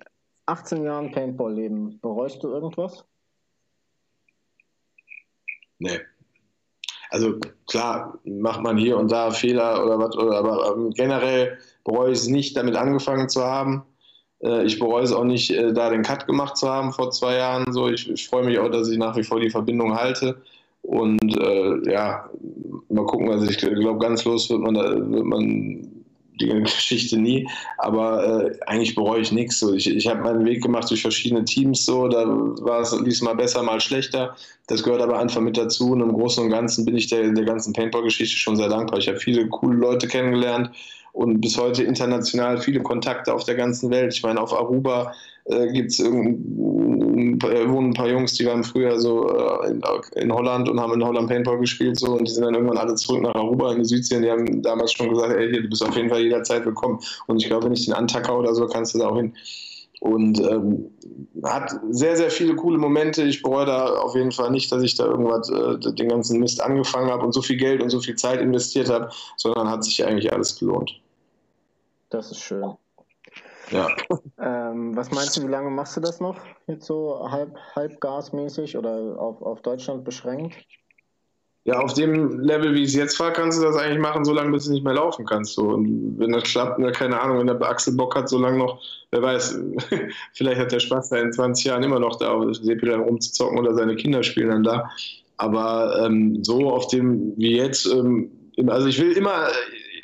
18 0.46 0.82
Jahren 0.82 1.12
Paintball-Leben, 1.12 2.00
bereust 2.00 2.42
du 2.42 2.48
irgendwas? 2.48 3.04
Nee. 5.78 6.00
Also 7.10 7.38
klar, 7.68 8.18
macht 8.24 8.60
man 8.60 8.76
hier 8.76 8.96
und 8.96 9.10
da 9.10 9.30
Fehler 9.30 9.84
oder 9.84 9.98
was, 9.98 10.16
oder, 10.16 10.38
aber 10.38 10.74
ähm, 10.76 10.90
generell 10.90 11.58
bereue 11.84 12.12
ich 12.12 12.18
es 12.18 12.28
nicht, 12.28 12.56
damit 12.56 12.76
angefangen 12.76 13.28
zu 13.28 13.42
haben. 13.42 13.84
Äh, 14.42 14.64
ich 14.64 14.78
bereue 14.78 15.02
es 15.02 15.12
auch 15.12 15.24
nicht, 15.24 15.50
äh, 15.50 15.72
da 15.72 15.90
den 15.90 16.02
Cut 16.02 16.26
gemacht 16.26 16.56
zu 16.56 16.68
haben 16.68 16.92
vor 16.92 17.10
zwei 17.10 17.36
Jahren. 17.36 17.72
So, 17.72 17.88
ich, 17.88 18.08
ich 18.08 18.28
freue 18.28 18.44
mich 18.44 18.58
auch, 18.58 18.68
dass 18.68 18.88
ich 18.88 18.98
nach 18.98 19.16
wie 19.16 19.24
vor 19.24 19.40
die 19.40 19.50
Verbindung 19.50 19.96
halte. 19.96 20.42
Und 20.82 21.36
äh, 21.38 21.92
ja, 21.92 22.28
mal 22.88 23.06
gucken, 23.06 23.30
also 23.30 23.48
ich 23.48 23.58
glaube, 23.58 23.98
ganz 23.98 24.24
los 24.24 24.48
wird 24.50 24.60
man, 24.60 24.74
da, 24.74 24.90
wird 24.90 25.24
man 25.24 26.00
die 26.40 26.48
Geschichte 26.48 27.18
nie, 27.18 27.48
aber 27.78 28.44
äh, 28.44 28.58
eigentlich 28.66 28.94
bereue 28.94 29.20
ich 29.20 29.30
nichts. 29.30 29.60
So. 29.60 29.74
Ich, 29.74 29.88
ich 29.88 30.08
habe 30.08 30.22
meinen 30.22 30.44
Weg 30.44 30.62
gemacht 30.62 30.90
durch 30.90 31.02
verschiedene 31.02 31.44
Teams, 31.44 31.84
so, 31.84 32.08
da 32.08 32.24
war 32.26 32.80
es 32.80 32.98
lief 32.98 33.20
mal 33.22 33.34
besser, 33.34 33.62
mal 33.62 33.80
schlechter. 33.80 34.34
Das 34.66 34.82
gehört 34.82 35.02
aber 35.02 35.18
einfach 35.18 35.40
mit 35.40 35.56
dazu 35.56 35.92
und 35.92 36.00
im 36.00 36.12
Großen 36.12 36.42
und 36.42 36.50
Ganzen 36.50 36.84
bin 36.84 36.96
ich 36.96 37.08
der, 37.08 37.30
der 37.32 37.44
ganzen 37.44 37.72
Paintball-Geschichte 37.72 38.36
schon 38.36 38.56
sehr 38.56 38.68
dankbar. 38.68 38.98
Ich 38.98 39.08
habe 39.08 39.18
viele 39.18 39.48
coole 39.48 39.76
Leute 39.76 40.08
kennengelernt 40.08 40.70
und 41.12 41.40
bis 41.40 41.58
heute 41.58 41.82
international 41.82 42.58
viele 42.58 42.80
Kontakte 42.82 43.34
auf 43.34 43.44
der 43.44 43.54
ganzen 43.54 43.90
Welt. 43.90 44.14
Ich 44.14 44.22
meine, 44.22 44.40
auf 44.40 44.52
Aruba 44.52 45.12
äh, 45.46 45.72
gibt's 45.72 45.98
wohnen 46.00 47.90
ein 47.90 47.94
paar 47.94 48.08
Jungs, 48.08 48.34
die 48.34 48.46
waren 48.46 48.64
früher 48.64 48.98
so 49.00 49.28
äh, 49.28 49.70
in, 49.70 49.82
in, 50.16 50.32
Holland 50.32 50.68
und 50.68 50.80
haben 50.80 50.94
in 50.94 51.04
Holland 51.04 51.28
Paintball 51.28 51.58
gespielt 51.58 51.98
so 51.98 52.12
und 52.12 52.26
die 52.26 52.32
sind 52.32 52.44
dann 52.44 52.54
irgendwann 52.54 52.78
alle 52.78 52.94
zurück 52.94 53.22
nach 53.22 53.34
Aruba 53.34 53.72
in 53.72 53.78
die 53.78 53.84
Südsee 53.84 54.20
die 54.20 54.30
haben 54.30 54.62
damals 54.62 54.92
schon 54.92 55.10
gesagt, 55.10 55.34
ey, 55.34 55.50
hier, 55.50 55.62
du 55.62 55.68
bist 55.68 55.82
auf 55.82 55.96
jeden 55.96 56.08
Fall 56.08 56.20
jederzeit 56.20 56.64
willkommen. 56.64 57.00
Und 57.26 57.42
ich 57.42 57.48
glaube, 57.48 57.66
wenn 57.66 57.72
ich 57.72 57.84
den 57.84 57.94
antacker 57.94 58.38
oder 58.38 58.54
so, 58.54 58.66
kannst 58.66 58.94
du 58.94 58.98
da 58.98 59.08
auch 59.08 59.16
hin. 59.16 59.32
Und 60.00 60.40
ähm, 60.40 60.90
hat 61.44 61.78
sehr, 61.90 62.16
sehr 62.16 62.30
viele 62.30 62.56
coole 62.56 62.78
Momente. 62.78 63.22
Ich 63.22 63.42
bereue 63.42 63.66
da 63.66 63.96
auf 63.98 64.14
jeden 64.14 64.32
Fall 64.32 64.50
nicht, 64.50 64.72
dass 64.72 64.82
ich 64.82 64.94
da 64.96 65.04
irgendwas, 65.04 65.50
äh, 65.50 65.78
den 65.92 66.08
ganzen 66.08 66.40
Mist 66.40 66.62
angefangen 66.62 67.10
habe 67.10 67.24
und 67.24 67.32
so 67.32 67.42
viel 67.42 67.58
Geld 67.58 67.82
und 67.82 67.90
so 67.90 68.00
viel 68.00 68.16
Zeit 68.16 68.40
investiert 68.40 68.88
habe, 68.88 69.10
sondern 69.36 69.68
hat 69.68 69.84
sich 69.84 70.02
eigentlich 70.04 70.32
alles 70.32 70.58
gelohnt. 70.58 71.00
Das 72.08 72.30
ist 72.30 72.40
schön. 72.40 72.74
Ja. 73.70 73.88
Ähm, 74.38 74.96
was 74.96 75.10
meinst 75.10 75.36
du, 75.36 75.42
wie 75.42 75.50
lange 75.50 75.70
machst 75.70 75.96
du 75.96 76.00
das 76.00 76.18
noch? 76.18 76.36
Jetzt 76.66 76.86
so 76.86 77.30
halb, 77.30 77.56
halb 77.76 78.00
gasmäßig 78.00 78.76
oder 78.76 79.16
auf, 79.18 79.42
auf 79.42 79.60
Deutschland 79.62 80.04
beschränkt? 80.04 80.56
Ja, 81.64 81.78
auf 81.78 81.92
dem 81.92 82.40
Level, 82.40 82.74
wie 82.74 82.82
ich 82.82 82.88
es 82.88 82.94
jetzt 82.94 83.16
fahre, 83.18 83.34
kannst 83.34 83.58
du 83.58 83.62
das 83.62 83.76
eigentlich 83.76 83.98
machen, 83.98 84.24
solange 84.24 84.50
bis 84.50 84.64
du 84.64 84.72
nicht 84.72 84.84
mehr 84.84 84.94
laufen 84.94 85.26
kannst. 85.26 85.54
So. 85.54 85.62
Und 85.68 86.18
wenn 86.18 86.32
das 86.32 86.44
klappt, 86.44 86.78
ne, 86.78 86.90
keine 86.90 87.20
Ahnung, 87.20 87.38
wenn 87.38 87.46
der 87.46 87.60
Axel 87.60 87.94
Bock 87.94 88.16
hat, 88.16 88.30
solange 88.30 88.56
noch, 88.56 88.80
wer 89.10 89.20
weiß, 89.20 89.60
vielleicht 90.32 90.58
hat 90.58 90.72
der 90.72 90.80
Spaß 90.80 91.10
da 91.10 91.18
in 91.18 91.32
20 91.32 91.66
Jahren 91.66 91.82
immer 91.82 92.00
noch 92.00 92.16
da, 92.16 92.34
Sepilan 92.54 93.00
rumzuzocken 93.00 93.58
oder 93.58 93.74
seine 93.74 93.94
Kinder 93.94 94.22
spielen 94.22 94.48
dann 94.48 94.62
da. 94.62 94.90
Aber 95.36 96.02
ähm, 96.04 96.42
so 96.42 96.70
auf 96.70 96.88
dem, 96.88 97.34
wie 97.36 97.56
jetzt, 97.56 97.86
ähm, 97.86 98.30
also 98.66 98.86
ich 98.86 98.98
will 98.98 99.12
immer, 99.12 99.48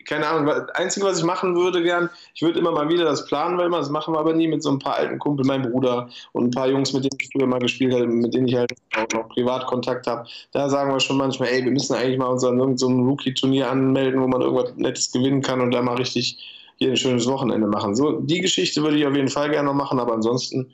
keine 0.07 0.27
Ahnung, 0.27 0.47
das 0.47 0.69
Einzige, 0.71 1.07
was 1.07 1.19
ich 1.19 1.25
machen 1.25 1.57
würde 1.57 1.83
gern, 1.83 2.09
ich 2.35 2.43
würde 2.43 2.59
immer 2.59 2.71
mal 2.71 2.89
wieder 2.89 3.05
das 3.05 3.27
planen, 3.27 3.59
weil 3.59 3.67
immer, 3.67 3.79
das 3.79 3.91
machen 3.91 4.15
wir 4.15 4.21
aber 4.21 4.33
nie 4.33 4.49
mit 4.49 4.63
so 4.63 4.71
ein 4.71 4.79
paar 4.79 4.97
alten 4.97 5.19
Kumpel, 5.19 5.45
mein 5.45 5.71
Bruder 5.71 6.09
und 6.33 6.45
ein 6.45 6.51
paar 6.51 6.69
Jungs, 6.69 6.93
mit 6.93 7.05
denen 7.05 7.19
ich 7.21 7.31
früher 7.33 7.47
mal 7.47 7.59
gespielt 7.59 7.93
habe, 7.93 8.07
mit 8.07 8.35
denen 8.35 8.49
ich 8.49 8.55
halt 8.55 8.73
auch 8.97 9.07
noch 9.13 9.29
Privatkontakt 9.29 10.07
habe. 10.07 10.27
Da 10.53 10.69
sagen 10.69 10.91
wir 10.91 11.01
schon 11.01 11.17
manchmal, 11.17 11.49
ey, 11.49 11.65
wir 11.65 11.73
müssen 11.73 11.95
eigentlich 11.95 12.19
mal 12.19 12.27
unser 12.27 12.57
so 12.77 12.89
Rookie-Turnier 12.89 13.71
anmelden, 13.71 14.23
wo 14.23 14.29
man 14.29 14.41
irgendwas 14.41 14.75
Nettes 14.77 15.13
gewinnen 15.13 15.43
kann 15.43 15.61
und 15.61 15.73
da 15.73 15.83
mal 15.83 15.97
richtig 15.97 16.39
hier 16.79 16.91
ein 16.91 16.97
schönes 16.97 17.27
Wochenende 17.27 17.67
machen. 17.67 17.97
So, 17.97 18.21
die 18.21 18.41
Geschichte 18.41 18.83
würde 18.83 18.99
ich 18.99 19.07
auf 19.07 19.15
jeden 19.15 19.29
Fall 19.29 19.51
gerne 19.51 19.67
noch 19.67 19.75
machen, 19.75 19.99
aber 19.99 20.13
ansonsten 20.13 20.71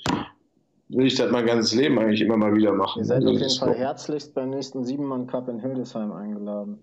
will 0.88 1.07
ich 1.07 1.14
das 1.14 1.31
mein 1.31 1.47
ganzes 1.47 1.75
Leben 1.75 1.99
eigentlich 1.99 2.21
immer 2.21 2.37
mal 2.37 2.55
wieder 2.55 2.73
machen. 2.73 3.01
Ihr 3.01 3.05
seid 3.07 3.25
auf 3.25 3.33
jeden 3.33 3.59
Fall 3.59 3.75
herzlichst 3.75 4.35
beim 4.35 4.51
nächsten 4.51 4.85
Siebenmann-Cup 4.85 5.49
in 5.49 5.61
Hildesheim 5.61 6.12
eingeladen. 6.12 6.83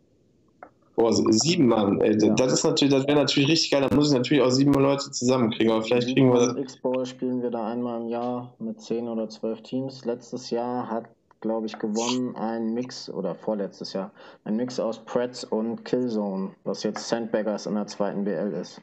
Boah, 1.00 1.14
sieben 1.14 1.68
Mann, 1.68 2.02
ey, 2.02 2.18
ja. 2.20 2.34
das 2.34 2.52
ist 2.52 2.66
natürlich, 2.66 2.94
das 2.94 3.08
wäre 3.08 3.20
natürlich 3.20 3.48
richtig 3.48 3.72
geil. 3.72 3.88
Da 3.90 3.96
muss 3.96 4.10
ich 4.10 4.18
natürlich 4.18 4.44
auch 4.44 4.50
sieben 4.50 4.74
Leute 4.74 5.10
zusammenkriegen, 5.10 5.72
aber 5.72 5.82
vielleicht 5.82 6.14
kriegen 6.14 6.34
wir 6.34 6.48
das. 6.48 6.58
X-Bowl 6.58 7.06
spielen 7.06 7.42
wir 7.42 7.52
da 7.52 7.68
einmal 7.68 8.02
im 8.02 8.10
Jahr 8.10 8.54
mit 8.60 8.82
zehn 8.82 9.08
oder 9.08 9.30
zwölf 9.30 9.62
Teams. 9.62 10.04
Letztes 10.04 10.50
Jahr 10.50 10.92
hat, 10.92 11.06
glaube 11.40 11.68
ich, 11.68 11.80
gewonnen 11.80 12.36
ein 12.36 12.74
Mix, 12.74 13.10
oder 13.10 13.34
vorletztes 13.34 13.94
Jahr, 13.94 14.12
ein 14.44 14.58
Mix 14.58 14.78
aus 14.78 15.00
Pretz 15.00 15.46
und 15.46 15.86
Killzone, 15.86 16.52
was 16.66 16.84
jetzt 16.84 17.08
Sandbaggers 17.08 17.66
in 17.66 17.76
der 17.76 17.88
zweiten 17.88 18.26
BL 18.26 18.52
ist. 18.62 18.82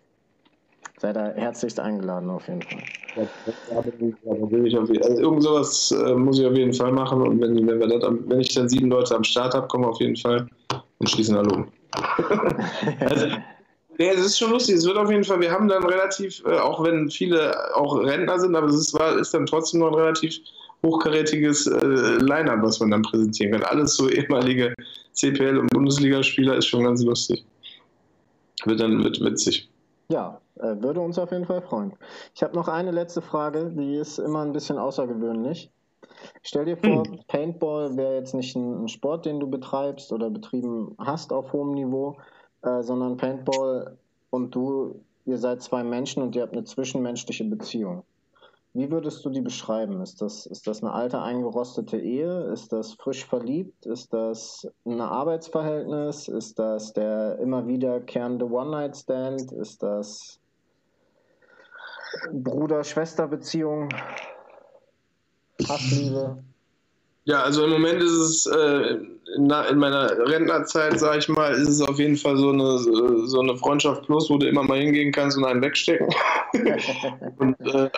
Seid 0.99 1.17
da 1.17 1.33
herzlichst 1.35 1.79
eingeladen 1.79 2.31
auf 2.31 2.49
jeden 2.49 2.63
Fall. 2.63 2.83
Also 3.69 4.95
irgend 5.21 5.43
sowas 5.43 5.91
äh, 5.91 6.15
muss 6.15 6.39
ich 6.39 6.47
auf 6.47 6.57
jeden 6.57 6.73
Fall 6.73 6.93
machen 6.93 7.21
und 7.21 7.43
wenn, 7.43 7.57
wenn, 7.67 7.79
wir 7.79 7.87
das, 7.87 8.11
wenn 8.27 8.41
ich 8.41 8.55
dann 8.55 8.71
sieben 8.71 8.89
Leute 8.89 9.15
am 9.15 9.25
Start 9.25 9.53
habe, 9.53 9.69
kommen 9.69 9.85
wir 9.85 9.91
auf 9.91 10.01
jeden 10.01 10.17
Fall 10.17 10.47
und 10.99 11.11
schließen 11.11 11.37
Hallo 11.37 11.67
also, 13.01 13.27
ja, 13.99 14.13
es 14.13 14.27
ist 14.27 14.39
schon 14.39 14.51
lustig. 14.51 14.77
Es 14.77 14.87
wird 14.87 14.99
auf 14.99 15.11
jeden 15.11 15.25
Fall, 15.25 15.41
wir 15.41 15.51
haben 15.51 15.69
dann 15.69 15.85
relativ, 15.85 16.43
äh, 16.45 16.59
auch 16.59 16.85
wenn 16.85 17.11
viele 17.11 17.75
auch 17.75 17.97
Rentner 17.97 18.39
sind, 18.39 18.55
aber 18.55 18.67
es 18.67 18.77
ist, 18.77 18.95
war, 18.95 19.17
ist 19.19 19.33
dann 19.33 19.47
trotzdem 19.47 19.81
noch 19.81 19.89
ein 19.89 19.95
relativ 19.95 20.39
hochkarätiges 20.85 21.67
äh, 21.67 22.19
Line-Up, 22.19 22.63
was 22.63 22.81
man 22.81 22.91
dann 22.91 23.03
präsentieren 23.03 23.53
kann. 23.53 23.63
Alles 23.63 23.97
so 23.97 24.09
ehemalige 24.09 24.75
CPL- 25.15 25.59
und 25.59 25.71
Bundesligaspieler 25.71 26.57
ist 26.57 26.67
schon 26.67 26.85
ganz 26.85 27.03
lustig. 27.03 27.45
Wird 28.65 28.81
dann 28.81 29.03
wird 29.03 29.21
witzig. 29.21 29.71
Ja, 30.09 30.41
äh, 30.57 30.77
würde 30.81 31.01
uns 31.01 31.19
auf 31.19 31.33
jeden 31.33 31.47
Fall 31.47 31.63
freuen. 31.63 31.93
Ich 32.35 32.43
habe 32.43 32.55
noch 32.55 32.69
eine 32.69 32.91
letzte 32.91 33.23
Frage, 33.23 33.73
die 33.75 33.97
ist 33.97 34.19
immer 34.19 34.43
ein 34.43 34.53
bisschen 34.53 34.79
außergewöhnlich. 34.79 35.71
Stell 36.43 36.65
dir 36.65 36.77
vor, 36.77 37.05
hm. 37.05 37.21
Paintball 37.29 37.97
wäre 37.97 38.15
jetzt 38.17 38.35
nicht 38.35 38.57
ein 38.57 38.89
Sport, 38.89 39.27
den 39.27 39.41
du 39.41 39.49
betreibst 39.49 40.13
oder 40.13 40.31
betrieben 40.31 40.95
hast 40.99 41.33
auf 41.33 41.53
hohem 41.53 41.73
Niveau, 41.73 42.17
äh, 42.63 42.83
sondern 42.83 43.17
Paintball 43.17 43.97
und 44.31 44.55
du, 44.55 45.01
ihr 45.25 45.39
seid 45.39 45.63
zwei 45.63 45.85
Menschen 45.85 46.23
und 46.23 46.37
ihr 46.37 46.43
habt 46.43 46.53
eine 46.53 46.65
zwischenmenschliche 46.65 47.45
Beziehung. 47.45 48.03
Wie 48.77 48.91
würdest 48.91 49.25
du 49.25 49.31
die 49.31 49.41
beschreiben? 49.41 50.03
Ist 50.03 50.21
das, 50.21 50.45
ist 50.45 50.67
das 50.67 50.83
eine 50.83 50.93
alte, 50.93 51.23
eingerostete 51.23 51.99
Ehe? 51.99 52.43
Ist 52.53 52.75
das 52.75 52.93
frisch 52.93 53.25
verliebt? 53.25 53.87
Ist 53.87 54.13
das 54.13 54.69
ein 54.85 55.01
Arbeitsverhältnis? 55.01 56.29
Ist 56.29 56.59
das 56.59 56.93
der 56.93 57.39
immer 57.39 57.67
wiederkehrende 57.67 58.45
One-Night-Stand? 58.45 59.51
Ist 59.53 59.83
das 59.83 60.39
Bruder-Schwester-Beziehung? 62.31 63.89
Hassliebe? 65.69 66.39
Ja, 67.25 67.43
also 67.43 67.65
im 67.65 67.71
Moment 67.71 68.01
ist 68.01 68.13
es 68.13 68.47
äh, 68.47 68.99
in, 69.35 69.51
in, 69.51 69.79
meiner 69.79 70.11
Rentnerzeit, 70.29 71.01
sage 71.01 71.19
ich 71.19 71.29
mal, 71.29 71.53
ist 71.55 71.69
es 71.69 71.83
auf 71.83 71.99
jeden 71.99 72.17
Fall 72.17 72.37
so 72.37 72.51
eine, 72.51 72.79
so 73.27 73.41
eine 73.41 73.57
Freundschaft 73.57 74.05
plus, 74.05 74.31
wo 74.31 74.39
du 74.39 74.47
immer 74.49 74.63
mal 74.63 74.79
hingehen 74.79 75.11
kannst 75.11 75.37
und 75.37 75.45
einen 75.45 75.61
wegstecken. 75.61 76.09
und 77.39 77.57
äh, 77.61 77.91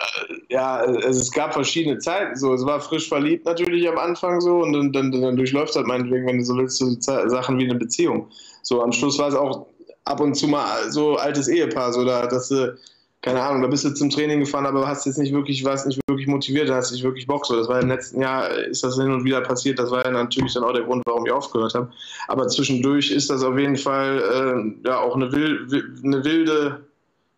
ja, 0.49 0.77
also 0.77 1.19
es 1.19 1.31
gab 1.31 1.53
verschiedene 1.53 1.99
Zeiten. 1.99 2.35
So, 2.35 2.55
es 2.55 2.65
war 2.65 2.81
frisch 2.81 3.07
verliebt 3.07 3.45
natürlich 3.45 3.87
am 3.87 3.99
Anfang 3.99 4.41
so 4.41 4.63
und 4.63 4.73
dann, 4.73 4.91
dann, 4.91 5.11
dann 5.11 5.37
durchläuft 5.37 5.75
halt 5.75 5.85
meinetwegen, 5.85 6.25
wenn 6.25 6.39
du 6.39 6.43
so 6.43 6.57
willst, 6.57 6.77
so 6.77 6.87
Sachen 6.99 7.59
wie 7.59 7.65
eine 7.65 7.75
Beziehung. 7.75 8.27
So 8.63 8.81
am 8.81 8.91
Schluss 8.91 9.19
war 9.19 9.27
es 9.27 9.35
auch 9.35 9.67
ab 10.05 10.19
und 10.21 10.33
zu 10.33 10.47
mal 10.47 10.89
so 10.89 11.17
altes 11.17 11.47
Ehepaar, 11.47 11.93
so 11.93 12.03
da, 12.03 12.25
dass 12.25 12.49
du 12.49 12.75
keine 13.21 13.41
Ahnung, 13.41 13.61
da 13.61 13.67
bist 13.67 13.83
du 13.83 13.93
zum 13.93 14.09
Training 14.09 14.39
gefahren, 14.39 14.65
aber 14.65 14.87
hast 14.87 15.05
jetzt 15.05 15.17
nicht 15.17 15.33
wirklich, 15.33 15.65
warst 15.65 15.85
nicht 15.85 15.99
wirklich 16.07 16.27
motiviert, 16.27 16.69
hast 16.69 16.93
nicht 16.93 17.03
wirklich 17.03 17.27
Bock. 17.27 17.45
So, 17.45 17.57
das 17.57 17.67
war 17.67 17.81
im 17.81 17.89
letzten 17.89 18.21
Jahr, 18.21 18.49
ist 18.49 18.81
das 18.81 18.95
hin 18.95 19.11
und 19.11 19.25
wieder 19.25 19.41
passiert. 19.41 19.77
Das 19.77 19.91
war 19.91 20.05
ja 20.05 20.11
natürlich 20.11 20.53
dann 20.53 20.63
auch 20.63 20.71
der 20.71 20.83
Grund, 20.83 21.03
warum 21.05 21.25
ich 21.25 21.31
aufgehört 21.31 21.73
habe. 21.73 21.91
Aber 22.29 22.47
zwischendurch 22.47 23.11
ist 23.11 23.29
das 23.29 23.43
auf 23.43 23.57
jeden 23.57 23.75
Fall 23.75 24.73
äh, 24.85 24.87
ja 24.87 24.99
auch 24.99 25.15
eine, 25.15 25.33
wild, 25.33 25.69
eine 26.01 26.23
wilde, 26.23 26.85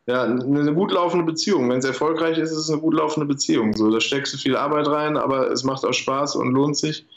ja, 0.06 0.24
eine 0.24 0.74
gut 0.74 0.92
laufende 0.92 1.26
Beziehung. 1.26 1.68
Wenn 1.68 1.80
es 1.80 1.86
erfolgreich 1.86 2.38
ist, 2.38 2.52
ist 2.52 2.58
es 2.58 2.70
eine 2.70 2.80
gut 2.80 2.94
laufende 2.94 3.26
Beziehung. 3.26 3.76
So, 3.76 3.90
da 3.90 4.00
steckst 4.00 4.36
du 4.36 4.38
viel 4.38 4.56
Arbeit 4.56 4.88
rein, 4.88 5.18
aber 5.18 5.50
es 5.50 5.64
macht 5.64 5.84
auch 5.84 5.94
Spaß 5.94 6.36
und 6.36 6.52
lohnt 6.52 6.78
sich. 6.78 7.08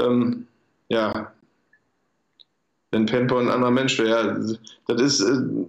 Ähm, 0.00 0.46
ja, 0.88 1.32
wenn 2.92 3.04
Paintball 3.04 3.42
ein 3.42 3.50
anderer 3.50 3.72
Mensch 3.72 3.98
wäre, 3.98 4.08
ja, 4.08 4.56
das 4.88 5.02
ist. 5.02 5.20
Äh, 5.20 5.66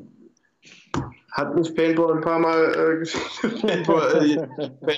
hat 1.38 1.56
mich 1.56 1.74
Paintball 1.76 2.16
ein 2.16 2.22
paar 2.22 2.40
Mal 2.40 3.04
äh, 3.04 3.48
Paintball, 3.62 4.26
äh, 4.26 4.96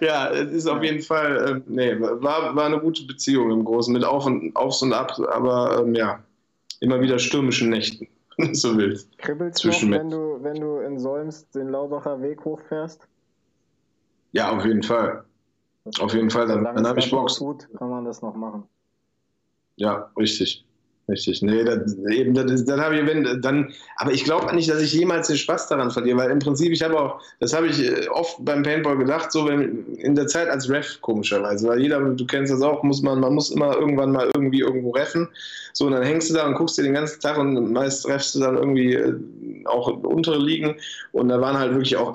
ja, 0.04 0.30
es 0.30 0.52
ist 0.52 0.66
auf 0.66 0.82
jeden 0.82 1.02
Fall, 1.02 1.36
äh, 1.48 1.62
nee, 1.66 1.98
war, 1.98 2.54
war 2.54 2.64
eine 2.66 2.78
gute 2.78 3.04
Beziehung 3.04 3.50
im 3.50 3.64
Großen, 3.64 3.92
mit 3.92 4.04
Auf 4.04 4.26
und, 4.26 4.54
Aufs 4.54 4.82
und 4.82 4.92
Abs, 4.92 5.18
aber 5.20 5.80
ähm, 5.80 5.94
ja, 5.94 6.22
immer 6.80 7.00
wieder 7.00 7.18
stürmischen 7.18 7.70
Nächten, 7.70 8.06
wenn 8.36 8.48
du 8.48 8.54
so 8.54 8.76
willst. 8.76 9.16
Kribbelst 9.16 9.64
noch, 9.64 9.90
wenn 9.90 10.10
du, 10.10 10.38
wenn 10.42 10.60
du 10.60 10.80
in 10.80 10.98
Solms 10.98 11.48
den 11.48 11.70
Laubacher 11.70 12.20
Weg 12.20 12.44
hochfährst? 12.44 13.08
Ja, 14.32 14.54
auf 14.54 14.66
jeden 14.66 14.82
Fall. 14.82 15.24
Auf 15.98 16.12
jeden 16.12 16.28
Fall, 16.28 16.46
dann, 16.46 16.62
dann 16.62 16.86
habe 16.86 16.98
ich 16.98 17.10
Bock. 17.10 17.30
Gut, 17.38 17.68
kann 17.78 17.88
man 17.88 18.04
das 18.04 18.20
noch 18.20 18.34
machen. 18.34 18.64
Ja, 19.76 20.10
richtig. 20.18 20.65
Richtig, 21.08 21.40
nee, 21.40 21.62
das, 21.62 21.96
eben, 22.10 22.34
das, 22.34 22.64
das 22.64 22.80
habe 22.80 22.96
ich, 22.96 23.06
wenn, 23.06 23.40
dann, 23.40 23.72
aber 23.96 24.10
ich 24.10 24.24
glaube 24.24 24.52
nicht, 24.52 24.68
dass 24.68 24.82
ich 24.82 24.92
jemals 24.92 25.28
den 25.28 25.36
Spaß 25.36 25.68
daran 25.68 25.92
verliere, 25.92 26.18
weil 26.18 26.32
im 26.32 26.40
Prinzip, 26.40 26.72
ich 26.72 26.82
habe 26.82 26.98
auch, 26.98 27.20
das 27.38 27.54
habe 27.54 27.68
ich 27.68 27.80
äh, 27.80 28.08
oft 28.08 28.44
beim 28.44 28.64
Paintball 28.64 28.98
gedacht, 28.98 29.30
so 29.30 29.46
wenn, 29.46 29.94
in 29.98 30.16
der 30.16 30.26
Zeit 30.26 30.48
als 30.48 30.68
Ref 30.68 31.00
komischerweise, 31.02 31.68
weil 31.68 31.80
jeder, 31.80 32.00
du 32.00 32.26
kennst 32.26 32.52
das 32.52 32.60
auch, 32.60 32.82
muss 32.82 33.02
man, 33.02 33.20
man 33.20 33.34
muss 33.34 33.50
immer 33.50 33.76
irgendwann 33.76 34.10
mal 34.10 34.28
irgendwie 34.34 34.60
irgendwo 34.60 34.90
reffen, 34.90 35.28
so 35.76 35.84
und 35.84 35.92
dann 35.92 36.02
hängst 36.02 36.30
du 36.30 36.34
da 36.34 36.46
und 36.46 36.54
guckst 36.54 36.78
dir 36.78 36.82
den 36.84 36.94
ganzen 36.94 37.20
Tag 37.20 37.36
und 37.36 37.70
meist 37.70 38.08
refst 38.08 38.34
du 38.34 38.40
dann 38.40 38.56
irgendwie 38.56 38.94
äh, 38.94 39.14
auch 39.66 39.88
untere 39.88 40.38
Ligen. 40.38 40.76
Und 41.12 41.28
da 41.28 41.38
waren 41.38 41.58
halt 41.58 41.72
wirklich 41.72 41.98
auch 41.98 42.14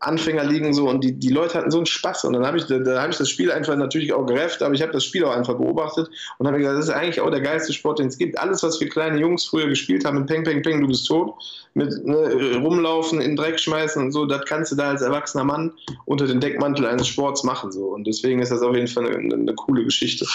Anfänger 0.00 0.44
liegen 0.44 0.72
so 0.72 0.88
und 0.88 1.04
die, 1.04 1.12
die 1.12 1.28
Leute 1.28 1.58
hatten 1.58 1.70
so 1.70 1.78
einen 1.78 1.86
Spaß. 1.86 2.24
Und 2.24 2.32
dann 2.32 2.46
habe 2.46 2.56
ich, 2.56 2.64
da, 2.64 2.78
da 2.78 3.02
habe 3.02 3.12
ich 3.12 3.18
das 3.18 3.28
Spiel 3.28 3.52
einfach 3.52 3.76
natürlich 3.76 4.14
auch 4.14 4.24
gerefft, 4.24 4.62
aber 4.62 4.74
ich 4.74 4.80
habe 4.80 4.92
das 4.92 5.04
Spiel 5.04 5.22
auch 5.24 5.36
einfach 5.36 5.54
beobachtet 5.54 6.08
und 6.38 6.46
habe 6.46 6.58
gesagt, 6.58 6.78
das 6.78 6.86
ist 6.86 6.94
eigentlich 6.94 7.20
auch 7.20 7.30
der 7.30 7.42
geilste 7.42 7.74
Sport, 7.74 7.98
den 7.98 8.06
es 8.06 8.16
gibt. 8.16 8.23
Alles, 8.36 8.62
was 8.62 8.80
wir 8.80 8.88
kleine 8.88 9.18
Jungs 9.18 9.44
früher 9.44 9.68
gespielt 9.68 10.04
haben 10.04 10.18
mit 10.18 10.26
Peng, 10.26 10.44
Peng, 10.44 10.62
Peng, 10.62 10.80
du 10.80 10.86
bist 10.86 11.06
tot, 11.06 11.34
mit 11.74 12.04
ne, 12.04 12.56
rumlaufen, 12.62 13.20
in 13.20 13.36
Dreck 13.36 13.58
schmeißen 13.58 14.02
und 14.02 14.12
so, 14.12 14.26
das 14.26 14.44
kannst 14.46 14.72
du 14.72 14.76
da 14.76 14.90
als 14.90 15.02
erwachsener 15.02 15.44
Mann 15.44 15.72
unter 16.06 16.26
den 16.26 16.40
Deckmantel 16.40 16.86
eines 16.86 17.08
Sports 17.08 17.44
machen 17.44 17.72
so 17.72 17.86
und 17.86 18.06
deswegen 18.06 18.40
ist 18.40 18.52
das 18.52 18.62
auf 18.62 18.74
jeden 18.74 18.88
Fall 18.88 19.06
eine, 19.06 19.34
eine 19.34 19.54
coole 19.54 19.84
Geschichte 19.84 20.26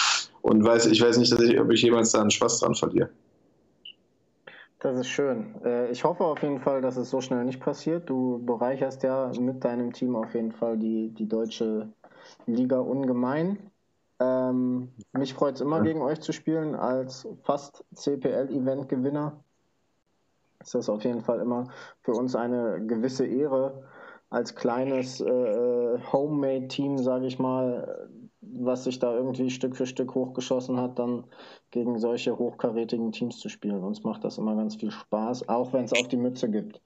und 0.42 0.64
weiß, 0.64 0.86
ich 0.86 1.00
weiß 1.02 1.18
nicht, 1.18 1.32
dass 1.32 1.40
ich, 1.40 1.58
ob 1.60 1.70
ich 1.70 1.82
jemals 1.82 2.12
da 2.12 2.20
einen 2.20 2.30
Spaß 2.30 2.60
dran 2.60 2.74
verliere. 2.74 3.10
Das 4.80 4.98
ist 4.98 5.08
schön. 5.08 5.54
Äh, 5.62 5.90
ich 5.90 6.04
hoffe 6.04 6.24
auf 6.24 6.42
jeden 6.42 6.58
Fall, 6.58 6.80
dass 6.80 6.96
es 6.96 7.10
so 7.10 7.20
schnell 7.20 7.44
nicht 7.44 7.60
passiert. 7.60 8.08
Du 8.08 8.42
bereicherst 8.44 9.02
ja 9.02 9.30
mit 9.38 9.62
deinem 9.62 9.92
Team 9.92 10.16
auf 10.16 10.34
jeden 10.34 10.52
Fall 10.52 10.78
die, 10.78 11.10
die 11.10 11.28
deutsche 11.28 11.92
Liga 12.46 12.80
ungemein. 12.80 13.58
Ähm, 14.20 14.92
mich 15.12 15.34
freut 15.34 15.54
es 15.54 15.60
immer, 15.62 15.78
ja. 15.78 15.82
gegen 15.82 16.02
euch 16.02 16.20
zu 16.20 16.32
spielen 16.32 16.74
als 16.74 17.26
fast 17.42 17.84
CPL-Event-Gewinner. 17.94 19.42
Ist 20.60 20.74
das 20.74 20.90
auf 20.90 21.02
jeden 21.04 21.22
Fall 21.22 21.40
immer 21.40 21.68
für 22.02 22.12
uns 22.12 22.36
eine 22.36 22.84
gewisse 22.86 23.26
Ehre, 23.26 23.82
als 24.28 24.54
kleines 24.54 25.20
äh, 25.20 25.98
Homemade-Team, 26.12 26.98
sage 26.98 27.26
ich 27.26 27.38
mal, 27.38 28.08
was 28.40 28.84
sich 28.84 28.98
da 28.98 29.14
irgendwie 29.14 29.50
Stück 29.50 29.76
für 29.76 29.86
Stück 29.86 30.14
hochgeschossen 30.14 30.78
hat, 30.78 30.98
dann 30.98 31.24
gegen 31.70 31.98
solche 31.98 32.38
hochkarätigen 32.38 33.12
Teams 33.12 33.38
zu 33.38 33.48
spielen. 33.48 33.82
Uns 33.82 34.04
macht 34.04 34.24
das 34.24 34.38
immer 34.38 34.54
ganz 34.54 34.76
viel 34.76 34.90
Spaß, 34.90 35.48
auch 35.48 35.72
wenn 35.72 35.84
es 35.84 35.92
auf 35.92 36.08
die 36.08 36.16
Mütze 36.16 36.50
gibt. 36.50 36.80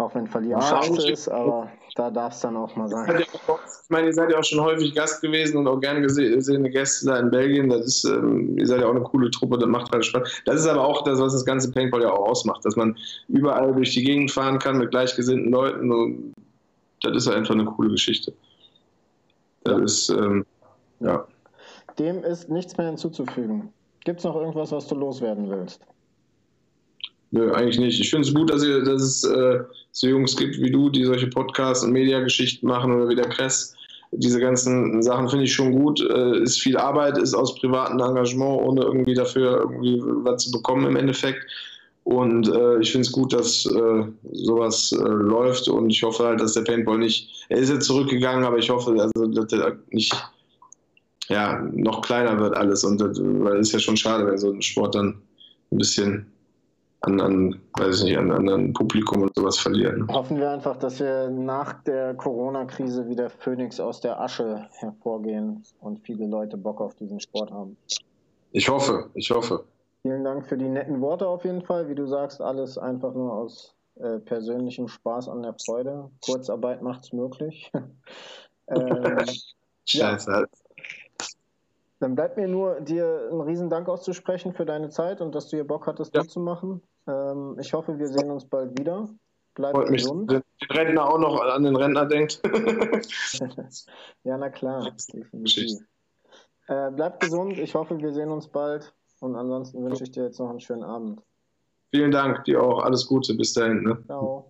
Auch 0.00 0.14
wenn 0.14 0.26
scheiße 0.26 1.10
ist, 1.10 1.28
aber 1.28 1.68
da 1.94 2.10
darf 2.10 2.32
es 2.32 2.40
dann 2.40 2.56
auch 2.56 2.74
mal 2.74 2.88
sein. 2.88 3.20
Ich 3.20 3.90
meine, 3.90 4.06
ihr 4.06 4.14
seid 4.14 4.30
ja 4.30 4.38
auch 4.38 4.44
schon 4.44 4.60
häufig 4.60 4.94
Gast 4.94 5.20
gewesen 5.20 5.58
und 5.58 5.68
auch 5.68 5.78
gerne 5.78 6.00
gesehene 6.00 6.70
Gäste 6.70 7.06
da 7.06 7.18
in 7.18 7.30
Belgien. 7.30 7.68
Das 7.68 7.84
ist, 7.84 8.04
ähm, 8.04 8.56
ihr 8.56 8.66
seid 8.66 8.80
ja 8.80 8.86
auch 8.86 8.94
eine 8.94 9.02
coole 9.02 9.30
Truppe, 9.30 9.58
das 9.58 9.68
macht 9.68 9.92
halt 9.92 10.06
Spaß. 10.06 10.42
Das 10.46 10.58
ist 10.58 10.66
aber 10.66 10.86
auch 10.86 11.04
das, 11.04 11.20
was 11.20 11.34
das 11.34 11.44
ganze 11.44 11.70
Paintball 11.70 12.00
ja 12.00 12.10
auch 12.10 12.30
ausmacht, 12.30 12.64
dass 12.64 12.76
man 12.76 12.96
überall 13.28 13.74
durch 13.74 13.92
die 13.92 14.02
Gegend 14.02 14.30
fahren 14.30 14.58
kann 14.58 14.78
mit 14.78 14.90
gleichgesinnten 14.90 15.52
Leuten. 15.52 15.92
Und 15.92 16.32
das 17.02 17.14
ist 17.14 17.28
einfach 17.28 17.54
eine 17.54 17.66
coole 17.66 17.90
Geschichte. 17.90 18.32
Das 19.64 19.82
ist, 19.82 20.08
ähm, 20.08 20.46
ja. 21.00 21.26
Dem 21.98 22.24
ist 22.24 22.48
nichts 22.48 22.74
mehr 22.78 22.86
hinzuzufügen. 22.86 23.70
Gibt 24.04 24.20
es 24.20 24.24
noch 24.24 24.36
irgendwas, 24.36 24.72
was 24.72 24.86
du 24.86 24.94
loswerden 24.94 25.50
willst? 25.50 25.82
Nö, 27.32 27.52
eigentlich 27.52 27.78
nicht. 27.78 28.00
Ich 28.00 28.10
finde 28.10 28.26
es 28.26 28.34
gut, 28.34 28.50
dass, 28.50 28.64
ihr, 28.64 28.82
dass 28.82 29.02
es 29.02 29.24
äh, 29.24 29.60
so 29.92 30.08
Jungs 30.08 30.36
gibt 30.36 30.58
wie 30.58 30.70
du, 30.70 30.90
die 30.90 31.04
solche 31.04 31.28
Podcasts 31.28 31.84
und 31.84 31.92
Mediageschichten 31.92 32.68
machen 32.68 32.92
oder 32.92 33.08
wie 33.08 33.14
der 33.14 33.28
Kress. 33.28 33.74
Diese 34.12 34.40
ganzen 34.40 35.00
Sachen 35.02 35.28
finde 35.28 35.44
ich 35.44 35.52
schon 35.52 35.72
gut. 35.72 36.00
Äh, 36.00 36.42
ist 36.42 36.60
viel 36.60 36.76
Arbeit, 36.76 37.18
ist 37.18 37.34
aus 37.34 37.54
privatem 37.54 38.00
Engagement, 38.00 38.62
ohne 38.62 38.82
irgendwie 38.82 39.14
dafür 39.14 39.60
irgendwie 39.60 40.00
was 40.24 40.44
zu 40.44 40.50
bekommen 40.50 40.86
im 40.86 40.96
Endeffekt. 40.96 41.40
Und 42.02 42.48
äh, 42.48 42.80
ich 42.80 42.90
finde 42.90 43.06
es 43.06 43.12
gut, 43.12 43.32
dass 43.32 43.66
äh, 43.66 44.04
sowas 44.32 44.90
äh, 44.90 45.02
läuft 45.02 45.68
und 45.68 45.90
ich 45.90 46.02
hoffe 46.02 46.24
halt, 46.24 46.40
dass 46.40 46.54
der 46.54 46.62
Paintball 46.62 46.98
nicht, 46.98 47.46
er 47.50 47.58
ist 47.58 47.68
jetzt 47.68 47.86
zurückgegangen, 47.86 48.44
aber 48.44 48.58
ich 48.58 48.70
hoffe, 48.70 48.96
also, 48.98 49.26
dass 49.26 49.52
er 49.52 49.76
nicht 49.90 50.12
ja, 51.28 51.62
noch 51.72 52.02
kleiner 52.02 52.38
wird 52.40 52.56
alles. 52.56 52.82
Und 52.82 53.00
das, 53.00 53.18
weil 53.22 53.58
es 53.58 53.68
ist 53.68 53.74
ja 53.74 53.78
schon 53.78 53.96
schade, 53.96 54.26
wenn 54.26 54.38
so 54.38 54.50
ein 54.50 54.60
Sport 54.60 54.96
dann 54.96 55.22
ein 55.70 55.78
bisschen 55.78 56.26
an, 57.02 57.20
an 57.20 57.60
weiß 57.78 57.98
ich 57.98 58.04
nicht, 58.04 58.18
an, 58.18 58.48
an 58.48 58.72
Publikum 58.72 59.22
und 59.22 59.34
sowas 59.34 59.58
verlieren. 59.58 60.06
Hoffen 60.08 60.38
wir 60.38 60.50
einfach, 60.50 60.76
dass 60.76 61.00
wir 61.00 61.30
nach 61.30 61.82
der 61.84 62.14
Corona-Krise 62.14 63.08
wieder 63.08 63.30
Phoenix 63.30 63.80
aus 63.80 64.00
der 64.00 64.20
Asche 64.20 64.66
hervorgehen 64.78 65.62
und 65.80 66.00
viele 66.00 66.26
Leute 66.26 66.56
Bock 66.56 66.80
auf 66.80 66.94
diesen 66.94 67.20
Sport 67.20 67.50
haben. 67.50 67.76
Ich 68.52 68.68
hoffe, 68.68 69.10
ich 69.14 69.30
hoffe. 69.30 69.64
Vielen 70.02 70.24
Dank 70.24 70.46
für 70.46 70.56
die 70.56 70.68
netten 70.68 71.00
Worte 71.00 71.28
auf 71.28 71.44
jeden 71.44 71.62
Fall. 71.62 71.88
Wie 71.88 71.94
du 71.94 72.06
sagst, 72.06 72.40
alles 72.40 72.78
einfach 72.78 73.14
nur 73.14 73.32
aus 73.32 73.74
äh, 73.96 74.18
persönlichem 74.18 74.88
Spaß 74.88 75.28
an 75.28 75.42
der 75.42 75.54
Freude. 75.64 76.10
Kurzarbeit 76.24 76.82
macht 76.82 77.04
es 77.04 77.12
möglich. 77.12 77.70
ähm, 78.68 79.18
Scheiße. 79.86 80.30
Ja. 80.30 80.46
Dann 82.00 82.14
bleibt 82.14 82.38
mir 82.38 82.48
nur, 82.48 82.80
dir 82.80 83.28
einen 83.30 83.42
riesen 83.42 83.68
Dank 83.68 83.88
auszusprechen 83.88 84.54
für 84.54 84.64
deine 84.64 84.88
Zeit 84.88 85.20
und 85.20 85.34
dass 85.34 85.48
du 85.48 85.56
hier 85.58 85.66
Bock 85.66 85.86
hattest, 85.86 86.14
ja. 86.14 86.22
mitzumachen. 86.22 86.82
Ähm, 87.06 87.56
ich 87.60 87.72
hoffe, 87.74 87.98
wir 87.98 88.08
sehen 88.08 88.30
uns 88.30 88.46
bald 88.46 88.78
wieder. 88.78 89.08
Bleib 89.54 89.74
Freut 89.74 89.88
gesund. 89.88 90.30
Mich, 90.30 90.42
den 90.62 90.76
Rentner 90.76 91.06
auch 91.06 91.18
noch 91.18 91.40
an 91.42 91.62
den 91.62 91.76
Rentner 91.76 92.06
denkt. 92.06 92.40
ja, 94.24 94.38
na 94.38 94.48
klar. 94.48 94.90
Äh, 96.68 96.90
bleib 96.90 97.20
gesund. 97.20 97.58
Ich 97.58 97.74
hoffe, 97.74 97.98
wir 97.98 98.12
sehen 98.12 98.30
uns 98.30 98.48
bald. 98.48 98.94
Und 99.20 99.36
ansonsten 99.36 99.84
wünsche 99.84 100.04
ich 100.04 100.10
dir 100.10 100.24
jetzt 100.24 100.38
noch 100.38 100.48
einen 100.48 100.60
schönen 100.60 100.84
Abend. 100.84 101.20
Vielen 101.90 102.12
Dank, 102.12 102.44
dir 102.44 102.62
auch. 102.62 102.82
Alles 102.82 103.06
Gute. 103.06 103.34
Bis 103.34 103.52
dahin. 103.52 103.82
Ne? 103.82 104.02
Ciao. 104.06 104.49